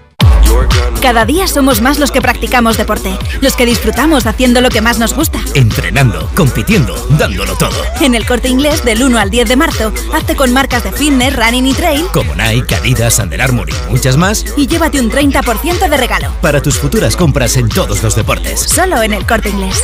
[1.01, 4.99] Cada día somos más los que practicamos deporte, los que disfrutamos haciendo lo que más
[4.99, 5.39] nos gusta.
[5.55, 7.75] Entrenando, compitiendo, dándolo todo.
[8.01, 11.35] En el corte inglés del 1 al 10 de marzo, hazte con marcas de fitness,
[11.35, 14.45] running y trail Como Nike, Adidas, Under Armour y muchas más.
[14.55, 16.31] y llévate un 30% de regalo.
[16.41, 18.59] Para tus futuras compras en todos los deportes.
[18.61, 19.81] Solo en el corte inglés.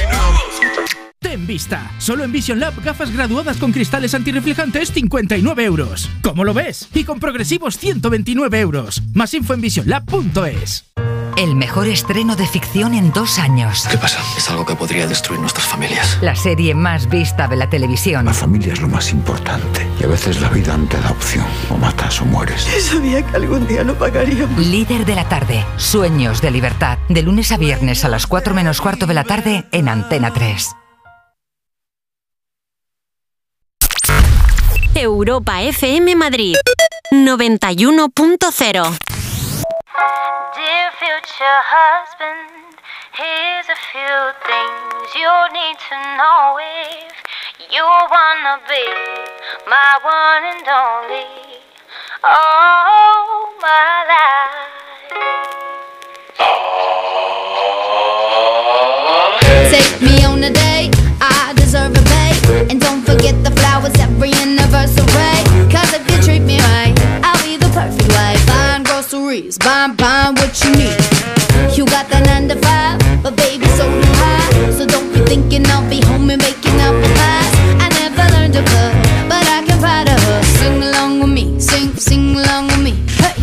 [1.19, 1.91] Ten vista.
[1.97, 6.09] Solo en Vision Lab gafas graduadas con cristales antirreflejantes 59 euros.
[6.21, 6.87] ¿Cómo lo ves?
[6.93, 9.01] Y con progresivos 129 euros.
[9.13, 10.85] Más info en visionlab.es.
[11.35, 13.87] El mejor estreno de ficción en dos años.
[13.91, 14.19] ¿Qué pasa?
[14.35, 16.17] Es algo que podría destruir nuestras familias.
[16.21, 18.25] La serie más vista de la televisión.
[18.25, 19.87] La familia es lo más importante.
[19.99, 21.45] Y a veces la vida no te da opción.
[21.69, 22.61] O matas o mueres.
[22.79, 24.57] Sabía que algún día lo pagaríamos.
[24.65, 25.63] Líder de la tarde.
[25.77, 26.97] Sueños de libertad.
[27.09, 30.75] De lunes a viernes a las 4 menos cuarto de la tarde en Antena 3.
[34.98, 36.58] Europa FM Madrid
[37.14, 38.09] 91.0
[40.58, 42.74] Dear future husband,
[43.14, 44.17] here's a few
[44.50, 47.14] things you need to know if
[47.69, 48.82] you wanna be
[49.69, 51.30] my one and only.
[52.24, 54.74] Oh, my life.
[59.69, 60.97] Take me on a date,
[70.58, 71.77] what you need.
[71.77, 74.72] You got the nine to five, but baby, so do I.
[74.72, 77.53] So don't be thinking I'll be home and making up the pies.
[77.82, 78.94] I never learned to cook,
[79.30, 80.44] but I can ride a hook.
[80.60, 82.94] Sing along with me, sing, sing along with me.
[83.22, 83.36] Hey,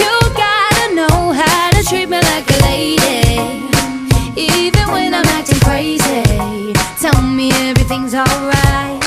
[0.00, 3.38] you gotta know how to treat me like a lady.
[4.36, 6.22] Even when I'm acting crazy,
[7.00, 9.00] tell me everything's alright.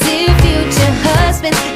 [0.00, 1.75] Dear future husband,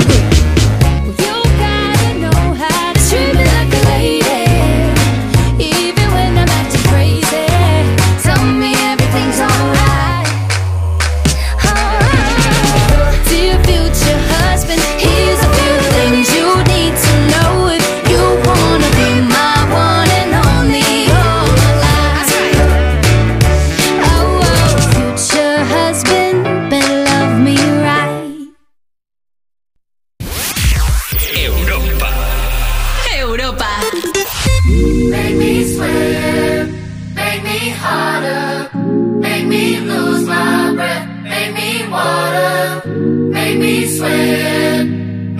[44.01, 44.87] Sweat,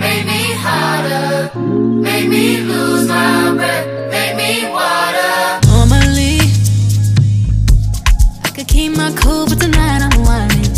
[0.02, 1.50] make me harder,
[2.06, 5.34] make me lose my breath, make me water.
[5.72, 6.38] Normally,
[8.46, 10.72] I could keep my cool, but tonight I'm whining.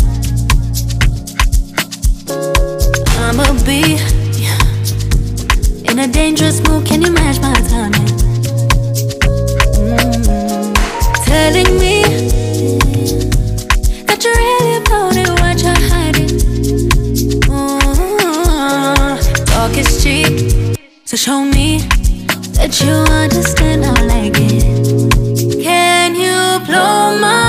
[3.25, 3.81] I'ma be
[5.89, 6.85] in a dangerous mood.
[6.87, 8.09] Can you match my timing?
[9.77, 10.73] Mm.
[11.25, 11.94] Telling me
[21.15, 21.79] so show me
[22.57, 23.85] that you understand.
[23.85, 25.63] I like it.
[25.63, 27.44] Can you blow my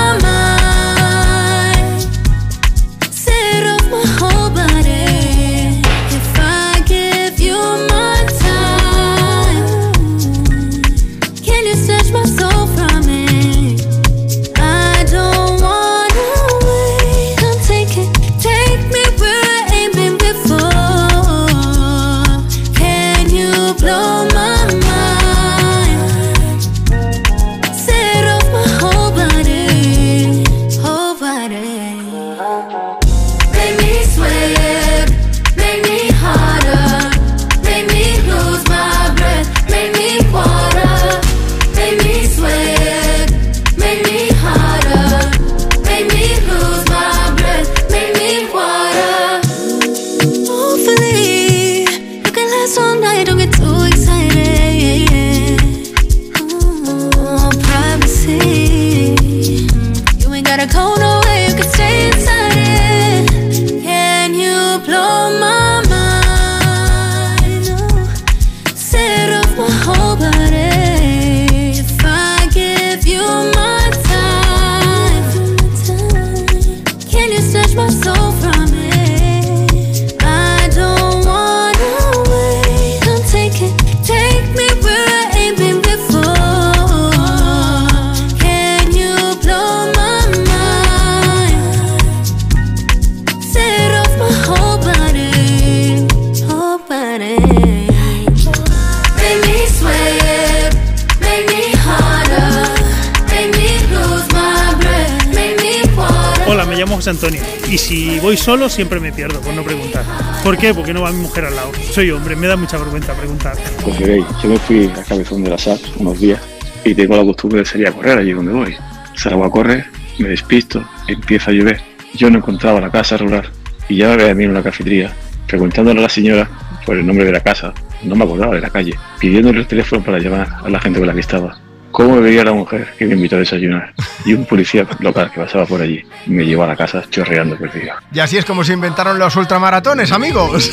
[107.17, 107.41] Antonio.
[107.67, 110.05] Y si voy solo, siempre me pierdo por no preguntar.
[110.43, 110.71] ¿Por qué?
[110.71, 111.71] Porque no va mi mujer al lado.
[111.91, 113.57] Soy hombre, me da mucha vergüenza preguntar.
[113.83, 116.39] Pues veréis, yo me fui a Cabezón de la SAP unos días
[116.85, 118.75] y tengo la costumbre de salir a correr allí donde voy.
[119.15, 119.87] Salgo a correr,
[120.19, 121.81] me despisto, empieza a llover.
[122.13, 123.49] Yo no encontraba la casa rural
[123.89, 125.11] y ya me veía a mí en una cafetería
[125.47, 126.47] preguntándole a la señora
[126.85, 127.73] por el nombre de la casa,
[128.03, 131.07] no me acordaba de la calle, pidiéndole el teléfono para llamar a la gente con
[131.07, 131.66] la que estaba.
[131.91, 133.93] ¿Cómo me veía la mujer que me invitó a desayunar?
[134.25, 137.93] Y un policía local que pasaba por allí me llevó a la casa chorreando perdido.
[138.13, 140.71] Y así es como se inventaron los ultramaratones, amigos.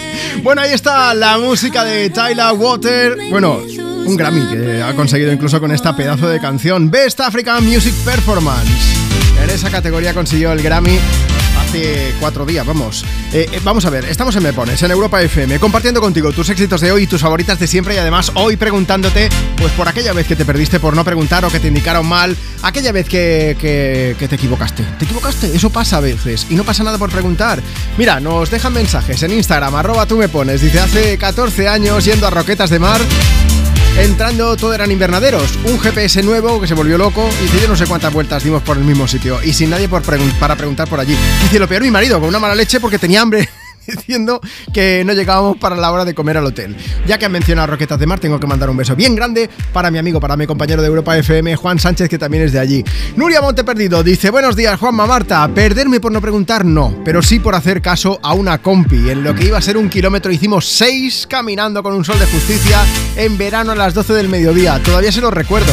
[0.42, 3.16] bueno, ahí está la música de Tyler Water.
[3.30, 3.60] Bueno,
[4.06, 6.90] un Grammy que ha conseguido incluso con esta pedazo de canción.
[6.90, 8.96] Best African Music Performance.
[9.42, 10.98] En esa categoría consiguió el Grammy
[12.20, 13.04] cuatro días, vamos.
[13.32, 16.48] Eh, eh, vamos a ver, estamos en Me Pones, en Europa FM, compartiendo contigo tus
[16.50, 20.26] éxitos de hoy tus favoritas de siempre y además hoy preguntándote, pues por aquella vez
[20.26, 24.14] que te perdiste por no preguntar o que te indicaron mal, aquella vez que, que-
[24.18, 24.84] que te equivocaste.
[24.98, 25.54] ¿Te equivocaste?
[25.54, 27.60] Eso pasa a veces y no pasa nada por preguntar.
[27.98, 32.26] Mira, nos dejan mensajes en Instagram, arroba tú me pones, dice hace 14 años yendo
[32.26, 33.00] a Roquetas de Mar.
[33.96, 37.76] Entrando todo eran invernaderos, un GPS nuevo que se volvió loco y dice yo no
[37.76, 39.42] sé cuántas vueltas dimos por el mismo sitio.
[39.42, 41.16] Y sin nadie para preguntar por allí.
[41.42, 43.48] Dice lo peor mi marido con una mala leche porque tenía hambre
[43.86, 44.40] diciendo
[44.72, 46.76] que no llegábamos para la hora de comer al hotel.
[47.06, 49.90] Ya que han mencionado Roquetas de Mar, tengo que mandar un beso bien grande para
[49.90, 52.84] mi amigo, para mi compañero de Europa FM, Juan Sánchez, que también es de allí.
[53.16, 55.48] Nuria Monteperdido dice, buenos días, Juanma Marta.
[55.54, 59.10] Perderme por no preguntar, no, pero sí por hacer caso a una compi.
[59.10, 62.26] En lo que iba a ser un kilómetro hicimos seis caminando con un sol de
[62.26, 62.80] justicia
[63.16, 64.80] en verano a las 12 del mediodía.
[64.82, 65.72] Todavía se lo recuerdo.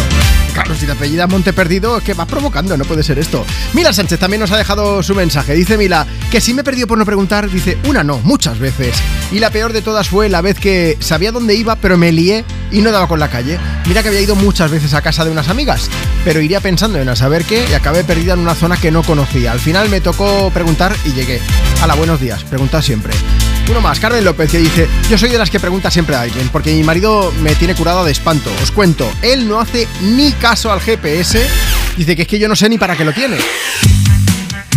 [0.54, 3.46] Claro, si te apellidas Monteperdido, es que vas provocando, no puede ser esto.
[3.74, 5.54] Mila Sánchez también nos ha dejado su mensaje.
[5.54, 8.96] Dice Mila que si me he perdido por no preguntar, dice una no, muchas veces.
[9.32, 12.44] Y la peor de todas fue la vez que sabía dónde iba, pero me lié
[12.72, 13.60] y no daba con la calle.
[13.88, 15.90] Mira que había ido muchas veces a casa de unas amigas,
[16.26, 19.04] pero iría pensando en a saber qué y acabé perdida en una zona que no
[19.04, 19.52] conocía.
[19.52, 21.40] Al final me tocó preguntar y llegué.
[21.82, 23.14] Hala, buenos días, pregunta siempre.
[23.72, 26.74] Uno más, Carmen López, dice: Yo soy de las que pregunta siempre a alguien, porque
[26.74, 28.52] mi marido me tiene curado de espanto.
[28.62, 31.42] Os cuento, él no hace ni caso al GPS.
[31.96, 33.38] Dice que es que yo no sé ni para qué lo tiene.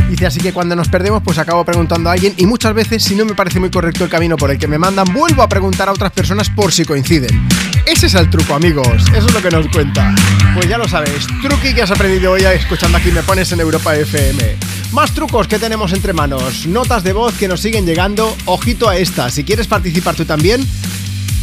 [0.09, 3.17] Dice así que cuando nos perdemos, pues acabo preguntando a alguien y muchas veces, si
[3.17, 5.89] no me parece muy correcto el camino por el que me mandan, vuelvo a preguntar
[5.89, 7.49] a otras personas por si coinciden.
[7.87, 8.87] Ese es el truco, amigos.
[9.15, 10.15] Eso es lo que nos cuenta.
[10.55, 13.95] Pues ya lo sabes, truqui que has aprendido hoy escuchando aquí me pones en Europa
[13.95, 14.57] FM.
[14.93, 18.35] Más trucos que tenemos entre manos, notas de voz que nos siguen llegando.
[18.47, 20.67] Ojito a esta, si quieres participar tú también,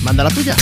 [0.04, 0.56] manda la tuya.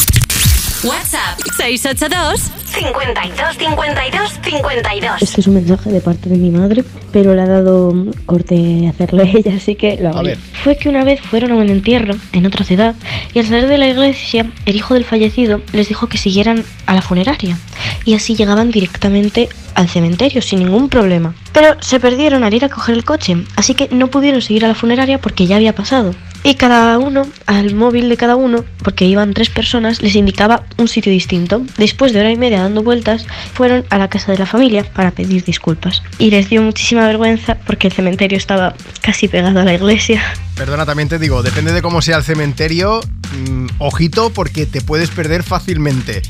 [0.83, 2.39] WhatsApp 682
[2.71, 5.21] 52 52 52.
[5.21, 7.93] Este es un mensaje de parte de mi madre, pero le ha dado
[8.25, 10.27] corte hacerlo ella, así que lo hago A yo.
[10.29, 10.37] ver.
[10.63, 12.95] Fue que una vez fueron a un entierro en otra ciudad
[13.33, 16.95] y al salir de la iglesia, el hijo del fallecido les dijo que siguieran a
[16.95, 17.57] la funeraria
[18.05, 21.35] y así llegaban directamente al cementerio sin ningún problema.
[21.53, 24.69] Pero se perdieron al ir a coger el coche, así que no pudieron seguir a
[24.69, 26.13] la funeraria porque ya había pasado.
[26.41, 30.87] Y cada uno, al móvil de cada uno, porque iban tres personas, les indicaba un
[30.87, 31.63] sitio distinto.
[31.77, 35.11] Después de hora y media dando vueltas, fueron a la casa de la familia para
[35.11, 36.01] pedir disculpas.
[36.17, 40.23] Y les dio muchísima vergüenza porque el cementerio estaba casi pegado a la iglesia.
[40.55, 43.01] Perdona, también te digo, depende de cómo sea el cementerio,
[43.49, 46.21] mm, ojito porque te puedes perder fácilmente.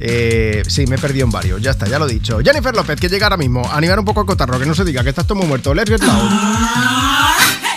[0.00, 2.38] Eh, sí, me he perdido en varios, ya está, ya lo he dicho.
[2.44, 5.02] Jennifer López, que llega ahora mismo, animar un poco el cotarro, que no se diga
[5.02, 5.74] que estás todo muerto.
[5.74, 7.67] Let's get loud.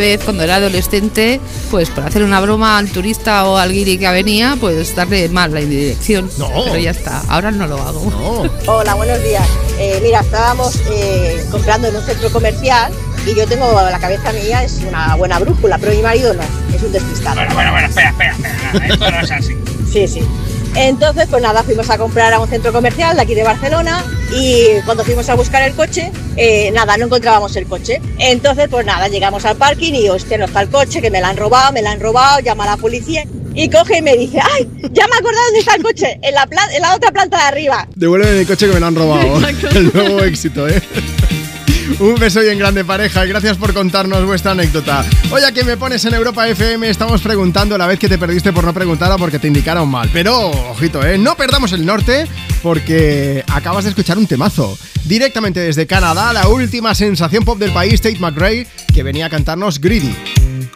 [0.00, 4.08] Vez cuando era adolescente, pues por hacer una broma al turista o al guiri que
[4.10, 6.28] venía, pues darle mal la dirección.
[6.38, 6.48] No.
[6.64, 8.48] Pero ya está, ahora no lo hago.
[8.66, 9.46] Hola, buenos días.
[9.78, 12.90] Eh, mira, estábamos eh, comprando en un centro comercial
[13.26, 16.42] y yo tengo la cabeza mía es una buena brújula, pero mi marido no,
[16.74, 17.36] es un despistado.
[17.36, 18.86] Bueno, bueno, bueno, espera, espera, espera.
[18.86, 19.54] Esto no es así.
[19.92, 20.22] Sí, sí.
[20.76, 24.80] Entonces, pues nada, fuimos a comprar a un centro comercial de aquí de Barcelona y
[24.86, 28.00] cuando fuimos a buscar el coche, eh, nada, no encontrábamos el coche.
[28.18, 31.26] Entonces, pues nada, llegamos al parking y, hostia, no está el coche, que me lo
[31.26, 34.38] han robado, me lo han robado, llama a la policía y coge y me dice,
[34.40, 34.68] ¡ay!
[34.92, 37.42] Ya me he acordado dónde está el coche, en la, en la otra planta de
[37.44, 37.88] arriba.
[37.96, 39.40] Devuelve mi coche que me lo han robado.
[39.74, 40.80] El nuevo éxito, ¿eh?
[41.98, 45.04] Un beso y en grande pareja y gracias por contarnos vuestra anécdota.
[45.30, 48.52] Hoy a quien me pones en Europa FM estamos preguntando la vez que te perdiste
[48.52, 50.08] por no preguntar o porque te indicaron mal.
[50.12, 51.18] Pero, ojito, ¿eh?
[51.18, 52.26] No perdamos el norte
[52.62, 54.78] porque acabas de escuchar un temazo.
[55.10, 58.64] Directamente desde Canadá, la última sensación pop del país, Tate McRae,
[58.94, 60.14] que venía a cantarnos Greedy.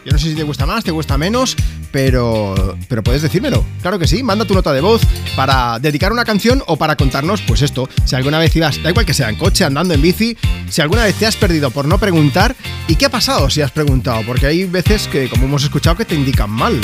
[0.03, 1.55] Yo no sé si te gusta más, te gusta menos,
[1.89, 3.63] pero, pero puedes decírmelo.
[3.81, 5.01] Claro que sí, manda tu nota de voz
[5.37, 9.05] para dedicar una canción o para contarnos, pues esto, si alguna vez ibas, da igual
[9.05, 10.35] que sea en coche, andando en bici,
[10.69, 12.57] si alguna vez te has perdido por no preguntar,
[12.89, 14.21] ¿y qué ha pasado si has preguntado?
[14.25, 16.81] Porque hay veces que, como hemos escuchado, que te indican mal.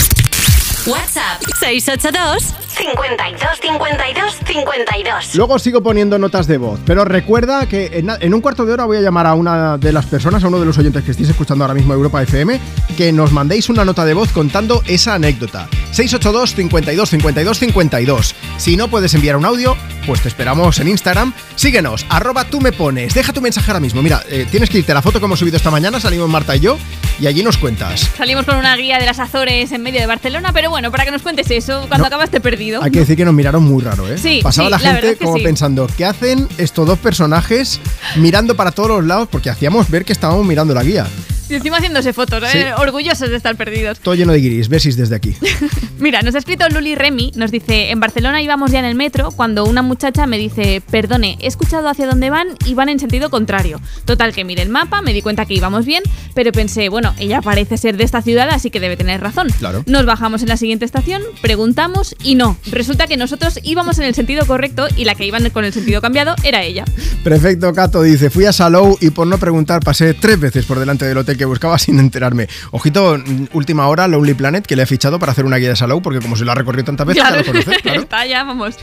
[0.85, 5.35] WhatsApp 682 52 52 52.
[5.35, 8.97] Luego sigo poniendo notas de voz, pero recuerda que en, un cuarto de hora voy
[8.97, 11.63] a llamar a una de las personas, a uno de los oyentes que estéis escuchando
[11.63, 12.59] ahora mismo Europa FM,
[12.97, 15.67] que nos mandéis una nota de voz contando esa anécdota.
[15.91, 18.35] 682 52 52 52.
[18.57, 21.33] Si no puedes enviar un audio, pues te esperamos en Instagram.
[21.55, 23.13] Síguenos, arroba tú me pones.
[23.13, 24.01] Deja tu mensaje ahora mismo.
[24.01, 26.55] Mira, eh, tienes que irte a la foto que hemos subido esta mañana, salimos Marta
[26.55, 26.77] y yo,
[27.19, 28.09] y allí nos cuentas.
[28.17, 31.11] Salimos con una guía de las Azores en medio de Barcelona, pero bueno, para que
[31.11, 32.07] nos cuentes eso, cuando No.
[32.07, 32.81] acabaste perdido.
[32.83, 34.17] Hay que decir que nos miraron muy raro, ¿eh?
[34.17, 35.43] Sí, Pasaba sí, la gente es que como sí.
[35.43, 37.79] pensando, ¿qué hacen estos dos personajes
[38.15, 39.27] mirando para todos los lados?
[39.31, 41.07] Porque hacíamos ver que estábamos mirando la guía.
[41.51, 42.49] Y encima haciéndose fotos, ¿eh?
[42.51, 42.81] Sí.
[42.81, 43.99] orgullosos de estar perdidos.
[43.99, 45.35] Todo lleno de guiris, besis desde aquí.
[45.99, 49.31] Mira, nos ha escrito Luli Remy, nos dice, en Barcelona íbamos ya en el metro
[49.31, 53.29] cuando una muchacha me dice, perdone, he escuchado hacia dónde van y van en sentido
[53.29, 53.81] contrario.
[54.05, 57.41] Total que mire el mapa, me di cuenta que íbamos bien, pero pensé, bueno, ella
[57.41, 59.49] parece ser de esta ciudad, así que debe tener razón.
[59.59, 59.83] Claro.
[59.87, 62.57] Nos bajamos en la siguiente estación, preguntamos y no.
[62.71, 65.99] Resulta que nosotros íbamos en el sentido correcto y la que iba con el sentido
[65.99, 66.85] cambiado era ella.
[67.25, 71.05] Perfecto, Cato dice, fui a Salou y por no preguntar pasé tres veces por delante
[71.05, 72.47] del hotel que buscaba sin enterarme.
[72.69, 73.17] Ojito,
[73.53, 76.19] última hora, Lonely Planet, que le he fichado para hacer una guía de Salou, porque
[76.19, 78.01] como se lo ha recorrido tantas veces, ya lo conoce, claro.
[78.01, 78.75] está ya, vamos.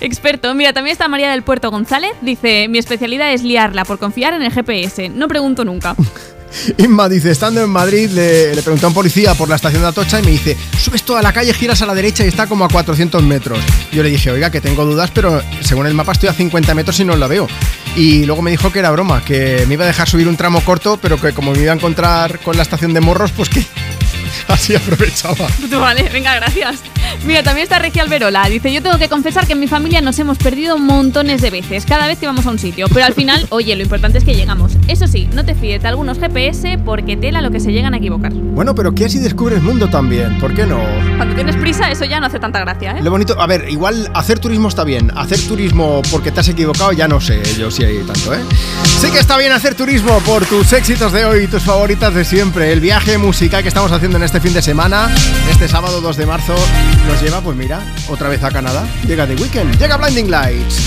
[0.00, 0.54] Experto.
[0.54, 2.12] Mira, también está María del Puerto González.
[2.22, 5.10] Dice, mi especialidad es liarla por confiar en el GPS.
[5.10, 5.94] No pregunto nunca.
[6.78, 9.88] Inma dice, estando en Madrid, le, le pregunté a un policía por la estación de
[9.88, 12.64] Atocha y me dice, subes toda la calle, giras a la derecha y está como
[12.64, 13.58] a 400 metros.
[13.92, 16.98] Yo le dije, oiga, que tengo dudas, pero según el mapa estoy a 50 metros
[17.00, 17.46] y no la veo.
[17.96, 20.60] Y luego me dijo que era broma, que me iba a dejar subir un tramo
[20.62, 23.64] corto, pero que como me iba a encontrar con la estación de Morros, pues que
[24.48, 25.48] así aprovechaba.
[25.70, 26.80] Vale, venga, gracias.
[27.24, 28.48] Mira, también está Regia Alberola.
[28.48, 31.86] Dice, yo tengo que confesar que en mi familia nos hemos perdido montones de veces,
[31.86, 32.86] cada vez que vamos a un sitio.
[32.88, 34.72] Pero al final, oye, lo importante es que llegamos.
[34.88, 37.98] Eso sí, no te fíes de algunos GPS porque tela lo que se llegan a
[37.98, 38.32] equivocar.
[38.32, 40.38] Bueno, pero ¿qué si descubres mundo también?
[40.38, 40.80] ¿Por qué no?
[41.16, 43.02] Cuando tienes prisa, eso ya no hace tanta gracia, ¿eh?
[43.02, 46.92] Lo bonito, a ver, igual hacer turismo está bien, hacer turismo porque te has equivocado
[46.92, 48.40] ya no sé, yo sí hay tanto, ¿eh?
[49.00, 52.24] Sí que está bien hacer turismo por tus éxitos de hoy y tus favoritas de
[52.24, 52.72] siempre.
[52.72, 55.14] El viaje musical que estamos haciendo en este fin de semana,
[55.50, 56.54] este sábado 2 de marzo,
[57.06, 58.86] nos lleva, pues mira, otra vez a Canadá.
[59.06, 60.80] Llega The Weekend, llega Blinding Lights.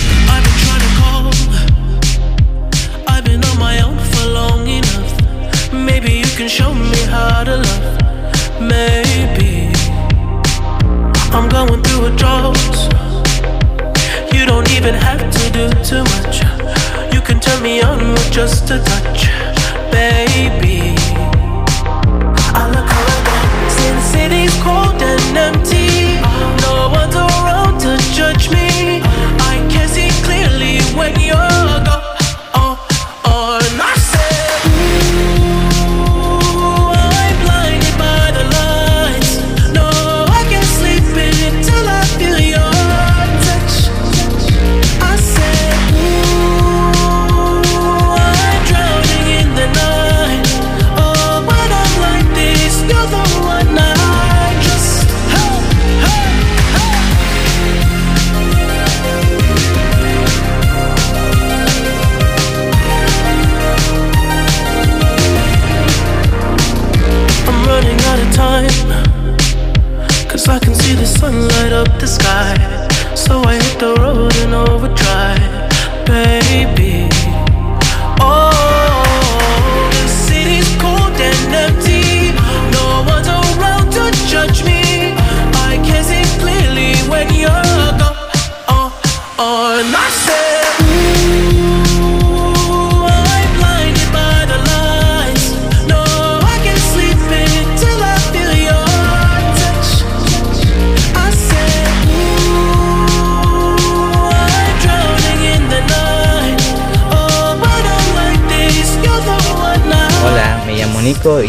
[5.72, 7.98] Maybe you can show me how to love.
[8.60, 9.72] Maybe
[11.32, 12.58] I'm going through a drought.
[14.32, 16.42] You don't even have to do too much.
[17.14, 19.28] You can turn me on with just a touch,
[19.92, 20.79] baby.
[25.02, 26.20] And empty.
[26.62, 28.69] No one's around to judge me.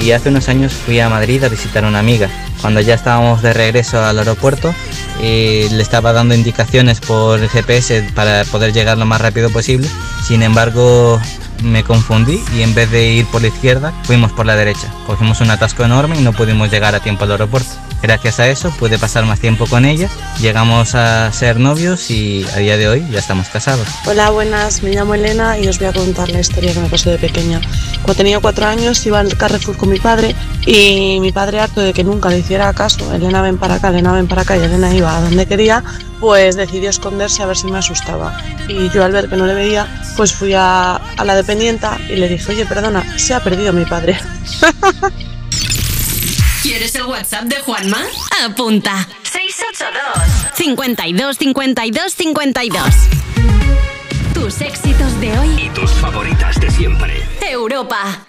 [0.01, 2.30] Y hace unos años fui a Madrid a visitar a una amiga.
[2.61, 4.73] Cuando ya estábamos de regreso al aeropuerto,
[5.21, 9.88] eh, le estaba dando indicaciones por GPS para poder llegar lo más rápido posible.
[10.23, 11.19] Sin embargo,
[11.63, 14.91] me confundí y en vez de ir por la izquierda, fuimos por la derecha.
[15.05, 17.69] Cogimos un atasco enorme y no pudimos llegar a tiempo al aeropuerto.
[18.01, 22.57] Gracias a eso pude pasar más tiempo con ella, llegamos a ser novios y a
[22.57, 23.88] día de hoy ya estamos casados.
[24.07, 27.11] Hola, buenas, me llamo Elena y os voy a contar la historia que me pasó
[27.11, 27.61] de pequeña.
[28.01, 31.93] Cuando tenía cuatro años iba al Carrefour con mi padre y mi padre harto de
[31.93, 34.93] que nunca le hiciera caso, Elena ven para acá, Elena ven para acá y Elena
[34.95, 35.83] iba a donde quería,
[36.19, 38.35] pues decidió esconderse a ver si me asustaba.
[38.67, 42.15] Y yo al ver que no le veía, pues fui a, a la dependienta y
[42.15, 44.17] le dije, oye, perdona, se ha perdido mi padre.
[46.61, 47.98] ¿Quieres el WhatsApp de Juanma?
[48.45, 49.07] Apunta.
[49.23, 52.83] 682 52 52 52.
[54.35, 55.64] Tus éxitos de hoy.
[55.65, 57.23] Y tus favoritas de siempre.
[57.49, 58.23] Europa.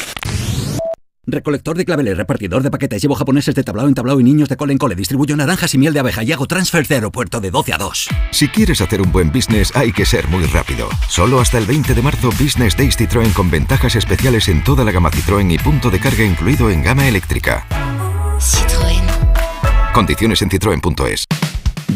[1.26, 4.56] Recolector de claveles, repartidor de paquetes, llevo japoneses de tablao en tablao y niños de
[4.56, 7.50] cole en cole, distribuyo naranjas y miel de abeja y hago transfer de aeropuerto de
[7.50, 8.08] 12 a 2.
[8.32, 10.88] Si quieres hacer un buen business hay que ser muy rápido.
[11.08, 14.90] Solo hasta el 20 de marzo Business Days Citroën con ventajas especiales en toda la
[14.90, 17.66] gama Citroën y punto de carga incluido en gama eléctrica.
[18.42, 19.04] Citroën.
[19.94, 21.41] Condiciones en citroen.es.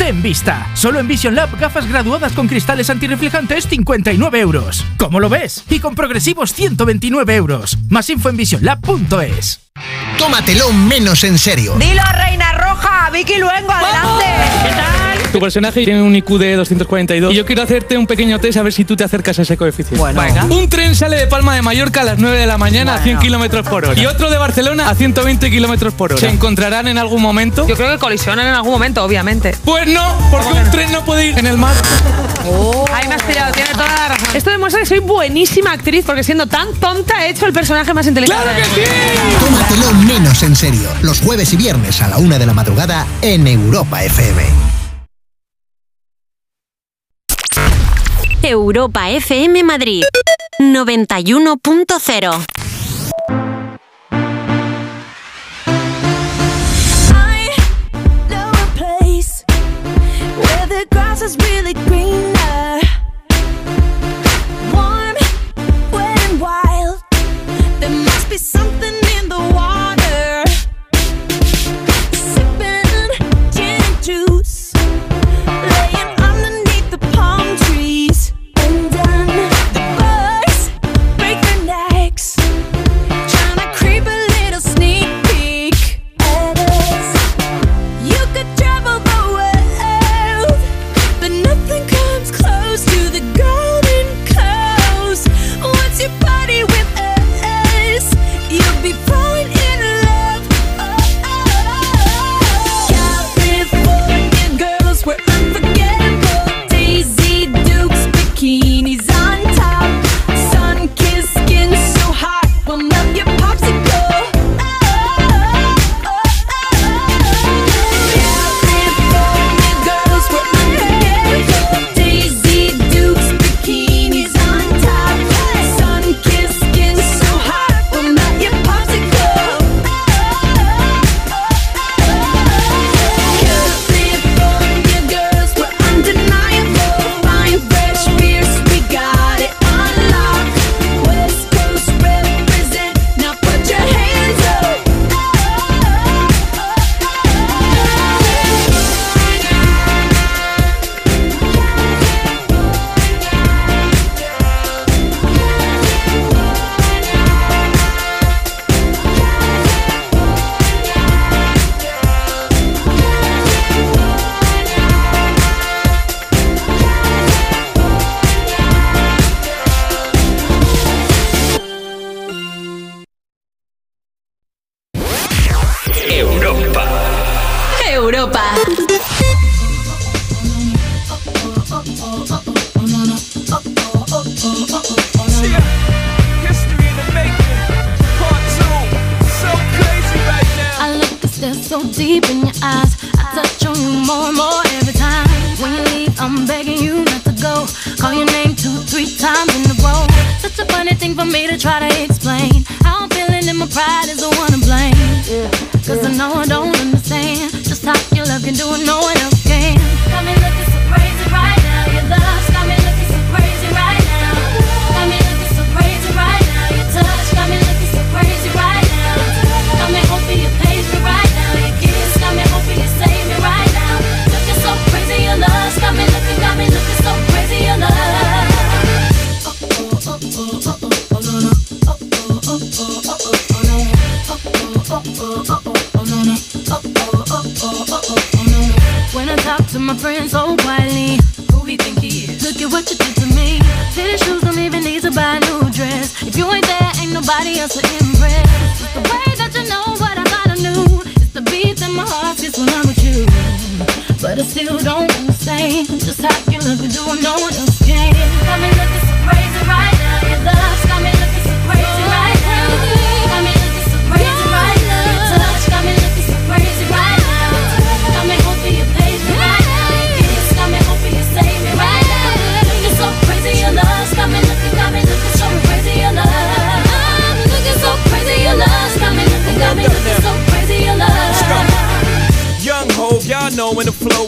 [0.00, 0.66] Ten vista.
[0.72, 4.82] Solo en Vision Lab gafas graduadas con cristales antirreflejantes 59 euros.
[4.96, 5.62] ¿Cómo lo ves?
[5.68, 7.76] Y con progresivos 129 euros.
[7.90, 9.60] Más info en visionlab.es.
[10.18, 11.74] Tómatelo menos en serio.
[11.78, 14.24] Dilo, Reina Roja, Vicky Luengo, adelante.
[14.62, 15.32] ¿Qué tal?
[15.32, 18.62] Tu personaje tiene un IQ de 242 y yo quiero hacerte un pequeño test a
[18.62, 19.96] ver si tú te acercas a ese coeficiente.
[19.96, 20.20] Bueno.
[20.20, 20.44] Venga.
[20.44, 23.18] Un tren sale de Palma de Mallorca a las 9 de la mañana a 100
[23.20, 26.20] kilómetros por hora y otro de Barcelona a 120 kilómetros por hora.
[26.20, 27.66] ¿Se encontrarán en algún momento?
[27.68, 29.54] Yo creo que colisionan en algún momento, obviamente.
[29.64, 31.74] Pues no, porque un tren no puede ir en el mar.
[32.92, 34.28] Ahí me has pillado, tiene toda la razón.
[34.34, 38.06] Esto demuestra que soy buenísima actriz porque siendo tan tonta he hecho el personaje más
[38.06, 38.42] inteligente.
[38.42, 38.82] ¡Claro que sí!
[39.44, 40.88] Tómatelo menos en serio.
[41.02, 44.42] Los jueves y viernes a la una de la madrugada en Europa FM.
[48.42, 50.02] Europa FM Madrid
[50.58, 52.69] 91.0
[61.22, 62.80] is really greener.
[64.72, 65.16] Warm,
[65.92, 67.02] wet, and wild.
[67.78, 69.69] There must be something in the water.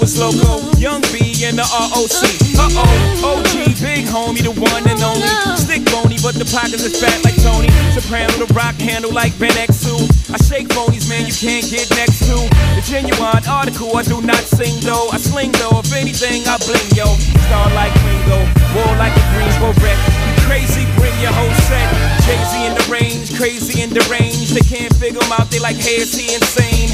[0.02, 0.58] The loco.
[0.78, 2.26] Young B and the ROC.
[2.58, 5.28] Uh oh, OG, big homie, the one and only.
[5.54, 7.70] Stick bony, but the pockets is fat like Tony.
[7.94, 10.34] Soprano, the rock handle like Ben X2.
[10.34, 12.34] I shake phonies, man, you can't get next to.
[12.74, 15.08] The genuine article, I do not sing though.
[15.12, 17.06] I sling though, if anything, I bling yo.
[17.46, 18.42] Star like Ringo,
[18.74, 20.31] war like a Greensboro wreck.
[20.52, 21.88] Crazy, bring your whole set.
[22.28, 24.50] Z in the range, crazy in the range.
[24.50, 26.90] They can't figure him out, they like, hey, is he insane?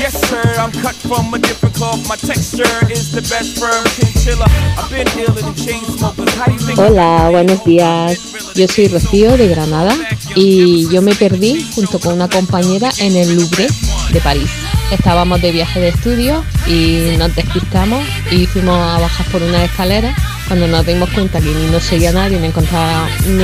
[0.00, 2.00] Yes, sir, I'm cut from a different cloth.
[2.08, 4.46] My texture is the best firm chinchilla.
[4.80, 6.32] I've been dealing in chain smokers.
[6.36, 6.78] How do you think?
[6.78, 8.18] Hola, buenos días.
[8.54, 9.94] Yo soy Rocío de Granada
[10.34, 13.68] y yo me perdí junto con una compañera en el Louvre
[14.10, 14.50] de París.
[14.90, 20.16] Estábamos de viaje de estudio y nos despistamos y fuimos a bajar por una escalera
[20.52, 22.48] cuando nos dimos cuenta que ni nos seguía nadie ni,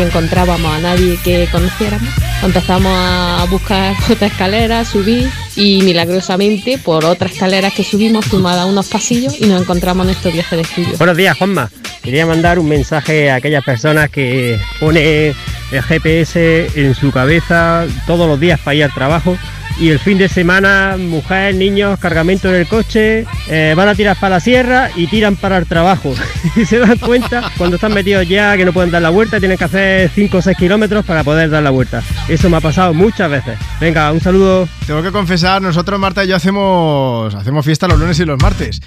[0.01, 2.07] encontrábamos a nadie que conociéramos.
[2.43, 8.57] Empezamos a buscar otra escalera, subir y milagrosamente por otra escalera que subimos fuimos a
[8.57, 10.99] dar unos pasillos y nos encontramos en nuestro viaje de estudio.
[10.99, 11.71] Buenos días, Juanma.
[12.03, 18.29] Quería mandar un mensaje a aquellas personas que pone el GPS en su cabeza todos
[18.29, 19.39] los días para ir al trabajo
[19.79, 24.19] y el fin de semana, mujer, niños, cargamento en el coche, eh, van a tirar
[24.19, 26.15] para la sierra y tiran para el trabajo.
[26.57, 29.57] y se dan cuenta cuando están metidos ya que no pueden dar la vuelta, tienen
[29.57, 32.03] que hacer 5 o 6 kilómetros para poder dar la vuelta.
[32.29, 33.59] Eso me ha pasado muchas veces.
[33.81, 34.69] Venga, un saludo.
[34.87, 38.81] Tengo que confesar, nosotros Marta y yo hacemos, hacemos fiesta los lunes y los martes.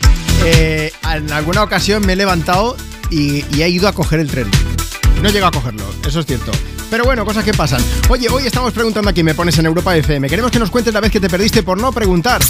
[0.46, 2.76] Eh, en alguna ocasión me he levantado
[3.10, 4.48] y, y he ido a coger el tren.
[5.22, 6.52] No he llegado a cogerlo, eso es cierto.
[6.92, 7.82] Pero bueno, cosas que pasan.
[8.10, 10.28] Oye, hoy estamos preguntando aquí, me pones en Europa FM.
[10.28, 12.42] Queremos que nos cuentes la vez que te perdiste por no preguntar.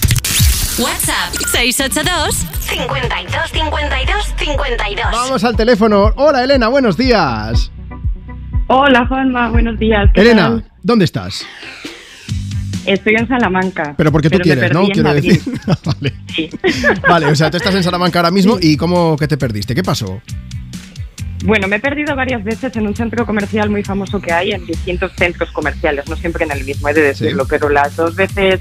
[0.79, 5.05] WhatsApp 682 52 52 52.
[5.11, 6.11] Vamos al teléfono.
[6.15, 7.71] Hola Elena, buenos días.
[8.65, 10.09] Hola Juanma, buenos días.
[10.11, 10.71] ¿qué Elena, tal?
[10.81, 11.45] ¿dónde estás?
[12.87, 13.93] Estoy en Salamanca.
[13.95, 14.87] Pero porque tú me quieres, ¿no?
[14.87, 15.33] Quiero Madrid.
[15.33, 15.61] decir.
[15.85, 16.13] vale.
[17.07, 19.75] Vale, o sea, tú estás en Salamanca ahora mismo y ¿cómo que te perdiste?
[19.75, 20.19] ¿Qué pasó?
[21.43, 24.65] Bueno, me he perdido varias veces en un centro comercial muy famoso que hay en
[24.65, 28.59] distintos centros comerciales, no siempre en el mismo, he de decirlo, pero las dos veces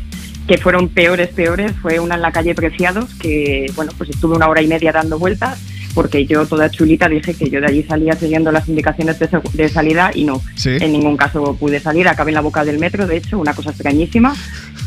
[0.49, 4.49] que fueron peores, peores, fue una en la calle Preciados, que bueno, pues estuve una
[4.49, 5.61] hora y media dando vueltas,
[6.01, 9.69] porque yo toda chulita dije que yo de allí salía siguiendo las indicaciones de, de
[9.69, 10.71] salida y no, Sí.
[10.81, 13.69] en ningún caso pude salir, acabé en la boca del metro, de hecho, una cosa
[13.69, 14.35] extrañísima.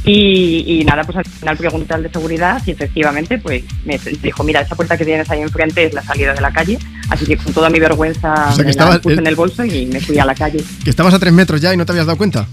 [0.06, 4.44] Y, y nada, pues al final pregunté al de seguridad y efectivamente pues me dijo,
[4.44, 6.80] mira, esa puerta que tienes ahí enfrente es la salida de la calle.
[7.10, 9.28] Así que con toda mi vergüenza O sea, que me estabas- la puse eh, en
[9.28, 10.64] el bolso y me fui a la calle.
[10.84, 12.48] Que estabas a tres metros ya y no te habías dado cuenta.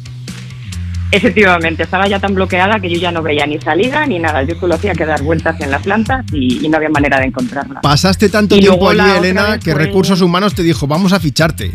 [1.13, 4.43] Efectivamente, estaba ya tan bloqueada que yo ya no veía ni salida ni nada.
[4.45, 7.27] Yo solo hacía que dar vueltas en las plantas y, y no había manera de
[7.27, 7.81] encontrarla.
[7.81, 11.73] Pasaste tanto Y tiempo allí, Elena, que fue- Recursos Humanos te dijo, vamos a ficharte.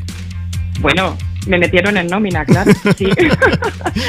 [0.80, 2.72] Bueno, me metieron en nómina, claro.
[2.98, 3.08] Sí.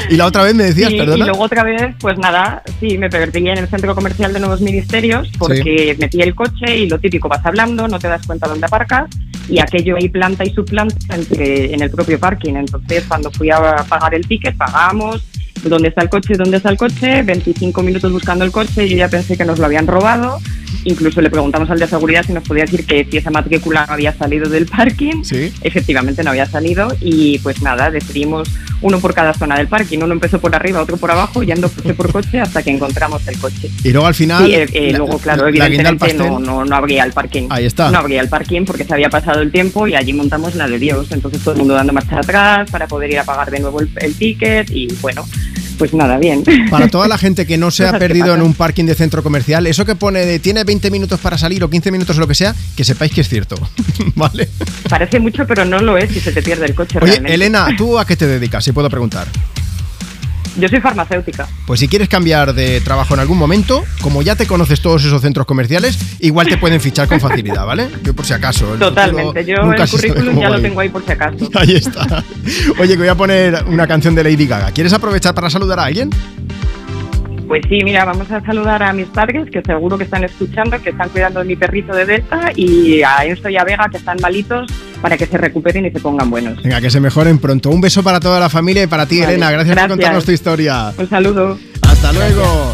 [0.09, 1.17] Y la otra vez me decías, Sí, perdona.
[1.17, 4.61] Y luego otra vez, pues nada, sí, me perdí en el centro comercial de Nuevos
[4.61, 8.65] Ministerios porque metí el coche y lo típico, vas hablando, no te das cuenta dónde
[8.65, 9.09] aparcas
[9.49, 12.55] y aquello hay planta y subplanta entre, en el propio parking.
[12.55, 15.23] Entonces, cuando fui a pagar el ticket, pagamos,
[15.63, 16.35] ¿dónde está el coche?
[16.35, 17.23] ¿Dónde está el coche?
[17.23, 20.39] 25 minutos buscando el coche y yo ya pensé que nos lo habían robado.
[20.87, 23.93] Incluso le preguntamos al de seguridad si nos podía decir que si esa matrícula no
[23.93, 25.21] había salido del parking.
[25.23, 25.51] Sí.
[25.61, 28.49] Efectivamente no había salido y pues nada, decidimos
[28.81, 29.99] uno por cada zona del parking.
[29.99, 33.37] Uno empezó por arriba, otro por abajo, yendo coche por coche hasta que encontramos el
[33.37, 33.69] coche.
[33.83, 34.45] Y luego al final.
[34.45, 37.47] Sí, eh, eh, la- luego, claro, evidentemente no, no, no abría el parking.
[37.49, 37.91] Ahí está.
[37.91, 40.79] No abría el parking porque se había pasado el tiempo y allí montamos la de
[40.79, 41.07] Dios.
[41.11, 43.89] Entonces todo el mundo dando marcha atrás para poder ir a pagar de nuevo el,
[43.97, 45.25] el ticket y bueno,
[45.77, 46.43] pues nada, bien.
[46.69, 49.67] Para toda la gente que no se ha perdido en un parking de centro comercial,
[49.67, 52.35] eso que pone de tiene 20 minutos para salir o 15 minutos o lo que
[52.35, 53.55] sea, que sepáis que es cierto.
[54.15, 54.49] ¿Vale?
[54.89, 57.33] Parece mucho, pero no lo es si se te pierde el coche Oye, realmente.
[57.33, 58.63] Elena, ¿tú a qué te dedicas?
[58.63, 59.27] Si puedo preguntar.
[60.57, 61.47] Yo soy farmacéutica.
[61.65, 65.21] Pues si quieres cambiar de trabajo en algún momento, como ya te conoces todos esos
[65.21, 67.89] centros comerciales, igual te pueden fichar con facilidad, ¿vale?
[68.03, 68.65] Yo por si acaso.
[68.79, 69.45] Totalmente.
[69.45, 71.49] Yo el currículum ya lo tengo ahí por si acaso.
[71.55, 72.23] Ahí está.
[72.79, 74.71] Oye, que voy a poner una canción de Lady Gaga.
[74.71, 76.09] ¿Quieres aprovechar para saludar a alguien?
[77.47, 80.89] Pues sí, mira, vamos a saludar a mis padres, que seguro que están escuchando, que
[80.89, 84.17] están cuidando de mi perrito de Delta, y a Enzo y a Vega, que están
[84.21, 84.69] malitos
[85.01, 86.61] para que se recuperen y se pongan buenos.
[86.61, 87.69] Venga, que se mejoren pronto.
[87.69, 89.51] Un beso para toda la familia y para ti, Vale, Elena.
[89.51, 89.87] Gracias, gracias.
[89.87, 90.93] por contarnos tu historia.
[90.97, 91.57] Un saludo.
[91.83, 92.73] Hasta luego.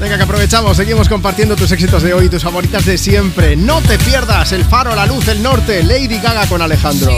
[0.00, 3.56] Venga, que aprovechamos, seguimos compartiendo tus éxitos de hoy y tus favoritas de siempre.
[3.56, 7.10] No te pierdas El Faro, La Luz, El Norte, Lady Gaga con Alejandro.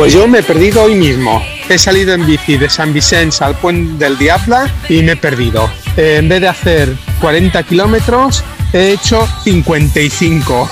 [0.00, 1.42] Pues yo me he perdido hoy mismo.
[1.68, 5.70] He salido en bici de San Vicente al Puente del Diabla y me he perdido.
[5.94, 10.70] En vez de hacer 40 kilómetros, he hecho 55.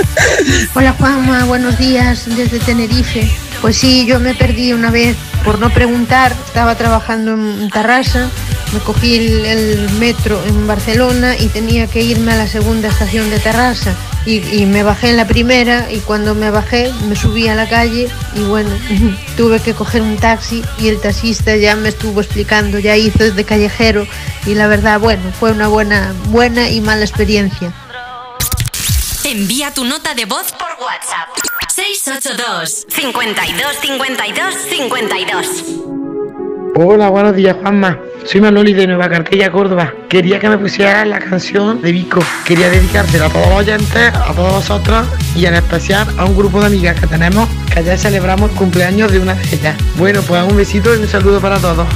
[0.74, 3.30] Hola Juanma, buenos días desde Tenerife.
[3.60, 6.32] Pues sí, yo me perdí una vez por no preguntar.
[6.46, 8.30] Estaba trabajando en Tarrasa,
[8.72, 13.28] me cogí el, el metro en Barcelona y tenía que irme a la segunda estación
[13.28, 13.94] de Tarrasa.
[14.26, 18.08] Y, me bajé en la primera y cuando me bajé me subí a la calle
[18.34, 18.70] y bueno,
[19.36, 23.44] tuve que coger un taxi y el taxista ya me estuvo explicando, ya hizo de
[23.44, 24.04] callejero
[24.44, 27.72] y la verdad, bueno, fue una buena, buena y mala experiencia.
[29.24, 31.28] Envía tu nota de voz por WhatsApp.
[31.72, 35.85] 682 52 52 52
[36.78, 37.98] Hola, buenos días, Juanma.
[38.26, 39.94] Soy Manoli de Nueva Cartella, Córdoba.
[40.10, 42.20] Quería que me pusieras la canción de Vico.
[42.44, 46.60] Quería dedicársela a todos los oyentes, a todos vosotros y en especial a un grupo
[46.60, 49.74] de amigas que tenemos que ayer celebramos el cumpleaños de una de ellas.
[49.96, 51.88] Bueno, pues un besito y un saludo para todos.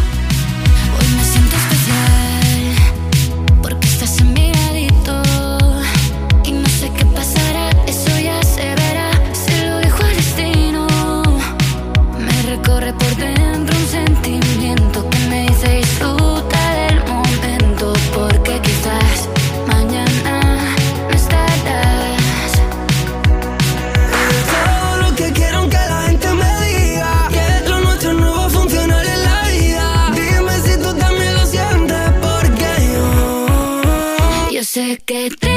[34.98, 35.49] Que te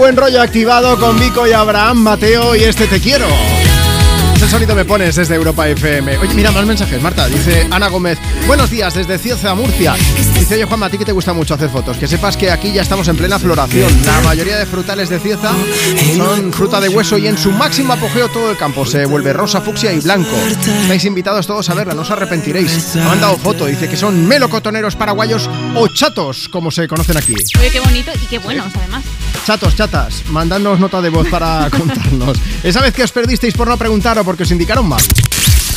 [0.00, 3.26] buen rollo activado con Vico y Abraham Mateo y este te quiero.
[4.34, 6.16] Ese sonido me pones desde Europa FM.
[6.16, 7.28] Oye, mira, más mensajes, Marta.
[7.28, 8.18] Dice Ana Gómez.
[8.46, 9.94] Buenos días desde Cieza, Murcia.
[10.38, 11.98] Dice, oye, Juanma, a ti que te gusta mucho hacer fotos.
[11.98, 13.92] Que sepas que aquí ya estamos en plena floración.
[14.06, 15.52] La mayoría de frutales de Cieza
[16.16, 19.60] son fruta de hueso y en su máximo apogeo todo el campo se vuelve rosa,
[19.60, 20.34] fucsia y blanco.
[20.80, 22.94] Estáis invitados todos a verla, no os arrepentiréis.
[22.94, 23.66] Me ha mandado foto.
[23.66, 27.34] Dice que son melocotoneros paraguayos o chatos, como se conocen aquí.
[27.58, 29.04] Oye, qué bonito y qué buenos, además.
[29.44, 32.38] Chatos, chatas, mandadnos nota de voz para contarnos.
[32.62, 35.00] Esa vez que os perdisteis por no preguntar o porque os indicaron mal.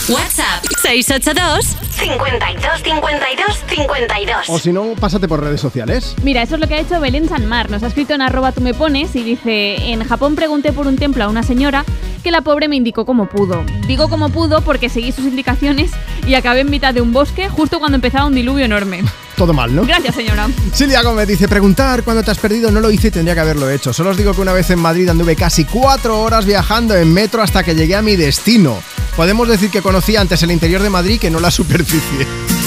[0.09, 4.49] WhatsApp 682 52 52 52.
[4.49, 6.13] O si no, pásate por redes sociales.
[6.23, 7.69] Mira, eso es lo que ha hecho Belén Sanmar.
[7.71, 10.97] Nos ha escrito en arroba tú me pones y dice, en Japón pregunté por un
[10.97, 11.85] templo a una señora
[12.21, 13.63] que la pobre me indicó cómo pudo.
[13.87, 15.91] Digo cómo pudo porque seguí sus indicaciones
[16.27, 19.03] y acabé en mitad de un bosque justo cuando empezaba un diluvio enorme.
[19.35, 19.85] Todo mal, ¿no?
[19.85, 20.47] Gracias, señora.
[20.71, 23.69] Silvia Gómez dice, preguntar cuándo te has perdido no lo hice y tendría que haberlo
[23.69, 23.93] hecho.
[23.93, 27.41] Solo os digo que una vez en Madrid anduve casi cuatro horas viajando en metro
[27.41, 28.81] hasta que llegué a mi destino.
[29.15, 32.27] Podemos decir que conocí antes el interior de Madrid que no la superficie.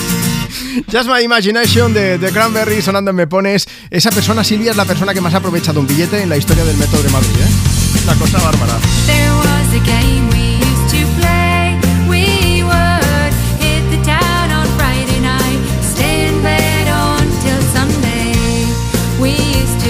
[0.92, 3.66] Just My Imagination de The Cranberry sonando en Me Pones.
[3.90, 6.64] Esa persona, Silvia, es la persona que más ha aprovechado un billete en la historia
[6.64, 8.02] del metro de Madrid, ¿eh?
[8.04, 8.78] Una cosa bárbara.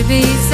[0.09, 0.46] babies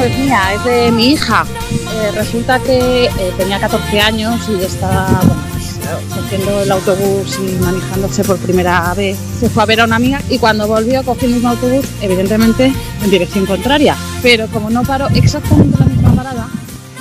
[0.00, 1.44] que voy a contar no es de mi hija.
[1.70, 5.76] Eh, resulta que eh, tenía 14 años y estaba pues,
[6.14, 9.18] cogiendo el autobús y manejándose por primera vez.
[9.38, 12.72] Se fue a ver a una amiga y cuando volvió cogió el mismo autobús, evidentemente
[13.02, 13.96] en dirección contraria.
[14.22, 16.48] Pero como no paró exactamente en la misma parada,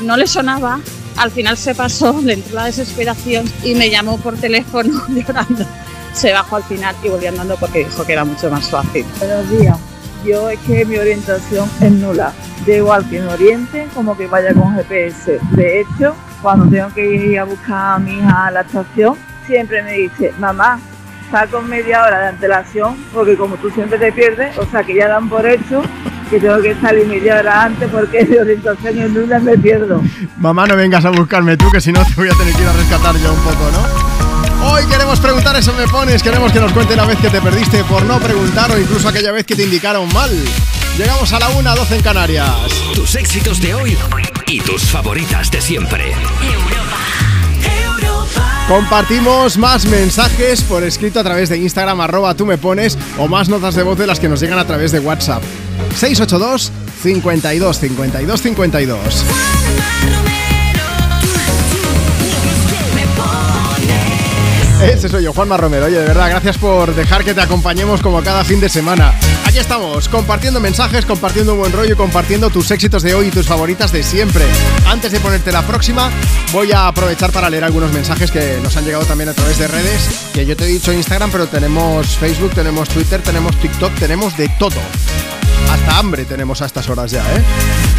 [0.02, 0.80] no le sonaba,
[1.16, 5.66] al final se pasó, le entró la desesperación y me llamó por teléfono llorando.
[6.14, 9.06] Se bajó al final y volvió andando porque dijo que era mucho más fácil.
[9.19, 9.78] Buenos días.
[10.26, 12.34] Yo es que mi orientación es nula.
[12.66, 15.40] Da igual que me oriente como que vaya con GPS.
[15.52, 19.16] De hecho, cuando tengo que ir a buscar a mi hija a la estación,
[19.46, 20.80] siempre me dice, mamá,
[21.52, 25.08] con media hora de antelación, porque como tú siempre te pierdes, o sea que ya
[25.08, 25.82] dan por hecho
[26.30, 30.02] que tengo que salir media hora antes porque de orientación en nula me pierdo.
[30.38, 32.68] Mamá, no vengas a buscarme tú, que si no te voy a tener que ir
[32.68, 34.70] a rescatar yo un poco, ¿no?
[34.72, 37.84] Hoy queremos preguntar eso me pones, queremos que nos cuente la vez que te perdiste
[37.86, 40.30] por no preguntar o incluso aquella vez que te indicaron mal.
[41.00, 42.50] Llegamos a la 1, 12 en Canarias.
[42.94, 43.98] Tus éxitos de hoy
[44.48, 46.14] y tus favoritas de siempre.
[48.68, 53.48] Compartimos más mensajes por escrito a través de Instagram, arroba tú me pones, o más
[53.48, 55.42] notas de voz de las que nos llegan a través de WhatsApp.
[55.95, 56.69] 682
[57.02, 59.26] 52 52 52.
[64.83, 65.85] Ese soy yo, Juanma Romero.
[65.85, 69.14] Oye, de verdad, gracias por dejar que te acompañemos como cada fin de semana.
[69.45, 73.45] Aquí estamos, compartiendo mensajes, compartiendo un buen rollo compartiendo tus éxitos de hoy y tus
[73.45, 74.45] favoritas de siempre.
[74.88, 76.09] Antes de ponerte la próxima,
[76.53, 79.67] voy a aprovechar para leer algunos mensajes que nos han llegado también a través de
[79.67, 80.09] redes.
[80.33, 84.49] Que yo te he dicho Instagram, pero tenemos Facebook, tenemos Twitter, tenemos TikTok, tenemos de
[84.59, 84.80] todo.
[85.70, 87.44] Hasta hambre tenemos a estas horas ya, ¿eh?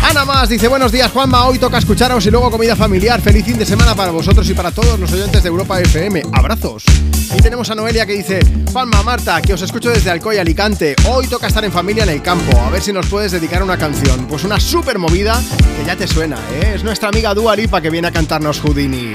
[0.03, 3.21] Ana Más dice, buenos días Juanma, hoy toca escucharos y luego comida familiar.
[3.21, 6.23] Feliz fin de semana para vosotros y para todos los oyentes de Europa FM.
[6.33, 6.85] Abrazos.
[7.37, 8.41] Y tenemos a Noelia que dice,
[8.73, 10.97] Juanma, Marta, que os escucho desde Alcoy, Alicante.
[11.09, 12.59] Hoy toca estar en familia en el campo.
[12.59, 14.27] A ver si nos puedes dedicar una canción.
[14.27, 15.41] Pues una super movida
[15.77, 16.73] que ya te suena, ¿eh?
[16.75, 19.15] Es nuestra amiga Dua Lipa que viene a cantarnos Houdini.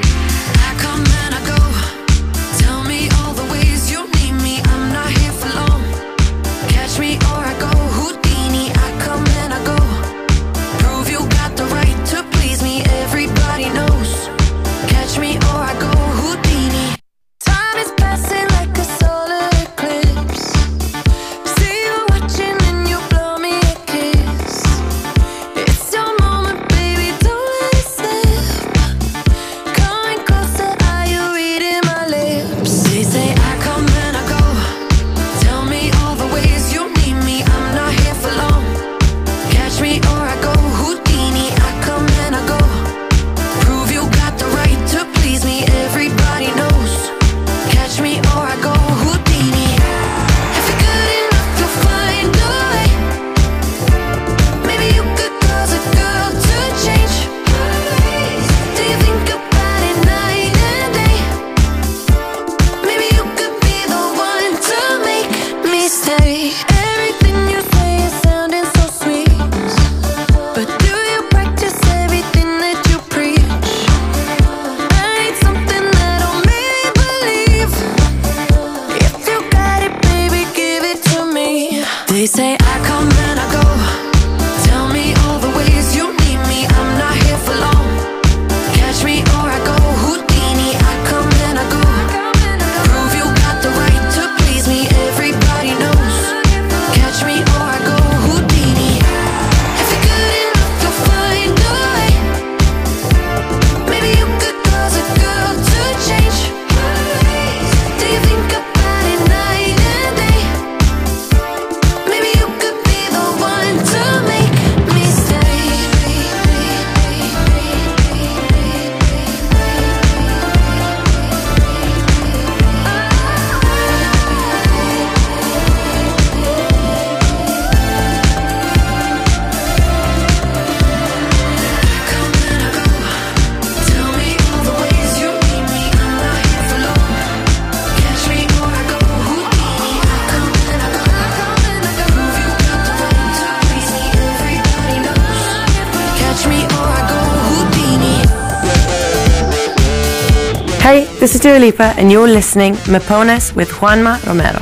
[151.26, 154.60] This is Dua Lipa, and you're listening Me Pones with Juanma Romero.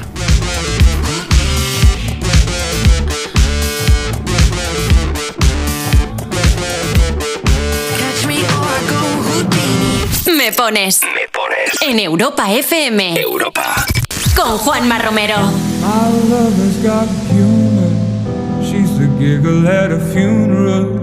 [8.00, 8.46] Catch me
[10.54, 11.04] pones.
[11.04, 11.82] Me pones.
[11.82, 13.20] En Europa FM.
[13.20, 13.86] Europa.
[14.34, 15.52] Con Juanma Romero.
[15.82, 17.92] My lover's got humor.
[18.64, 21.03] She's the giggle at a funeral.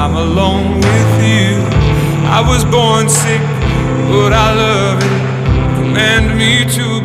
[0.00, 1.58] I'm alone with you.
[2.30, 3.42] I was born sick,
[4.06, 5.18] but I love it.
[5.74, 6.97] Command me to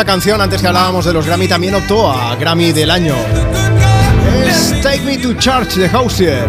[0.00, 3.14] esta canción, antes que hablábamos de los Grammy, también optó a Grammy del año.
[4.46, 6.48] Es Take Me to Church de Hausier.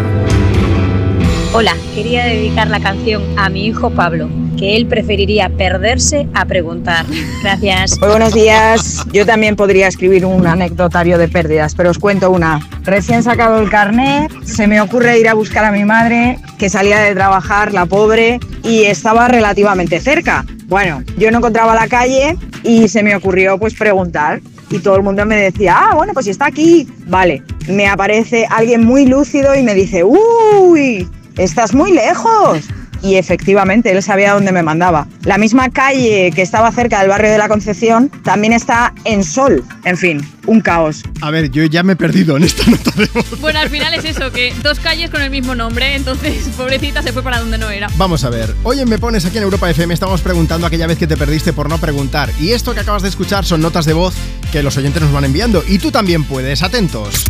[1.51, 7.05] Hola, quería dedicar la canción a mi hijo Pablo, que él preferiría perderse a preguntar.
[7.43, 7.99] Gracias.
[7.99, 9.05] Muy buenos días.
[9.11, 12.65] Yo también podría escribir un anecdotario de pérdidas, pero os cuento una.
[12.83, 16.99] Recién sacado el carnet, se me ocurre ir a buscar a mi madre, que salía
[16.99, 20.45] de trabajar, la pobre, y estaba relativamente cerca.
[20.67, 24.41] Bueno, yo no encontraba la calle y se me ocurrió pues preguntar.
[24.69, 26.87] Y todo el mundo me decía, ah, bueno, pues si está aquí.
[27.07, 31.07] Vale, me aparece alguien muy lúcido y me dice, uy,
[31.37, 32.67] estás muy lejos.
[33.01, 35.07] Y efectivamente, él sabía dónde me mandaba.
[35.23, 39.63] La misma calle que estaba cerca del barrio de la Concepción también está en Sol.
[39.85, 41.03] En fin, un caos.
[41.21, 43.39] A ver, yo ya me he perdido en esta nota de voz.
[43.39, 47.11] Bueno, al final es eso, que dos calles con el mismo nombre, entonces pobrecita se
[47.11, 47.89] fue para donde no era.
[47.97, 50.97] Vamos a ver, hoy en Me Pones aquí en Europa FM estamos preguntando aquella vez
[50.97, 52.29] que te perdiste por no preguntar.
[52.39, 54.13] Y esto que acabas de escuchar son notas de voz
[54.51, 55.63] que los oyentes nos van enviando.
[55.67, 57.25] Y tú también puedes, atentos.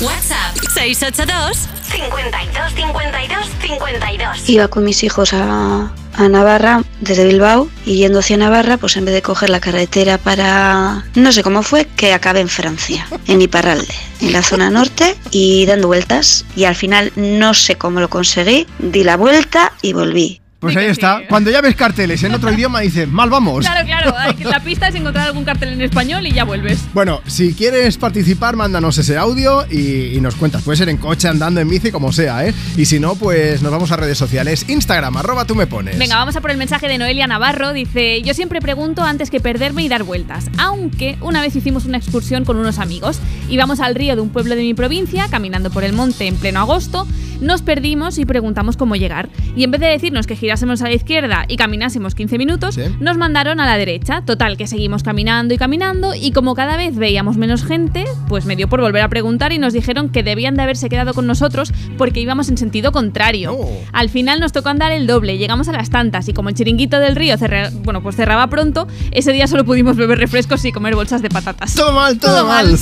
[0.00, 4.48] WhatsApp 682 52 52 52.
[4.48, 9.04] Iba con mis hijos a, a Navarra desde Bilbao y yendo hacia Navarra, pues en
[9.04, 11.04] vez de coger la carretera para...
[11.14, 15.66] No sé cómo fue, que acabé en Francia, en Iparralde, en la zona norte y
[15.66, 20.39] dando vueltas y al final no sé cómo lo conseguí, di la vuelta y volví.
[20.60, 21.22] Pues ahí está.
[21.26, 23.64] Cuando ya ves carteles en otro idioma dices, mal vamos.
[23.64, 24.14] Claro, claro,
[24.44, 26.84] la pista es encontrar algún cartel en español y ya vuelves.
[26.92, 30.62] Bueno, si quieres participar, mándanos ese audio y, y nos cuentas.
[30.62, 32.52] Puede ser en coche, andando en bici, como sea, ¿eh?
[32.76, 34.66] Y si no, pues nos vamos a redes sociales.
[34.68, 35.98] Instagram, arroba tú me pones.
[35.98, 37.72] Venga, vamos a por el mensaje de Noelia Navarro.
[37.72, 40.50] Dice, yo siempre pregunto antes que perderme y dar vueltas.
[40.58, 43.18] Aunque una vez hicimos una excursión con unos amigos.
[43.48, 46.60] Íbamos al río de un pueblo de mi provincia, caminando por el monte en pleno
[46.60, 47.06] agosto.
[47.40, 49.30] Nos perdimos y preguntamos cómo llegar.
[49.56, 53.16] Y en vez de decirnos que girásemos a la izquierda y caminásemos 15 minutos, nos
[53.16, 54.22] mandaron a la derecha.
[54.26, 58.56] Total, que seguimos caminando y caminando y como cada vez veíamos menos gente, pues me
[58.56, 61.72] dio por volver a preguntar y nos dijeron que debían de haberse quedado con nosotros
[61.96, 63.56] porque íbamos en sentido contrario.
[63.92, 66.98] Al final nos tocó andar el doble, llegamos a las tantas y como el chiringuito
[66.98, 70.96] del río cerra- bueno, pues cerraba pronto, ese día solo pudimos beber refrescos y comer
[70.96, 71.74] bolsas de patatas.
[71.74, 72.76] Todo mal, todo, mal.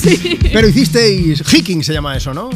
[0.54, 2.48] Pero hicisteis hiking, se llama eso, ¿no?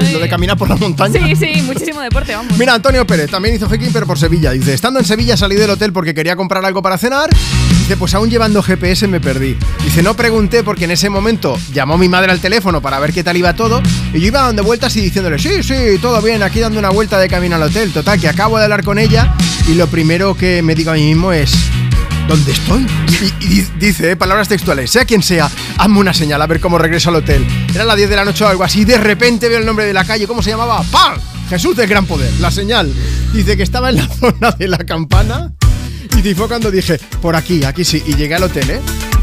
[0.00, 1.12] Es lo de caminar por la montaña.
[1.28, 2.58] Sí, sí, muchísimo deporte, vamos.
[2.58, 4.47] Mira, Antonio Pérez también hizo hiking, pero por Sevilla.
[4.52, 7.28] Dice, estando en Sevilla salí del hotel porque quería comprar algo para cenar.
[7.78, 9.56] Dice, pues aún llevando GPS me perdí.
[9.84, 13.22] Dice, no pregunté porque en ese momento llamó mi madre al teléfono para ver qué
[13.24, 13.82] tal iba todo.
[14.12, 17.18] Y yo iba dando vueltas y diciéndole, sí, sí, todo bien, aquí dando una vuelta
[17.18, 17.92] de camino al hotel.
[17.92, 19.34] Total, que acabo de hablar con ella
[19.68, 21.52] y lo primero que me digo a mí mismo es,
[22.26, 22.86] ¿dónde estoy?
[23.40, 26.60] Y, y di- dice, eh, palabras textuales, sea quien sea, hazme una señal a ver
[26.60, 27.46] cómo regreso al hotel.
[27.74, 29.84] Era las 10 de la noche o algo así, y de repente veo el nombre
[29.86, 30.82] de la calle, ¿cómo se llamaba?
[30.90, 31.18] ¡Pam!
[31.48, 32.92] Jesús del Gran Poder, la señal.
[33.32, 35.52] Dice que estaba en la zona de la campana
[36.24, 38.80] y fue cuando dije, por aquí, aquí sí, y llegué al hotel, ¿eh?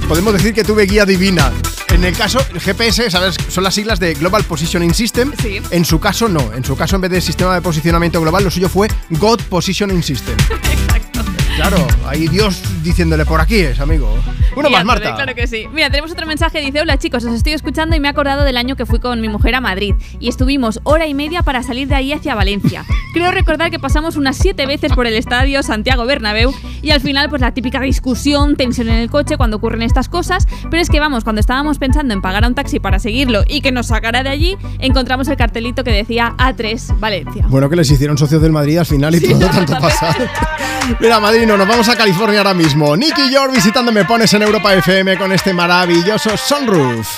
[0.08, 1.52] Podemos decir que tuve guía divina.
[1.90, 3.36] En el caso, el GPS, ¿sabes?
[3.50, 5.32] Son las siglas de Global Positioning System.
[5.42, 5.62] Sí.
[5.72, 6.54] En su caso, no.
[6.54, 10.02] En su caso, en vez de sistema de posicionamiento global, lo suyo fue God Positioning
[10.02, 10.36] System.
[11.56, 14.14] Claro, ahí Dios diciéndole por aquí es, amigo.
[14.56, 15.16] Uno más, Marta.
[15.16, 15.68] Claro que sí.
[15.74, 16.62] Mira, tenemos otro mensaje.
[16.62, 19.22] Dice: Hola chicos, os estoy escuchando y me he acordado del año que fui con
[19.22, 19.96] mi mujer a Madrid.
[20.20, 22.86] Y estuvimos hora y media para salir de ahí hacia Valencia.
[23.14, 26.54] Creo recordar que pasamos unas siete veces por el estadio Santiago Bernabéu.
[26.82, 30.48] Y al final, pues la típica discusión, tensión en el coche cuando ocurren estas cosas.
[30.70, 33.62] Pero es que vamos, cuando estábamos pensando en pagar a un taxi para seguirlo y
[33.62, 37.46] que nos sacara de allí, encontramos el cartelito que decía A3 Valencia.
[37.50, 40.26] Bueno, que les hicieron socios del Madrid al final y Sí, todo no, tanto pasado.
[41.00, 42.96] Mira, Madrino, nos vamos a California ahora mismo.
[42.96, 47.18] Nicky York visitando Me Pones en Europa FM con este maravilloso Sunroof.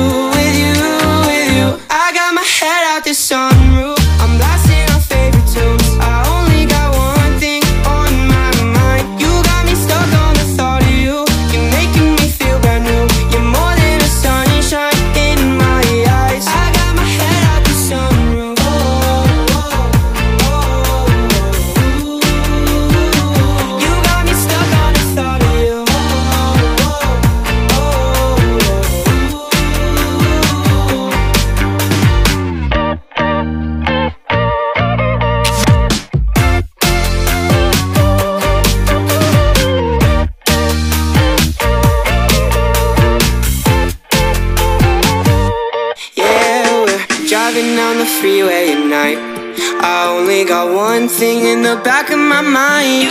[51.17, 53.09] thing in the back of my mind.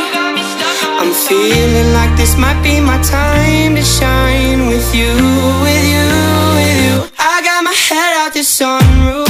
[1.01, 5.13] I'm feeling like this might be my time to shine with you,
[5.65, 6.07] with you,
[6.57, 6.97] with you.
[7.19, 9.30] I got my head out the sunroof.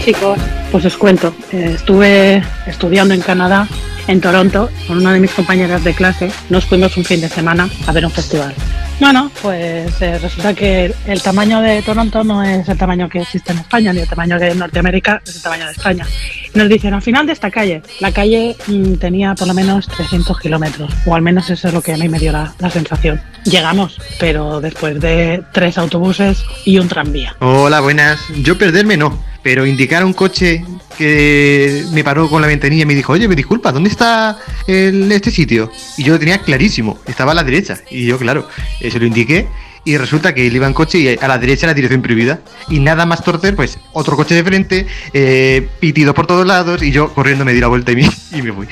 [0.00, 0.38] Chicos,
[0.72, 1.34] pues os cuento.
[1.52, 3.68] Eh, estuve estudiando en Canadá,
[4.06, 6.30] en Toronto, con una de mis compañeras de clase.
[6.48, 8.54] Nos fuimos un fin de semana a ver un festival.
[8.98, 13.52] Bueno, pues eh, resulta que el tamaño de Toronto no es el tamaño que existe
[13.52, 16.06] en España, ni el tamaño de Norteamérica es el tamaño de España.
[16.54, 20.38] Nos dicen, al final de esta calle, la calle mm, tenía por lo menos 300
[20.40, 23.20] kilómetros, o al menos eso es lo que a mí me dio la, la sensación.
[23.44, 27.36] Llegamos, pero después de tres autobuses y un tranvía.
[27.38, 28.20] Hola, buenas.
[28.42, 30.64] Yo perderme no, pero indicar un coche
[30.98, 35.10] que me paró con la ventanilla y me dijo, oye, me disculpa, ¿dónde está el-
[35.12, 35.70] este sitio?
[35.96, 37.78] Y yo lo tenía clarísimo, estaba a la derecha.
[37.90, 38.48] Y yo, claro,
[38.80, 39.46] eh, se lo indiqué
[39.84, 42.40] y resulta que él iba en coche y a la derecha la dirección prohibida.
[42.68, 46.90] Y nada más torcer, pues otro coche de frente, eh, pitido por todos lados y
[46.90, 48.66] yo corriendo me di la vuelta y me, y me fui.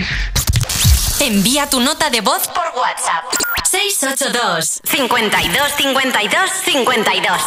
[1.20, 3.24] Envía tu nota de voz por WhatsApp.
[3.70, 7.42] 682 52 52 52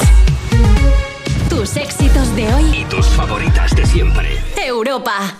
[1.50, 2.82] Tus éxitos de hoy.
[2.82, 4.38] Y tus favoritas de siempre.
[4.58, 5.40] Europa.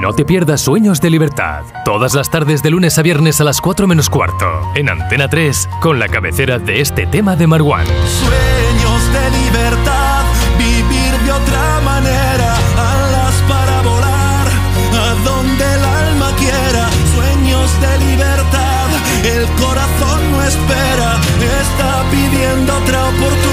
[0.00, 1.64] No te pierdas Sueños de Libertad.
[1.84, 4.44] Todas las tardes de lunes a viernes a las 4 menos cuarto.
[4.74, 7.86] En Antena 3, con la cabecera de este tema de Marwan.
[7.86, 10.24] Sueños de libertad,
[10.58, 14.46] vivir de otra manera, alas para volar,
[14.92, 16.90] a donde el alma quiera.
[17.14, 18.88] Sueños de libertad,
[19.24, 21.16] el corazón no espera,
[21.62, 23.45] está pidiendo otra oportunidad.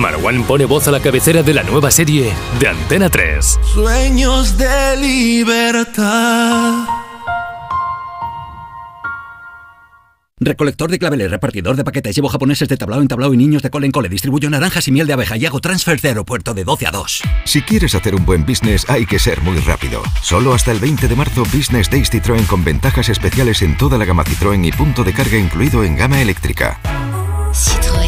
[0.00, 3.60] Marwan pone voz a la cabecera de la nueva serie de Antena 3.
[3.74, 6.86] Sueños de libertad.
[10.42, 13.68] Recolector de claveles, repartidor de paquetes, llevo japoneses de tablao en tablao y niños de
[13.68, 16.64] cole en cole, distribuyo naranjas y miel de abeja y hago transfer de aeropuerto de
[16.64, 17.22] 12 a 2.
[17.44, 20.02] Si quieres hacer un buen business hay que ser muy rápido.
[20.22, 24.06] Solo hasta el 20 de marzo Business Days Citroën con ventajas especiales en toda la
[24.06, 26.80] gama Citroën y punto de carga incluido en gama eléctrica.
[27.52, 27.99] Citroën.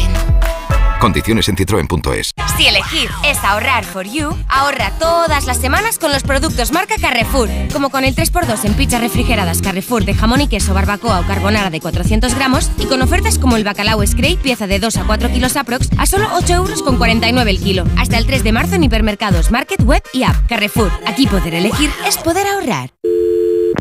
[1.03, 2.31] Condiciones en citroen.es.
[2.55, 7.49] Si elegir es ahorrar for you, ahorra todas las semanas con los productos marca Carrefour,
[7.73, 11.69] como con el 3x2 en pizzas refrigeradas Carrefour de jamón y queso, barbacoa o carbonara
[11.69, 15.29] de 400 gramos y con ofertas como el bacalao Scrape, pieza de 2 a 4
[15.29, 17.83] kilos aprox, a solo 8 euros con 49 el kilo.
[17.97, 20.47] Hasta el 3 de marzo en hipermercados, market, web y app.
[20.47, 22.91] Carrefour, aquí poder elegir es poder ahorrar.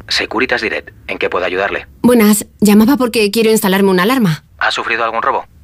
[0.08, 1.86] Securitas Direct, ¿en qué puedo ayudarle?
[2.02, 4.42] Buenas, llamaba porque quiero instalarme una alarma.
[4.58, 5.44] ¿Ha sufrido algún robo?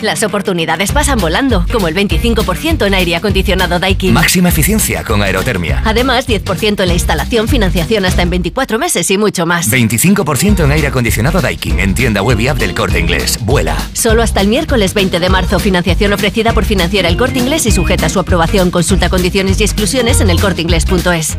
[0.00, 4.14] Las oportunidades pasan volando, como el 25% en aire acondicionado Daikin.
[4.14, 5.82] Máxima eficiencia con aerotermia.
[5.84, 9.70] Además, 10% en la instalación, financiación hasta en 24 meses y mucho más.
[9.70, 13.38] 25% en aire acondicionado Daikin en tienda web y app del corte inglés.
[13.42, 13.76] Vuela.
[13.92, 15.58] Solo hasta el miércoles 20 de marzo.
[15.58, 18.70] Financiación ofrecida por Financiera El Corte Inglés y sujeta a su aprobación.
[18.70, 21.38] Consulta condiciones y exclusiones en elcorteinglés.es.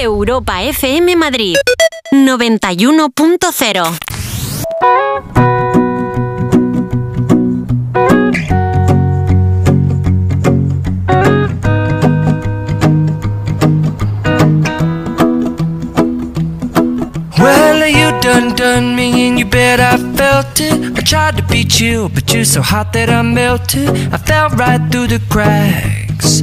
[0.00, 1.56] Europa FM Madrid
[2.12, 3.98] 91.0
[17.38, 20.96] Well, you done done me and you bet I felt it.
[20.96, 23.88] I tried to beat you, but you're so hot that I melted.
[24.12, 26.42] I fell right through the cracks.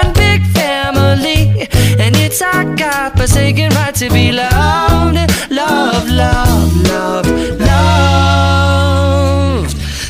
[2.31, 7.27] and it's our God-forsaken right to be loved, love, love, love,
[7.59, 8.47] loved.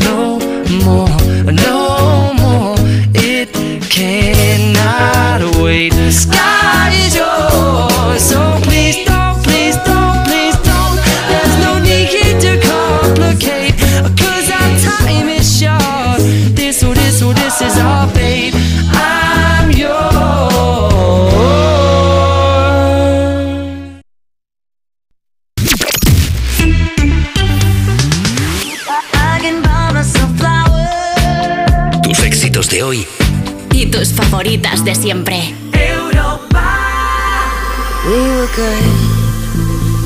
[0.00, 0.38] no
[0.84, 1.18] more,
[1.52, 2.76] no more.
[3.14, 3.48] It
[3.90, 5.92] cannot wait.
[17.60, 18.54] Is our fate.
[18.92, 19.98] I'm yours.
[29.14, 32.02] I can buy myself flowers.
[32.02, 33.06] Tus éxitos de hoy
[33.72, 35.54] Y tus favoritas de siempre.
[38.04, 38.84] We were good,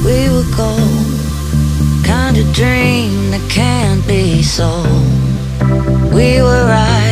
[0.04, 1.06] we were gold.
[2.04, 4.86] Kind of dream that can't be sold.
[6.12, 7.11] We were right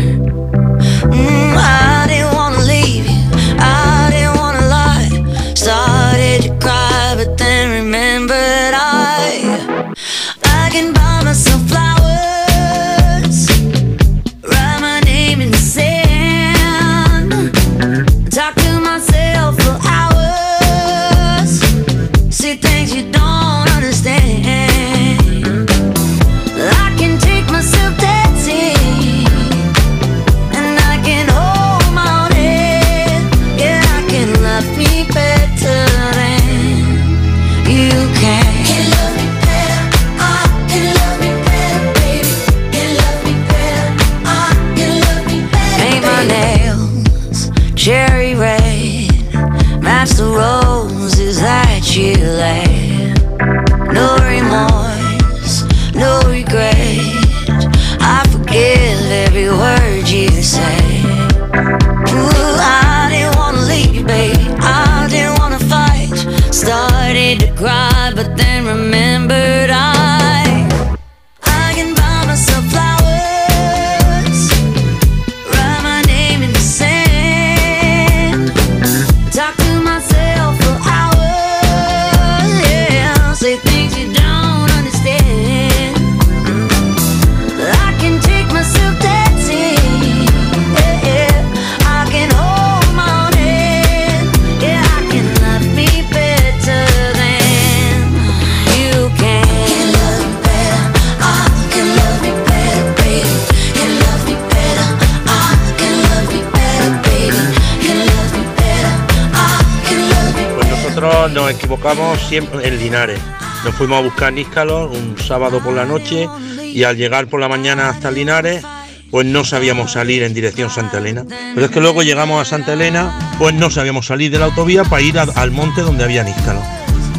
[111.81, 113.19] Equivocamos siempre en Linares.
[113.65, 116.27] Nos fuimos a buscar níscalos un sábado por la noche
[116.63, 118.63] y al llegar por la mañana hasta Linares,
[119.09, 121.25] pues no sabíamos salir en dirección Santa Elena.
[121.55, 124.83] Pero es que luego llegamos a Santa Elena, pues no sabíamos salir de la autovía
[124.83, 126.63] para ir a- al monte donde había níscalos.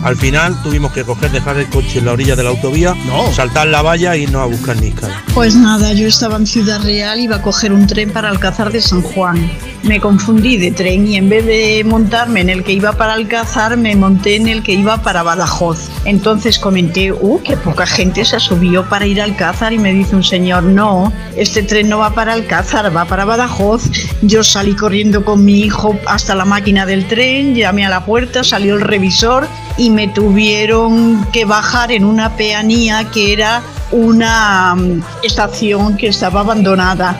[0.04, 2.94] Al final tuvimos que coger, dejar el coche en la orilla de la autovía,
[3.34, 5.16] saltar la valla e irnos a buscar níscalos.
[5.34, 8.82] Pues nada, yo estaba en Ciudad Real, iba a coger un tren para Alcázar de
[8.82, 9.50] San Juan.
[9.82, 13.78] Me confundí de tren y en vez de montarme en el que iba para Alcázar,
[13.78, 15.88] me monté en el que iba para Badajoz.
[16.04, 20.14] Entonces comenté, uh, que poca gente se subió para ir a Alcázar y me dice
[20.14, 23.84] un señor, no, este tren no va para Alcázar, va para Badajoz.
[24.20, 28.44] Yo salí corriendo con mi hijo hasta la máquina del tren, llamé a la puerta,
[28.44, 35.02] salió el revisor y me tuvieron que bajar en una peanía que era una mm,
[35.22, 37.18] estación que estaba abandonada.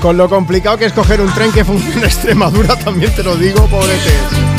[0.00, 3.36] Con lo complicado que es coger un tren que funciona en Extremadura, también te lo
[3.36, 4.50] digo, pobretes.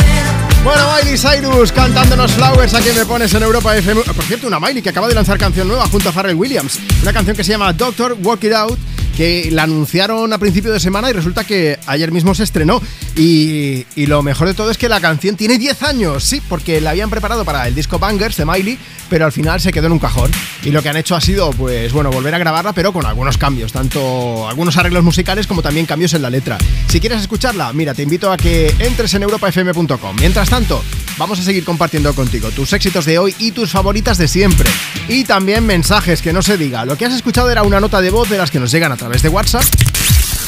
[0.63, 4.01] Bueno, Miley Cyrus cantándonos Flowers, aquí me pones en Europa FM.
[4.01, 6.80] Por cierto, una Miley que acaba de lanzar canción nueva junto a Pharrell Williams.
[7.01, 8.77] Una canción que se llama Doctor Walk It Out,
[9.22, 12.82] que la anunciaron a principio de semana y resulta que ayer mismo se estrenó.
[13.16, 16.90] Y, lo mejor de todo es que la canción tiene 10 años, sí, porque la
[16.90, 18.80] habían preparado para el disco Bangers de Miley,
[19.11, 20.32] pero al final se quedó en un cajón.
[20.64, 23.38] Y lo que han hecho ha sido, pues bueno, volver a grabarla, pero con algunos
[23.38, 26.58] cambios, tanto algunos arreglos musicales como también cambios en la letra.
[26.88, 30.16] Si quieres escucharla, mira, te invito a que entres en europafm.com.
[30.19, 30.83] Mientras tanto,
[31.17, 34.69] vamos a seguir compartiendo contigo tus éxitos de hoy y tus favoritas de siempre.
[35.07, 36.85] Y también mensajes que no se diga.
[36.85, 38.98] Lo que has escuchado era una nota de voz de las que nos llegan a
[38.98, 39.64] través de WhatsApp.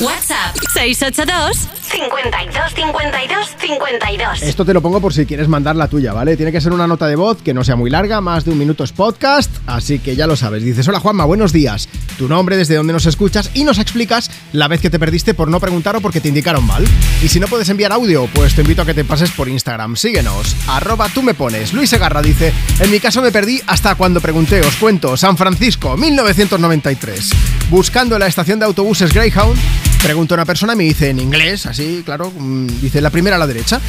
[0.03, 4.41] WhatsApp 682 52 52 52.
[4.41, 6.35] Esto te lo pongo por si quieres mandar la tuya, ¿vale?
[6.35, 8.57] Tiene que ser una nota de voz que no sea muy larga, más de un
[8.57, 10.63] minuto es podcast, así que ya lo sabes.
[10.63, 11.87] Dices, hola Juanma, buenos días.
[12.17, 15.47] Tu nombre, desde donde nos escuchas y nos explicas la vez que te perdiste por
[15.47, 16.83] no preguntar o porque te indicaron mal.
[17.21, 19.95] Y si no puedes enviar audio, pues te invito a que te pases por Instagram.
[19.95, 21.71] Síguenos, arroba tú me pones.
[21.73, 25.95] Luis Segarra dice, en mi caso me perdí hasta cuando pregunté, os cuento, San Francisco,
[25.95, 27.29] 1993.
[27.69, 29.57] Buscando la estación de autobuses Greyhound,
[30.03, 33.37] pregunto a una persona y me dice en inglés, así, claro, mm, dice la primera
[33.37, 33.79] a la derecha.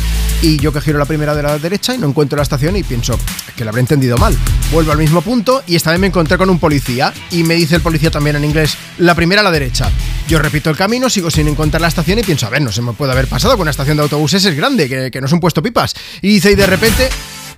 [0.42, 2.84] Y yo que giro la primera de la derecha y no encuentro la estación y
[2.84, 3.18] pienso
[3.56, 4.36] que la habré entendido mal.
[4.70, 7.74] Vuelvo al mismo punto y esta vez me encontré con un policía y me dice
[7.74, 9.90] el policía también en inglés, la primera a la derecha.
[10.28, 12.80] Yo repito el camino, sigo sin encontrar la estación y pienso, a ver, no se
[12.80, 15.32] me puede haber pasado, con una estación de autobuses es grande, que, que no es
[15.32, 15.94] un puesto pipas.
[16.22, 17.08] Y dice, y de repente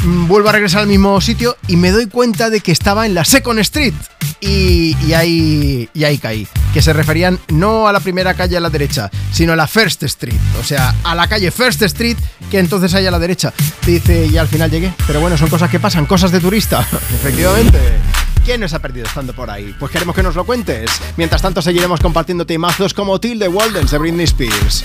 [0.05, 3.25] vuelvo a regresar al mismo sitio y me doy cuenta de que estaba en la
[3.25, 3.94] Second Street.
[4.41, 6.47] Y, y ahí, y ahí caí.
[6.75, 10.02] Que se referían no a la primera calle a la derecha, sino a la First
[10.02, 10.39] Street.
[10.60, 12.16] O sea, a la calle First Street,
[12.50, 13.52] que entonces hay a la derecha.
[13.86, 14.92] Dice, y al final llegué.
[15.07, 16.81] Pero bueno, son cosas que pasan, cosas de turista.
[17.15, 17.78] Efectivamente.
[18.44, 19.75] ¿Quién nos ha perdido estando por ahí?
[19.76, 20.89] Pues queremos que nos lo cuentes.
[21.16, 24.84] Mientras tanto, seguiremos compartiendo temazos como Till the Waldens de Britney Spears.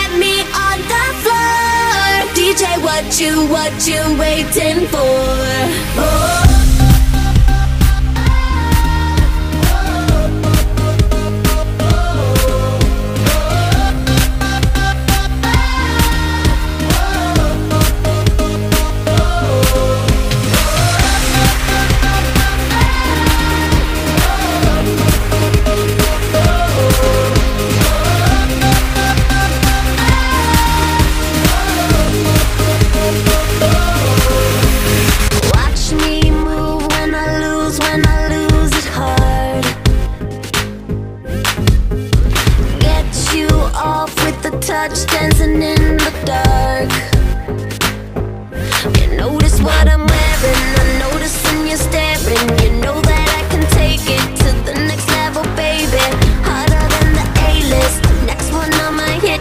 [3.01, 4.99] what you, what you waiting for?
[5.97, 6.60] Oh.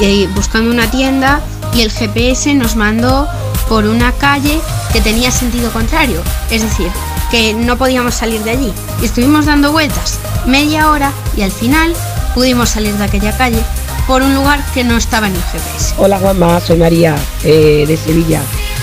[0.00, 1.40] eh, buscando una tienda
[1.74, 3.28] y el GPS nos mandó
[3.68, 4.60] por una calle
[4.92, 6.20] que tenía sentido contrario,
[6.50, 6.88] es decir,
[7.30, 8.72] que no podíamos salir de allí.
[9.00, 11.94] Y estuvimos dando vueltas media hora y al final
[12.34, 13.62] pudimos salir de aquella calle
[14.06, 15.94] por un lugar que no estaba en el GPS.
[15.98, 18.40] Hola Juanma, soy María eh, de Sevilla.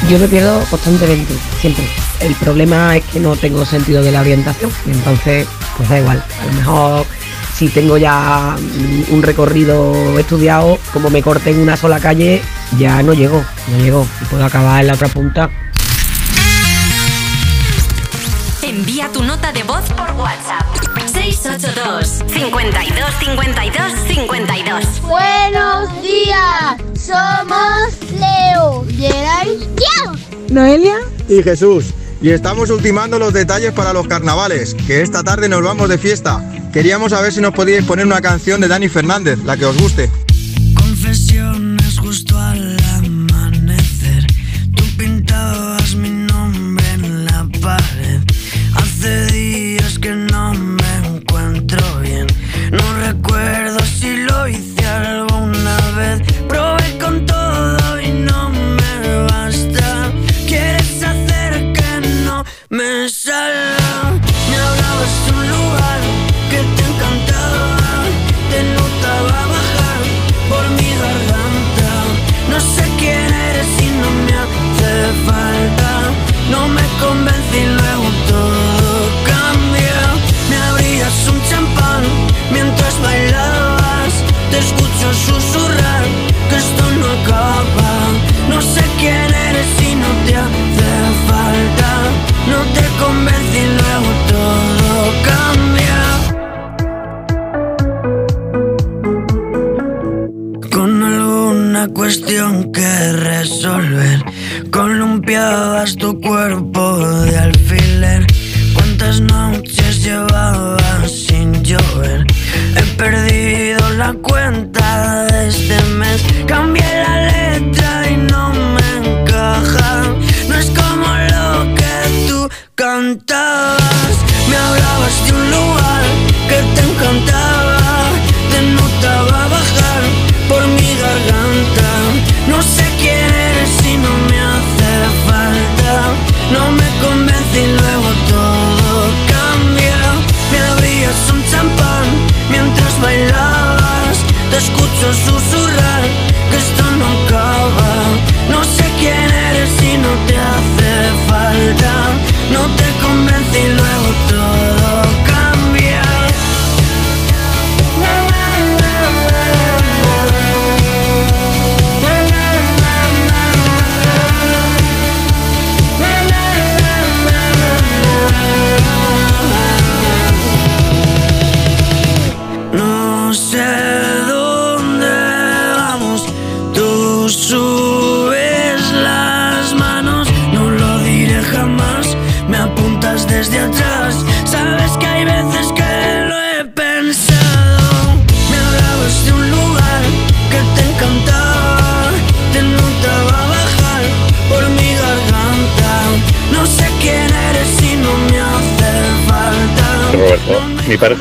[0.10, 1.84] Yo me pierdo constantemente, siempre.
[2.20, 6.24] El problema es que no tengo sentido de la orientación, entonces pues da igual.
[6.42, 7.06] A lo mejor
[7.58, 12.40] si tengo ya mm, un recorrido estudiado, como me corte en una sola calle,
[12.78, 15.50] ya no llego, no llego y puedo acabar en la otra punta.
[18.62, 20.68] Envía tu nota de voz por WhatsApp.
[21.12, 25.02] 682 52 52 52.
[25.02, 30.16] Buenos días, somos Leo, Geray, Diego.
[30.50, 31.86] Noelia y Jesús.
[32.22, 36.44] Y estamos ultimando los detalles para los carnavales, que esta tarde nos vamos de fiesta.
[36.74, 40.10] Queríamos saber si nos podíais poner una canción de Dani Fernández, la que os guste.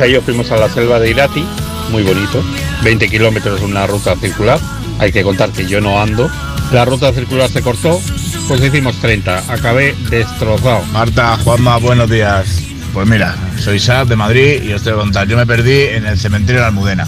[0.06, 1.44] Y yo fuimos a la selva de Irati,
[1.90, 2.42] muy bonito,
[2.82, 4.60] 20 kilómetros una ruta circular,
[4.98, 6.30] hay que contar que yo no ando,
[6.72, 8.00] la ruta circular se cortó,
[8.46, 10.82] pues hicimos 30, acabé destrozado.
[10.92, 12.62] Marta, Juanma, buenos días.
[12.92, 16.06] Pues mira, soy Sab de Madrid y os tengo que contar, yo me perdí en
[16.06, 17.06] el cementerio de la Almudena.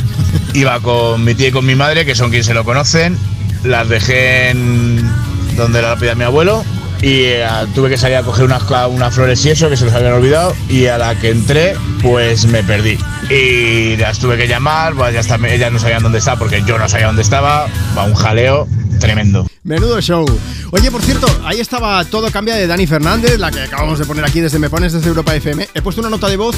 [0.54, 3.16] Iba con mi tía y con mi madre, que son quienes se lo conocen,
[3.64, 5.08] las dejé en
[5.56, 6.64] donde la lápida de mi abuelo
[7.00, 9.94] y eh, tuve que salir a coger unas, unas flores y eso que se los
[9.94, 12.98] habían olvidado y a la que entré pues me perdí
[13.30, 16.78] y las tuve que llamar, pues ya está, ellas no sabían dónde estaba porque yo
[16.78, 18.66] no sabía dónde estaba, va un jaleo
[19.00, 19.46] tremendo.
[19.64, 20.24] Menudo show.
[20.70, 24.24] Oye, por cierto, ahí estaba Todo Cambia de Dani Fernández, la que acabamos de poner
[24.24, 25.68] aquí desde Me Pones desde Europa FM.
[25.74, 26.56] He puesto una nota de voz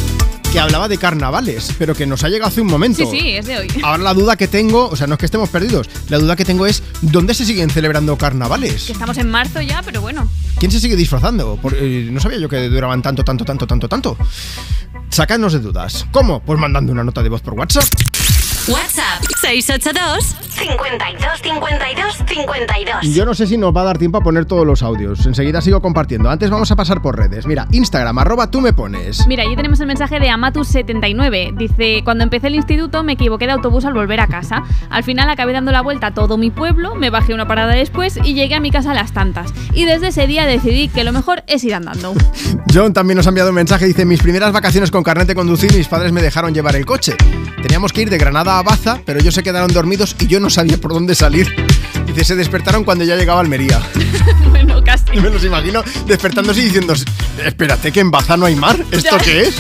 [0.53, 3.05] que hablaba de carnavales, pero que nos ha llegado hace un momento.
[3.11, 3.69] Sí, sí, es de hoy.
[3.83, 6.45] Ahora la duda que tengo, o sea, no es que estemos perdidos, la duda que
[6.45, 8.85] tengo es ¿dónde se siguen celebrando carnavales?
[8.85, 10.29] Que estamos en marzo ya, pero bueno.
[10.59, 11.57] ¿Quién se sigue disfrazando?
[11.61, 14.17] Por- eh, no sabía yo que duraban tanto, tanto, tanto, tanto, tanto.
[15.11, 16.07] Sácanos de dudas.
[16.13, 16.41] ¿Cómo?
[16.41, 17.85] Pues mandando una nota de voz por WhatsApp.
[18.69, 23.15] WhatsApp 682 52 52 52.
[23.15, 25.25] Yo no sé si nos va a dar tiempo a poner todos los audios.
[25.25, 26.29] Enseguida sigo compartiendo.
[26.29, 27.47] Antes vamos a pasar por redes.
[27.47, 29.27] Mira, Instagram, arroba tú me pones.
[29.27, 31.57] Mira, ahí tenemos el mensaje de Amatus79.
[31.57, 34.63] Dice, cuando empecé el instituto me equivoqué de autobús al volver a casa.
[34.91, 38.19] Al final acabé dando la vuelta a todo mi pueblo, me bajé una parada después
[38.23, 39.53] y llegué a mi casa a las tantas.
[39.73, 42.13] Y desde ese día decidí que lo mejor es ir andando.
[42.73, 43.87] John también nos ha enviado un mensaje.
[43.87, 47.17] Dice: Mis primeras vacaciones con carnet de conducir, mis padres me dejaron llevar el coche.
[47.63, 50.50] Teníamos que ir de Granada a Baza, pero ellos se quedaron dormidos y yo no
[50.51, 51.49] sabía por dónde salir.
[52.07, 53.81] Dice: Se despertaron cuando ya llegaba a Almería.
[54.51, 55.05] bueno, casi.
[55.21, 56.95] Me los imagino despertándose y diciendo:
[57.45, 58.77] Espérate, que en Baza no hay mar.
[58.91, 59.55] ¿Esto qué es?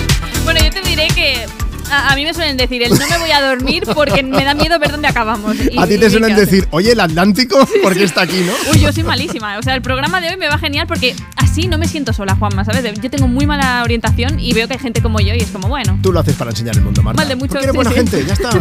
[0.44, 1.46] Bueno, yo te diré que
[1.90, 4.54] a, a mí me suelen decir, el no me voy a dormir porque me da
[4.54, 5.56] miedo ver dónde acabamos.
[5.56, 8.52] Y- A ti te suelen decir: Oye, el Atlántico, ¿por qué está aquí, no?
[8.72, 9.58] Uy, yo soy malísima.
[9.58, 12.34] O sea, el programa de hoy me va genial porque así no me siento sola,
[12.36, 12.84] Juanma, ¿sabes?
[13.00, 15.68] Yo tengo muy mala orientación y veo que hay gente como yo y es como,
[15.68, 15.98] bueno.
[16.02, 17.20] Tú lo haces para enseñar el mundo, Marta.
[17.20, 17.96] Mal de muchos, Porque eres sí, buena sí.
[17.96, 18.50] gente, ya está.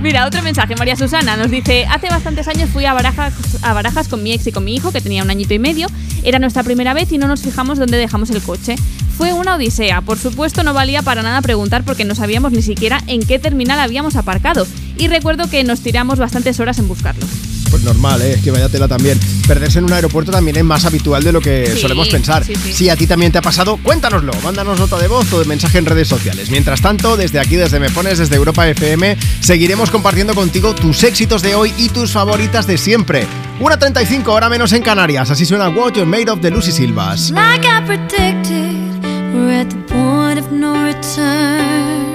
[0.00, 0.76] Mira, otro mensaje.
[0.76, 4.46] María Susana nos dice: Hace bastantes años fui a Barajas, a Barajas con mi ex
[4.46, 5.88] y con mi hijo, que tenía un añito y medio.
[6.22, 8.76] Era nuestra primera vez y no nos fijamos dónde dejamos el coche.
[9.16, 10.00] Fue una odisea.
[10.02, 13.80] Por supuesto, no valía para nada preguntar porque no sabíamos ni siquiera en qué terminal
[13.80, 14.66] habíamos aparcado.
[14.96, 17.26] Y recuerdo que nos tiramos bastantes horas en buscarlo.
[17.70, 18.34] Pues normal, ¿eh?
[18.34, 19.18] es que vaya tela también.
[19.46, 22.44] Perderse en un aeropuerto también es más habitual de lo que Sí, solemos pensar.
[22.44, 22.72] sí, sí.
[22.72, 24.32] Si a ti también te ha pasado, cuéntanoslo.
[24.42, 26.50] Mándanos nota de voz o de mensaje en redes sociales.
[26.50, 31.42] Mientras tanto, desde aquí, desde Me Pones, desde Europa FM, seguiremos compartiendo contigo tus éxitos
[31.42, 33.26] de hoy y tus favoritas de siempre.
[33.60, 35.30] 1.35, hora menos en Canarias.
[35.30, 37.30] Así suena What You're Made of de Lucy Silvas.
[37.30, 42.08] Like I predicted, we're at the point of no return.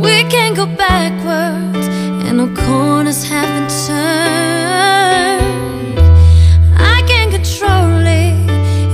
[0.00, 1.79] We can't go backwards,
[2.30, 3.98] and no corners have been turned.
[6.78, 8.36] I can't control it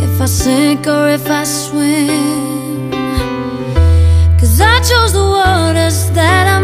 [0.04, 2.90] if I sink or if I swim.
[4.40, 6.55] Cause I chose the waters that I'm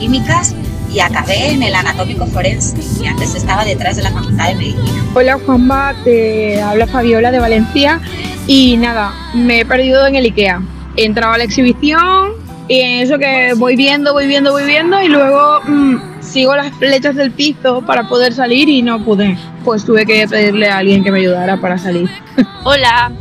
[0.00, 0.56] Químicas
[0.92, 2.76] y acabé en el anatómico forense.
[3.02, 5.04] Y antes estaba detrás de la Facultad de Medicina.
[5.14, 8.00] Hola Juanma, te habla Fabiola de Valencia
[8.46, 10.62] y nada, me he perdido en el IKEA.
[10.96, 12.32] He entrado a la exhibición
[12.66, 16.72] y en eso que voy viendo, voy viendo, voy viendo y luego mm, sigo las
[16.76, 19.36] flechas del piso para poder salir y no pude.
[19.64, 22.08] Pues tuve que pedirle a alguien que me ayudara para salir.
[22.64, 23.12] Hola,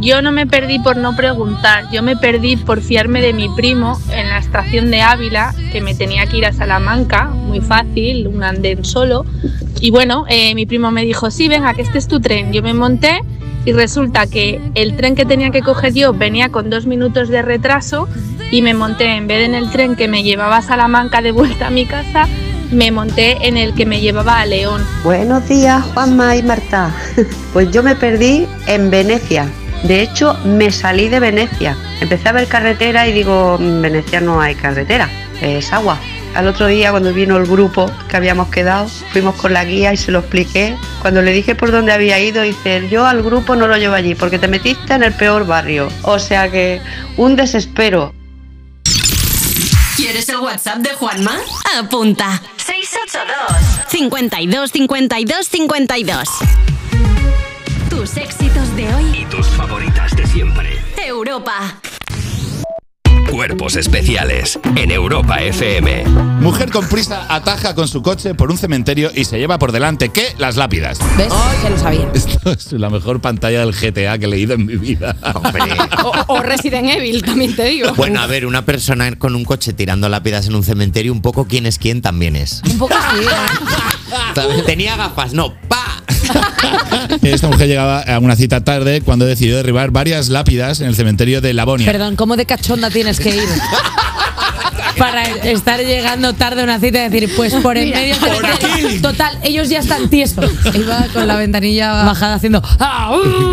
[0.00, 4.00] yo no me perdí por no preguntar, yo me perdí por fiarme de mi primo
[4.12, 8.42] en la estación de Ávila, que me tenía que ir a Salamanca, muy fácil, un
[8.42, 9.24] andén solo.
[9.80, 12.52] Y bueno, eh, mi primo me dijo, sí, venga, que este es tu tren.
[12.52, 13.20] Yo me monté
[13.64, 17.42] y resulta que el tren que tenía que coger yo venía con dos minutos de
[17.42, 18.08] retraso
[18.50, 21.32] y me monté, en vez de en el tren que me llevaba a Salamanca de
[21.32, 22.28] vuelta a mi casa,
[22.70, 24.82] me monté en el que me llevaba a León.
[25.04, 26.94] Buenos días, Juanma y Marta.
[27.52, 29.46] Pues yo me perdí en Venecia.
[29.84, 31.76] De hecho, me salí de Venecia.
[32.00, 35.08] Empecé a ver carretera y digo, en Venecia no hay carretera,
[35.40, 35.98] es agua.
[36.34, 39.96] Al otro día, cuando vino el grupo que habíamos quedado, fuimos con la guía y
[39.98, 40.76] se lo expliqué.
[41.02, 44.14] Cuando le dije por dónde había ido, dice, yo al grupo no lo llevo allí
[44.14, 45.88] porque te metiste en el peor barrio.
[46.02, 46.80] O sea que
[47.18, 48.14] un desespero.
[49.96, 51.36] ¿Quieres el WhatsApp de Juanma?
[51.78, 52.40] Apunta.
[52.56, 56.28] 682 52 52 52.
[58.02, 59.04] Tus éxitos de hoy.
[59.16, 60.76] Y tus favoritas de siempre.
[61.06, 61.80] Europa.
[63.30, 66.02] Cuerpos especiales en Europa FM.
[66.40, 70.08] Mujer con prisa ataja con su coche por un cementerio y se lleva por delante
[70.08, 70.98] que las lápidas.
[71.16, 71.32] ¿Ves?
[71.62, 72.10] ya lo sabía.
[72.12, 75.14] Esto es la mejor pantalla del GTA que he leído en mi vida.
[76.02, 77.94] O, o Resident Evil, también te digo.
[77.94, 81.46] Bueno, a ver, una persona con un coche tirando lápidas en un cementerio, un poco
[81.46, 82.62] quién es quién también es.
[82.68, 83.24] Un poco así.
[84.66, 86.01] Tenía gafas, no, pa.
[87.22, 91.40] Esta mujer llegaba a una cita tarde cuando decidió derribar varias lápidas en el cementerio
[91.40, 91.86] de Lavonia.
[91.86, 93.48] Perdón, ¿cómo de cachonda tienes que ir?
[94.98, 99.02] Para estar llegando tarde a una cita y decir, pues por en medio del cementerio.
[99.02, 100.50] Total, ellos ya están tiesos.
[100.74, 102.62] Iba con la ventanilla bajada haciendo.
[102.78, 103.52] "Ah, uh".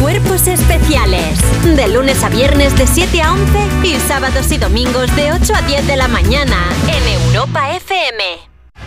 [0.00, 1.38] Cuerpos especiales.
[1.76, 5.62] De lunes a viernes de 7 a 11 y sábados y domingos de 8 a
[5.62, 6.56] 10 de la mañana
[6.88, 8.51] en Europa FM.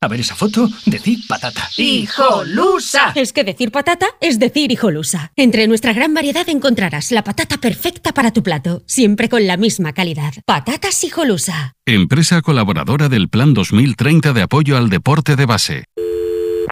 [0.00, 1.68] A ver esa foto, decid patata.
[1.76, 3.10] ¡Hijolusa!
[3.16, 5.32] Es que decir patata es decir hijolusa.
[5.34, 9.92] Entre nuestra gran variedad encontrarás la patata perfecta para tu plato, siempre con la misma
[9.92, 10.34] calidad.
[10.46, 11.74] Patatas hijolusa.
[11.84, 15.84] Empresa colaboradora del Plan 2030 de apoyo al deporte de base.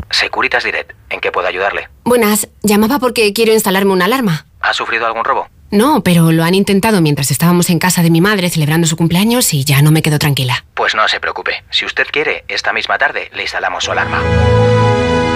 [0.09, 1.89] Securitas Direct, ¿en qué puedo ayudarle?
[2.05, 4.47] Buenas, llamaba porque quiero instalarme una alarma.
[4.61, 5.49] ¿Ha sufrido algún robo?
[5.71, 9.53] No, pero lo han intentado mientras estábamos en casa de mi madre celebrando su cumpleaños
[9.53, 10.65] y ya no me quedo tranquila.
[10.75, 11.65] Pues no se preocupe.
[11.71, 14.23] Si usted quiere, esta misma tarde le instalamos su alarma.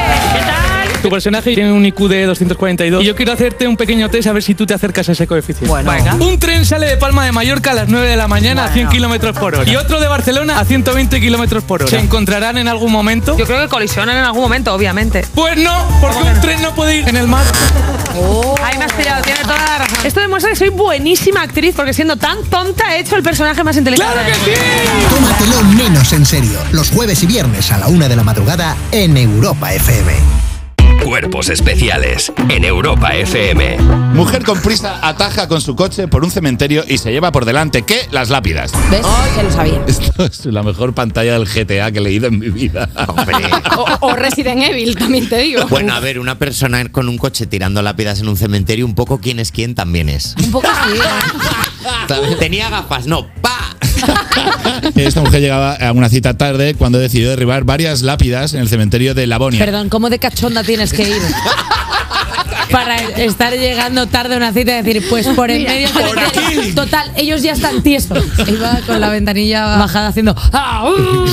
[1.01, 4.33] Tu personaje tiene un IQ de 242 y yo quiero hacerte un pequeño test a
[4.33, 5.69] ver si tú te acercas a ese coeficiente.
[5.69, 5.91] Bueno.
[5.91, 6.15] Venga.
[6.15, 8.89] Un tren sale de Palma de Mallorca a las 9 de la mañana a 100
[8.89, 11.89] kilómetros por hora y otro de Barcelona a 120 kilómetros por hora.
[11.89, 13.37] ¿Se encontrarán en algún momento?
[13.37, 15.25] Yo creo que colisionan en algún momento, obviamente.
[15.35, 17.45] Pues no, porque un tren no puede ir en el mar.
[18.63, 20.05] Ahí me has pillado, tiene toda la razón.
[20.05, 23.77] Esto demuestra que soy buenísima actriz porque siendo tan tonta he hecho el personaje más
[23.77, 24.11] inteligente.
[24.11, 24.57] ¡Claro que sí!
[25.09, 26.59] Tómatelo menos en serio.
[26.71, 30.48] Los jueves y viernes a la una de la madrugada en Europa FM.
[31.03, 33.77] Cuerpos especiales en Europa FM.
[34.13, 37.83] Mujer con prisa ataja con su coche por un cementerio y se lleva por delante
[37.83, 38.71] que las lápidas.
[38.91, 39.01] ¿Ves?
[39.35, 39.83] Ya lo sabía.
[39.87, 42.89] Esto es la mejor pantalla del GTA que he leído en mi vida.
[43.77, 45.65] O, o Resident Evil, también te digo.
[45.67, 49.19] Bueno, a ver, una persona con un coche tirando lápidas en un cementerio, un poco
[49.19, 50.35] quién es quién también es.
[50.43, 50.99] Un poco así.
[52.39, 53.68] Tenía gafas, no, pa.
[54.95, 59.13] Esta mujer llegaba a una cita tarde cuando decidió derribar varias lápidas en el cementerio
[59.13, 59.59] de Lavonia.
[59.63, 61.21] Perdón, ¿cómo de cachonda tienes que ir?
[62.71, 65.89] Para estar llegando tarde a una cita y decir, pues por en medio.
[66.75, 68.23] Total, ellos ya están tiesos.
[68.47, 70.35] Iba con la ventanilla bajada haciendo.
[70.53, 71.25] "Ah, uh".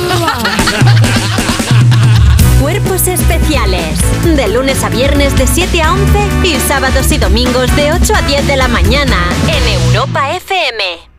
[2.60, 3.98] Cuerpos especiales.
[4.24, 8.22] De lunes a viernes de 7 a 11 y sábados y domingos de 8 a
[8.22, 11.15] 10 de la mañana en Europa FM.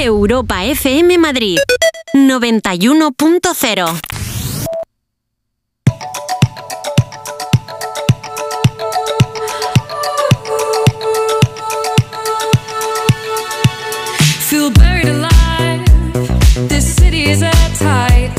[0.00, 1.58] Europa FM Madrid
[2.16, 4.00] 91.0
[14.48, 15.84] Feel buried alive.
[16.68, 17.40] This city is
[17.78, 18.32] tight.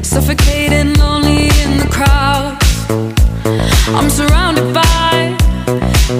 [0.00, 2.56] Suffocating, lonely in the crowd.
[3.94, 5.36] I'm surrounded by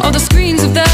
[0.03, 0.94] all the screens of their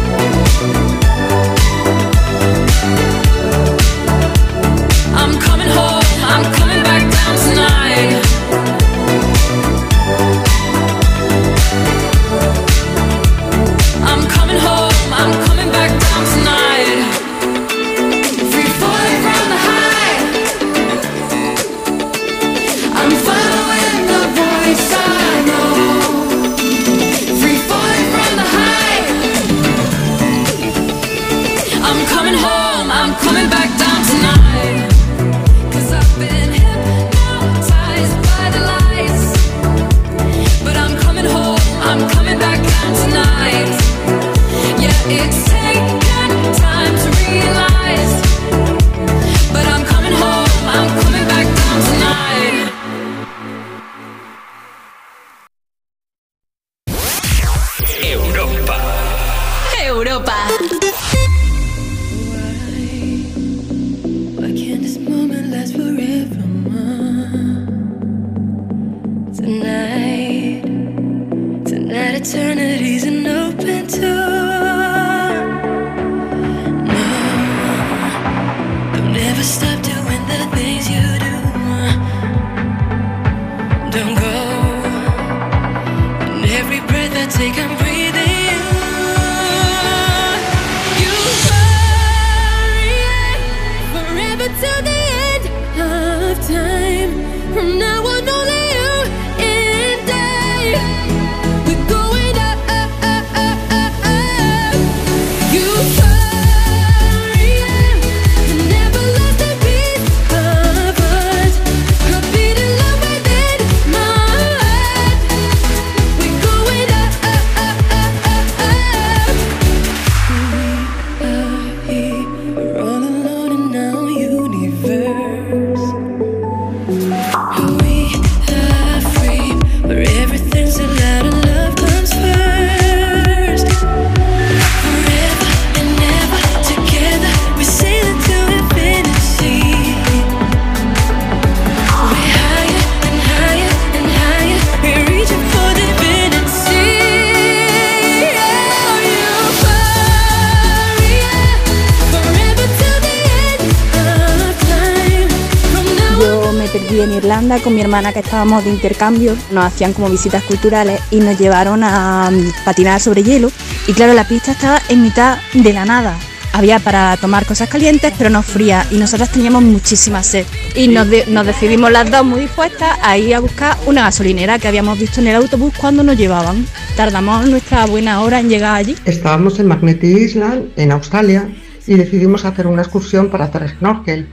[158.13, 159.35] Que estábamos de intercambio.
[159.51, 163.51] Nos hacían como visitas culturales y nos llevaron a mm, patinar sobre hielo.
[163.87, 166.17] Y claro, la pista estaba en mitad de la nada.
[166.53, 168.87] Había para tomar cosas calientes, pero no frías.
[168.91, 170.45] Y nosotras teníamos muchísima sed.
[170.75, 174.67] Y nos, nos decidimos las dos muy dispuestas a ir a buscar una gasolinera que
[174.67, 176.65] habíamos visto en el autobús cuando nos llevaban.
[176.95, 178.95] Tardamos nuestra buena hora en llegar allí.
[179.05, 181.49] Estábamos en Magnetic Island, en Australia,
[181.87, 184.29] y decidimos hacer una excursión para hacer snorkel.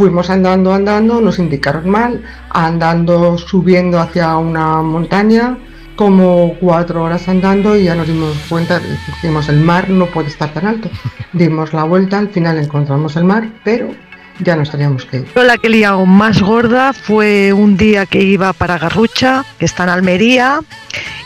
[0.00, 5.58] Fuimos andando, andando, nos indicaron mal, andando, subiendo hacia una montaña,
[5.94, 10.54] como cuatro horas andando y ya nos dimos cuenta, dijimos, el mar no puede estar
[10.54, 10.88] tan alto.
[11.34, 13.90] Dimos la vuelta, al final encontramos el mar, pero
[14.38, 15.26] ya nos teníamos que ir.
[15.34, 19.82] La que he liado más gorda fue un día que iba para Garrucha, que está
[19.82, 20.60] en Almería,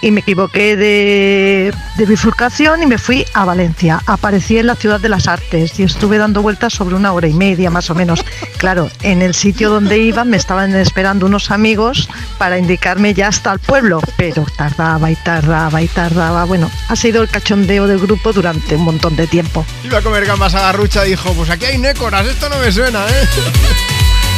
[0.05, 1.73] y me equivoqué de,
[2.07, 4.03] bifurcación y me fui a Valencia.
[4.05, 7.33] Aparecí en la ciudad de las artes y estuve dando vueltas sobre una hora y
[7.33, 8.23] media más o menos.
[8.59, 13.51] Claro, en el sitio donde iba me estaban esperando unos amigos para indicarme ya hasta
[13.51, 16.45] el pueblo, pero tardaba y tardaba y tardaba.
[16.45, 19.65] Bueno, ha sido el cachondeo del grupo durante un montón de tiempo.
[19.85, 22.71] Iba a comer gambas a garrucha y dijo, pues aquí hay nécoras, esto no me
[22.71, 23.94] suena, ¿eh?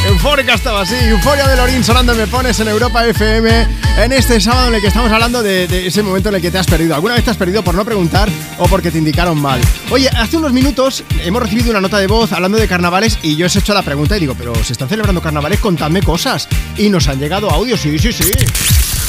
[0.07, 4.69] Eufórica estaba así, Euforia de Lorín sonando Me Pones en Europa FM en este sábado
[4.69, 6.95] en el que estamos hablando de, ese momento en el que te has perdido.
[6.95, 9.59] ¿Alguna vez te has perdido por no preguntar o porque te indicaron mal?
[9.91, 13.47] Oye, hace unos minutos hemos recibido una nota de voz hablando de carnavales y yo
[13.47, 15.59] os he hecho la pregunta y digo, pero ¿se están celebrando carnavales?
[15.59, 16.47] Contadme cosas.
[16.77, 18.31] Y nos han llegado audios, sí, sí, sí.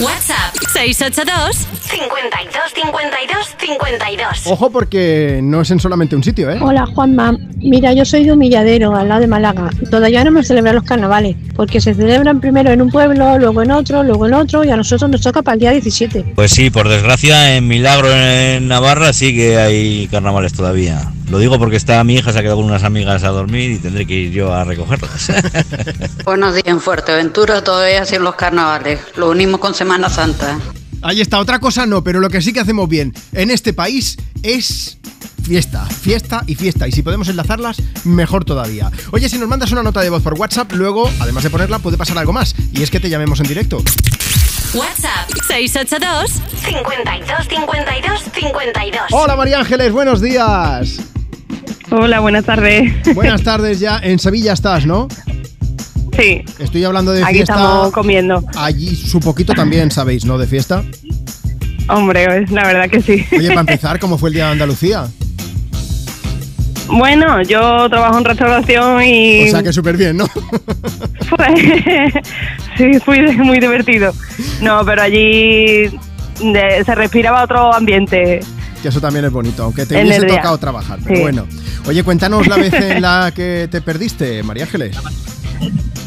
[0.00, 4.46] WhatsApp 682 52 52 52.
[4.46, 6.58] Ojo porque no es en solamente un sitio, ¿eh?
[6.60, 9.70] Hola Juanma, mira yo soy de Humilladero, al lado de Málaga.
[9.90, 13.72] Todavía no hemos celebrado los carnavales, porque se celebran primero en un pueblo, luego en
[13.72, 16.34] otro, luego en otro y a nosotros nos toca para el día 17.
[16.36, 21.10] Pues sí, por desgracia en Milagro en Navarra sí que hay carnavales todavía.
[21.28, 23.78] Lo digo porque está mi hija, se ha quedado con unas amigas a dormir y
[23.78, 25.30] tendré que ir yo a recogerlas.
[26.24, 29.00] Buenos días en Fuerteventura, todavía sin los carnavales.
[29.16, 30.58] Lo unimos con Semana Santa.
[31.02, 34.16] Ahí está, otra cosa no, pero lo que sí que hacemos bien en este país
[34.42, 34.98] es
[35.42, 36.86] fiesta, fiesta y fiesta.
[36.86, 38.90] Y si podemos enlazarlas, mejor todavía.
[39.12, 41.96] Oye, si nos mandas una nota de voz por WhatsApp, luego, además de ponerla, puede
[41.96, 42.54] pasar algo más.
[42.72, 43.78] Y es que te llamemos en directo.
[44.74, 46.30] WhatsApp 682
[46.64, 49.02] 52 52 52.
[49.10, 51.00] Hola María Ángeles, buenos días.
[51.90, 53.14] Hola, buenas tardes.
[53.14, 53.98] Buenas tardes ya.
[54.02, 55.08] En Sevilla estás, ¿no?
[56.18, 56.44] Sí.
[56.58, 57.54] Estoy hablando de Aquí fiesta.
[57.54, 58.42] estamos comiendo.
[58.56, 60.36] Allí su poquito también sabéis, ¿no?
[60.38, 60.82] De fiesta.
[61.88, 63.24] Hombre, pues, la verdad que sí.
[63.36, 65.06] Oye, para empezar, ¿cómo fue el día de Andalucía?
[66.88, 70.26] Bueno, yo trabajo en restauración y O sea que súper bien, ¿no?
[71.28, 72.12] fue,
[72.78, 74.12] sí, fue muy divertido.
[74.62, 75.84] No, pero allí
[76.42, 78.40] de- se respiraba otro ambiente.
[78.82, 80.98] Que eso también es bonito, aunque te En hubiese tocado trabajar.
[81.04, 81.22] Pero Sí.
[81.22, 81.46] bueno.
[81.86, 84.96] Oye, cuéntanos la vez en la que te perdiste, María Ángeles.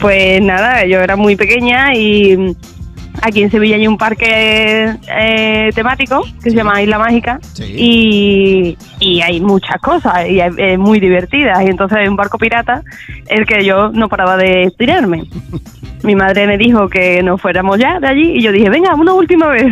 [0.02, 2.56] Pues nada, yo era muy pequeña y
[3.22, 7.40] aquí en Sevilla hay un parque eh, temático que se llama Isla Mágica
[7.78, 12.38] y, y hay muchas cosas y es es muy divertidas y entonces hay un barco
[12.40, 12.82] pirata
[13.28, 15.24] el que yo no paraba de tirarme.
[16.04, 19.14] Mi madre me dijo que nos fuéramos ya de allí y yo dije, venga, una
[19.14, 19.72] última vez.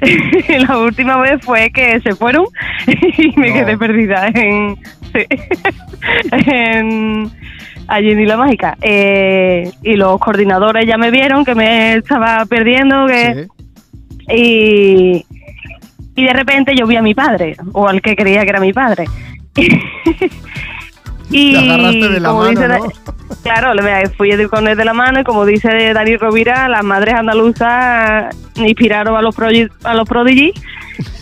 [0.68, 2.46] la última vez fue que se fueron
[2.86, 4.76] y me quedé perdida en,
[5.12, 5.26] sí,
[6.32, 7.30] en-
[7.90, 8.76] allí en Isla Mágica.
[8.80, 13.48] Eh, y los coordinadores ya me vieron que me estaba perdiendo que
[14.32, 15.24] y,
[16.14, 18.72] y de repente yo vi a mi padre, o al que creía que era mi
[18.72, 19.06] padre.
[21.36, 22.78] y Te agarraste de la mano, dice ¿no?
[23.42, 23.82] Claro,
[24.16, 29.16] fui con él de la mano y como dice Dani Rovira, las madres andaluzas inspiraron
[29.16, 29.36] a los,
[29.84, 30.52] a los prodigy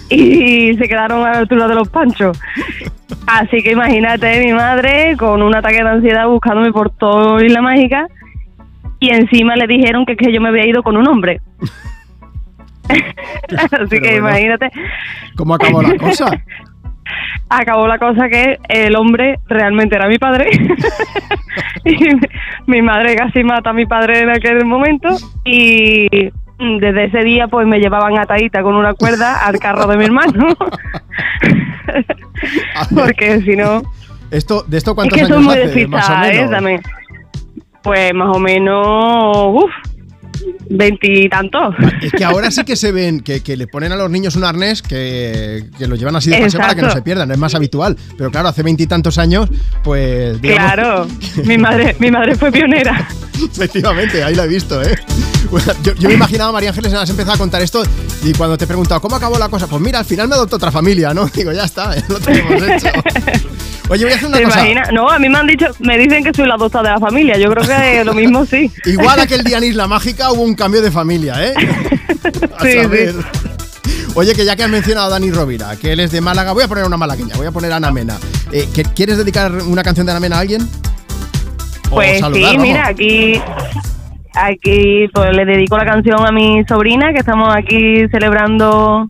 [0.09, 2.41] y se quedaron a la altura de los panchos.
[3.27, 8.09] Así que imagínate mi madre con un ataque de ansiedad buscándome por toda Isla Mágica
[9.01, 11.41] y encima le dijeron que, que yo me había ido con un hombre.
[13.71, 14.29] Así que bueno.
[14.29, 14.71] imagínate.
[15.37, 16.31] ¿Cómo acabó la cosa?
[17.49, 20.51] Acabó la cosa que el hombre realmente era mi padre.
[21.85, 21.97] y
[22.67, 25.09] mi madre casi mata a mi padre en aquel momento.
[25.45, 30.05] Y desde ese día pues me llevaban atadita con una cuerda al carro de mi
[30.05, 30.49] hermano.
[32.95, 33.83] Porque si no...
[34.31, 35.87] Esto, ¿De esto Es que soy años muy hace?
[35.87, 36.49] Más o despistada, ¿eh?
[36.49, 36.83] También.
[37.83, 38.85] Pues más o menos...
[39.55, 39.71] Uf,
[40.71, 41.75] veintitantos.
[42.03, 44.45] Es que ahora sí que se ven que, que le ponen a los niños un
[44.45, 47.55] arnés que, que lo llevan así de paseo para que no se pierdan, es más
[47.55, 47.97] habitual.
[48.17, 49.49] Pero claro, hace veintitantos años,
[49.83, 50.41] pues.
[50.41, 51.09] digamos- Claro,
[51.45, 53.09] mi madre, mi madre fue pionera.
[53.53, 54.99] Efectivamente, ahí lo he visto, ¿eh?
[55.51, 57.83] Bueno, yo, yo me imaginaba, María Ángeles, has empezado a contar esto
[58.25, 60.57] y cuando te he preguntado cómo acabó la cosa, pues mira, al final me adoptó
[60.57, 61.27] otra familia, ¿no?
[61.35, 62.89] Digo, ya está, lo tenemos hecho.
[63.91, 64.61] Oye, voy a hacer una ¿Te cosa.
[64.61, 64.93] imaginas?
[64.93, 67.39] No, a mí me han dicho, me dicen que soy la adoptada de la familia.
[67.39, 68.71] Yo creo que lo mismo sí.
[68.85, 71.55] Igual aquel día en Isla Mágica hubo un cambio de familia, ¿eh?
[72.59, 73.15] A Sí, saber.
[74.15, 76.65] Oye, que ya que has mencionado a Dani Rovira, que él es de Málaga, voy
[76.65, 78.17] a poner una malagueña, voy a poner a Ana Mena.
[78.53, 80.63] Eh, ¿que- ¿Quieres dedicar una canción de Ana Mena a alguien?
[81.91, 82.63] O Pues saludar, sí, vamos.
[82.63, 83.41] mira, aquí,
[84.35, 89.09] aquí pues le dedico la canción a mi sobrina, que estamos aquí celebrando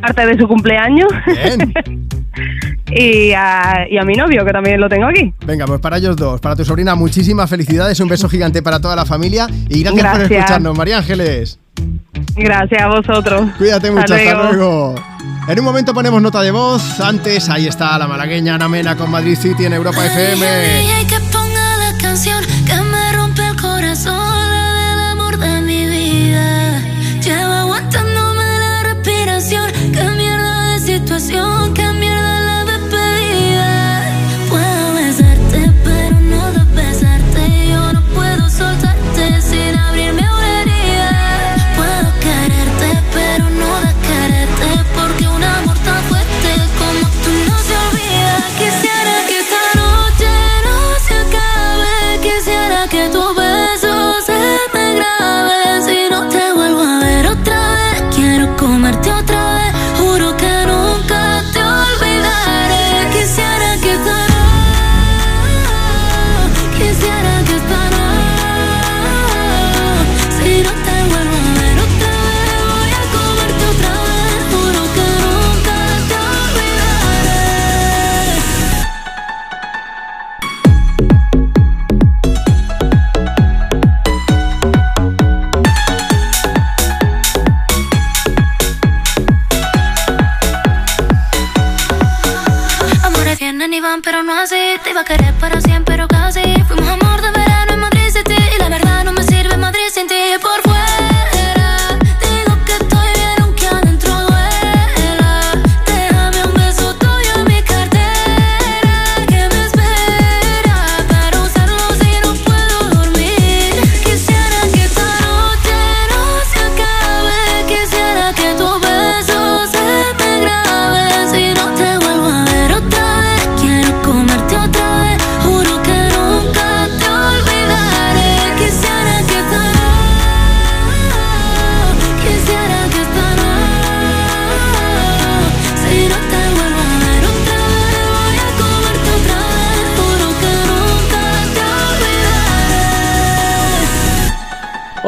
[0.00, 1.08] parte de su cumpleaños.
[2.94, 5.32] y, a, y a mi novio, que también lo tengo aquí.
[5.46, 8.96] Venga, pues para ellos dos, para tu sobrina, muchísimas felicidades, un beso gigante para toda
[8.96, 11.58] la familia y gracias, por escucharnos, María Ángeles.
[12.36, 13.50] Gracias a vosotros.
[13.58, 14.94] Cuídate mucho, hasta luego.
[15.48, 17.00] En un momento ponemos nota de voz.
[17.00, 21.02] Antes, ahí está la malagueña Ana Mena con Madrid City en Europa FM.
[95.02, 95.12] Así.
[95.12, 95.71] Te iba a querer para siempre, pero casi.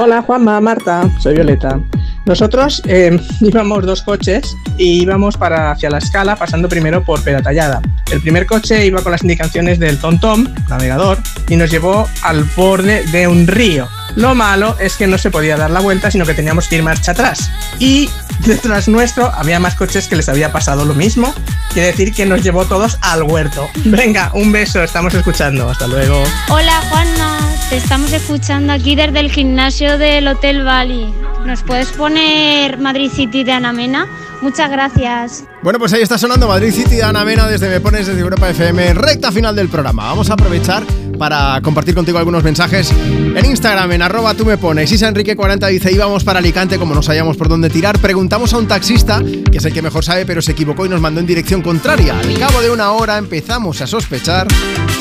[0.04, 1.80] Hola Juanma, Marta, soy Violeta.
[2.26, 7.80] Nosotros eh, íbamos dos coches y íbamos para hacia la escala pasando primero por Peratallada.
[8.12, 11.16] El primer coche iba con las indicaciones del TomTom, navegador,
[11.48, 13.88] y nos llevó al borde de un río.
[14.14, 16.82] Lo malo es que no se podía dar la vuelta, sino que teníamos que ir
[16.82, 17.50] marcha atrás.
[17.78, 18.10] Y
[18.46, 21.32] detrás nuestro había más coches que les había pasado lo mismo.
[21.72, 23.68] Quiere decir que nos llevó todos al huerto.
[23.86, 25.70] Venga, un beso, estamos escuchando.
[25.70, 26.22] Hasta luego.
[26.50, 27.33] Hola Juanma,
[27.76, 31.12] estamos escuchando aquí desde el gimnasio del Hotel Bali.
[31.44, 34.06] ¿Nos puedes poner Madrid City de Ana Mena?
[34.42, 35.44] Muchas gracias.
[35.64, 38.92] Bueno, pues ahí está sonando Madrid City Ana Mena desde Me Pones desde Europa FM,
[38.92, 40.04] recta final del programa.
[40.04, 40.84] Vamos a aprovechar
[41.18, 44.92] para compartir contigo algunos mensajes en Instagram, en arroba tú me pones.
[44.92, 47.98] Isa Enrique40 dice, íbamos para Alicante como no sabíamos por dónde tirar.
[47.98, 51.00] Preguntamos a un taxista, que es el que mejor sabe, pero se equivocó y nos
[51.00, 52.18] mandó en dirección contraria.
[52.18, 54.46] Al cabo de una hora empezamos a sospechar,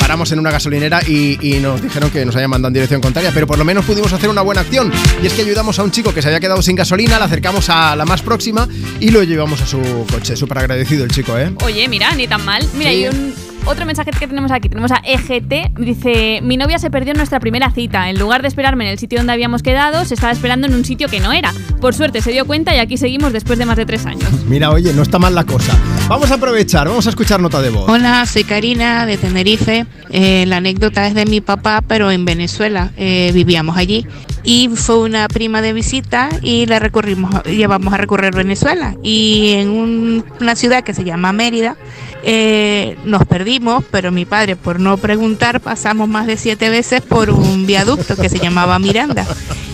[0.00, 3.32] paramos en una gasolinera y, y nos dijeron que nos habían mandado en dirección contraria,
[3.34, 4.90] pero por lo menos pudimos hacer una buena acción.
[5.22, 7.68] Y es que ayudamos a un chico que se había quedado sin gasolina, le acercamos
[7.68, 8.66] a la más próxima
[9.00, 10.36] y lo llevamos a su coche.
[10.54, 11.52] Súper agradecido el chico, ¿eh?
[11.64, 12.62] Oye, mira, ni tan mal.
[12.78, 12.96] Mira, Sí.
[13.04, 13.34] hay un
[13.66, 14.68] otro mensaje que tenemos aquí.
[14.68, 15.72] Tenemos a EGT.
[15.80, 18.08] Dice: Mi novia se perdió en nuestra primera cita.
[18.08, 20.84] En lugar de esperarme en el sitio donde habíamos quedado, se estaba esperando en un
[20.84, 21.52] sitio que no era.
[21.80, 24.28] Por suerte se dio cuenta y aquí seguimos después de más de tres años.
[24.46, 25.76] Mira, oye, no está mal la cosa.
[26.08, 27.88] Vamos a aprovechar, vamos a escuchar nota de voz.
[27.90, 29.86] Hola, soy Karina de Tenerife.
[30.10, 32.92] Eh, la anécdota es de mi papá, pero en Venezuela.
[32.96, 34.06] Eh, vivíamos allí.
[34.46, 38.94] Y fue una prima de visita y la recorrimos, llevamos a recorrer Venezuela.
[39.02, 41.76] Y en un- una ciudad que se llama Mérida,
[42.22, 47.30] eh, nos perdimos, pero mi padre, por no preguntar, pasamos más de siete veces por
[47.30, 49.26] un viaducto que se llamaba Miranda.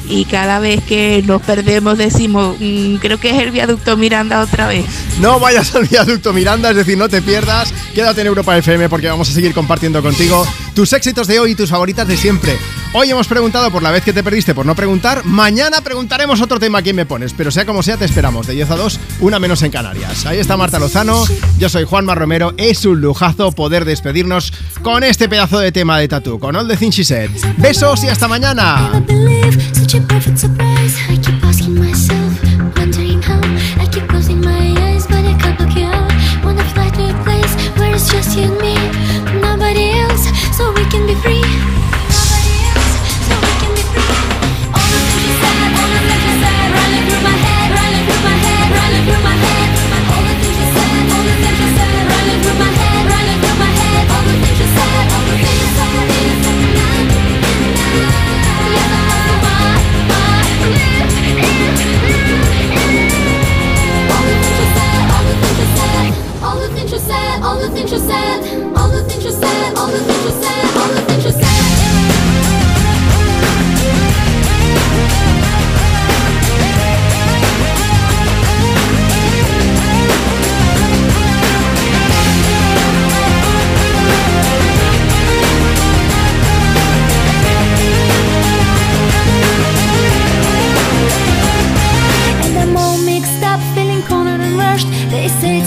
[0.08, 4.66] Y cada vez que nos perdemos decimos, "Mm, creo que es el viaducto Miranda otra
[4.66, 4.84] vez.
[5.20, 7.72] No vayas al viaducto Miranda, es decir, no te pierdas.
[7.94, 11.54] Quédate en Europa FM porque vamos a seguir compartiendo contigo tus éxitos de hoy y
[11.54, 12.56] tus favoritas de siempre.
[12.92, 15.24] Hoy hemos preguntado por la vez que te perdiste por no preguntar.
[15.24, 17.32] Mañana preguntaremos otro tema quién me pones.
[17.32, 20.26] Pero sea como sea, te esperamos de 10 a 2, una menos en Canarias.
[20.26, 21.24] Ahí está Marta Lozano.
[21.56, 22.52] Yo soy Juanma Romero.
[22.56, 24.52] Es un lujazo poder despedirnos
[24.82, 27.30] con este pedazo de tema de Tatu, con All the Things She Said.
[27.58, 28.90] Besos y hasta mañana.
[30.08, 30.70] Perfect surprise.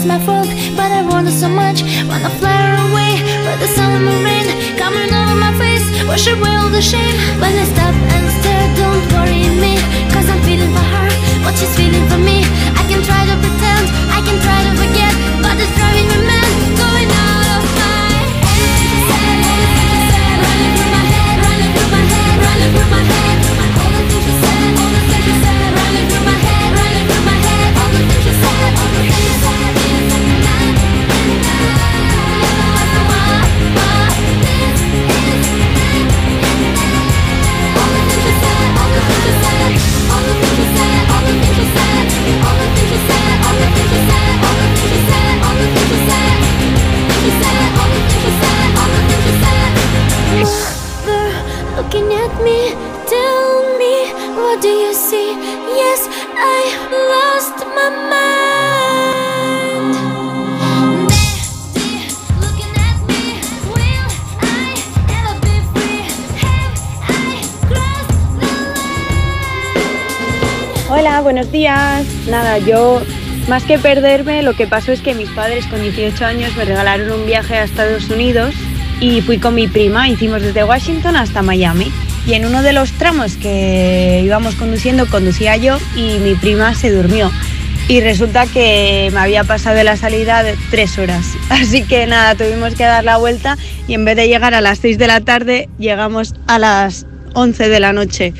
[0.04, 1.82] It's my fault, but I want it so much.
[2.08, 3.12] Wanna fly away,
[3.44, 5.86] but the sun and the rain coming over my face.
[6.06, 7.16] Wash away all the shame.
[7.40, 9.74] When I stop and stare, don't worry me,
[10.12, 11.08] cause I'm feeling for her,
[11.44, 12.44] what she's feeling for me.
[12.80, 13.84] I can try to pretend,
[14.16, 16.33] I can try to forget, but it's driving me mad,
[51.94, 52.74] Looking at me,
[53.06, 55.30] tell me, what do you see?
[55.78, 58.34] Yes, I lost my mind.
[70.88, 72.04] Hola, buenos días.
[72.26, 73.02] Nada, yo
[73.46, 77.12] más que perderme, lo que pasó es que mis padres con 18 años me regalaron
[77.12, 78.52] un viaje a Estados Unidos
[79.00, 81.90] y fui con mi prima, hicimos desde Washington hasta Miami.
[82.26, 86.90] Y en uno de los tramos que íbamos conduciendo, conducía yo y mi prima se
[86.90, 87.30] durmió.
[87.86, 91.26] Y resulta que me había pasado la salida de tres horas.
[91.50, 94.78] Así que nada, tuvimos que dar la vuelta y en vez de llegar a las
[94.78, 98.32] 6 de la tarde, llegamos a las 11 de la noche.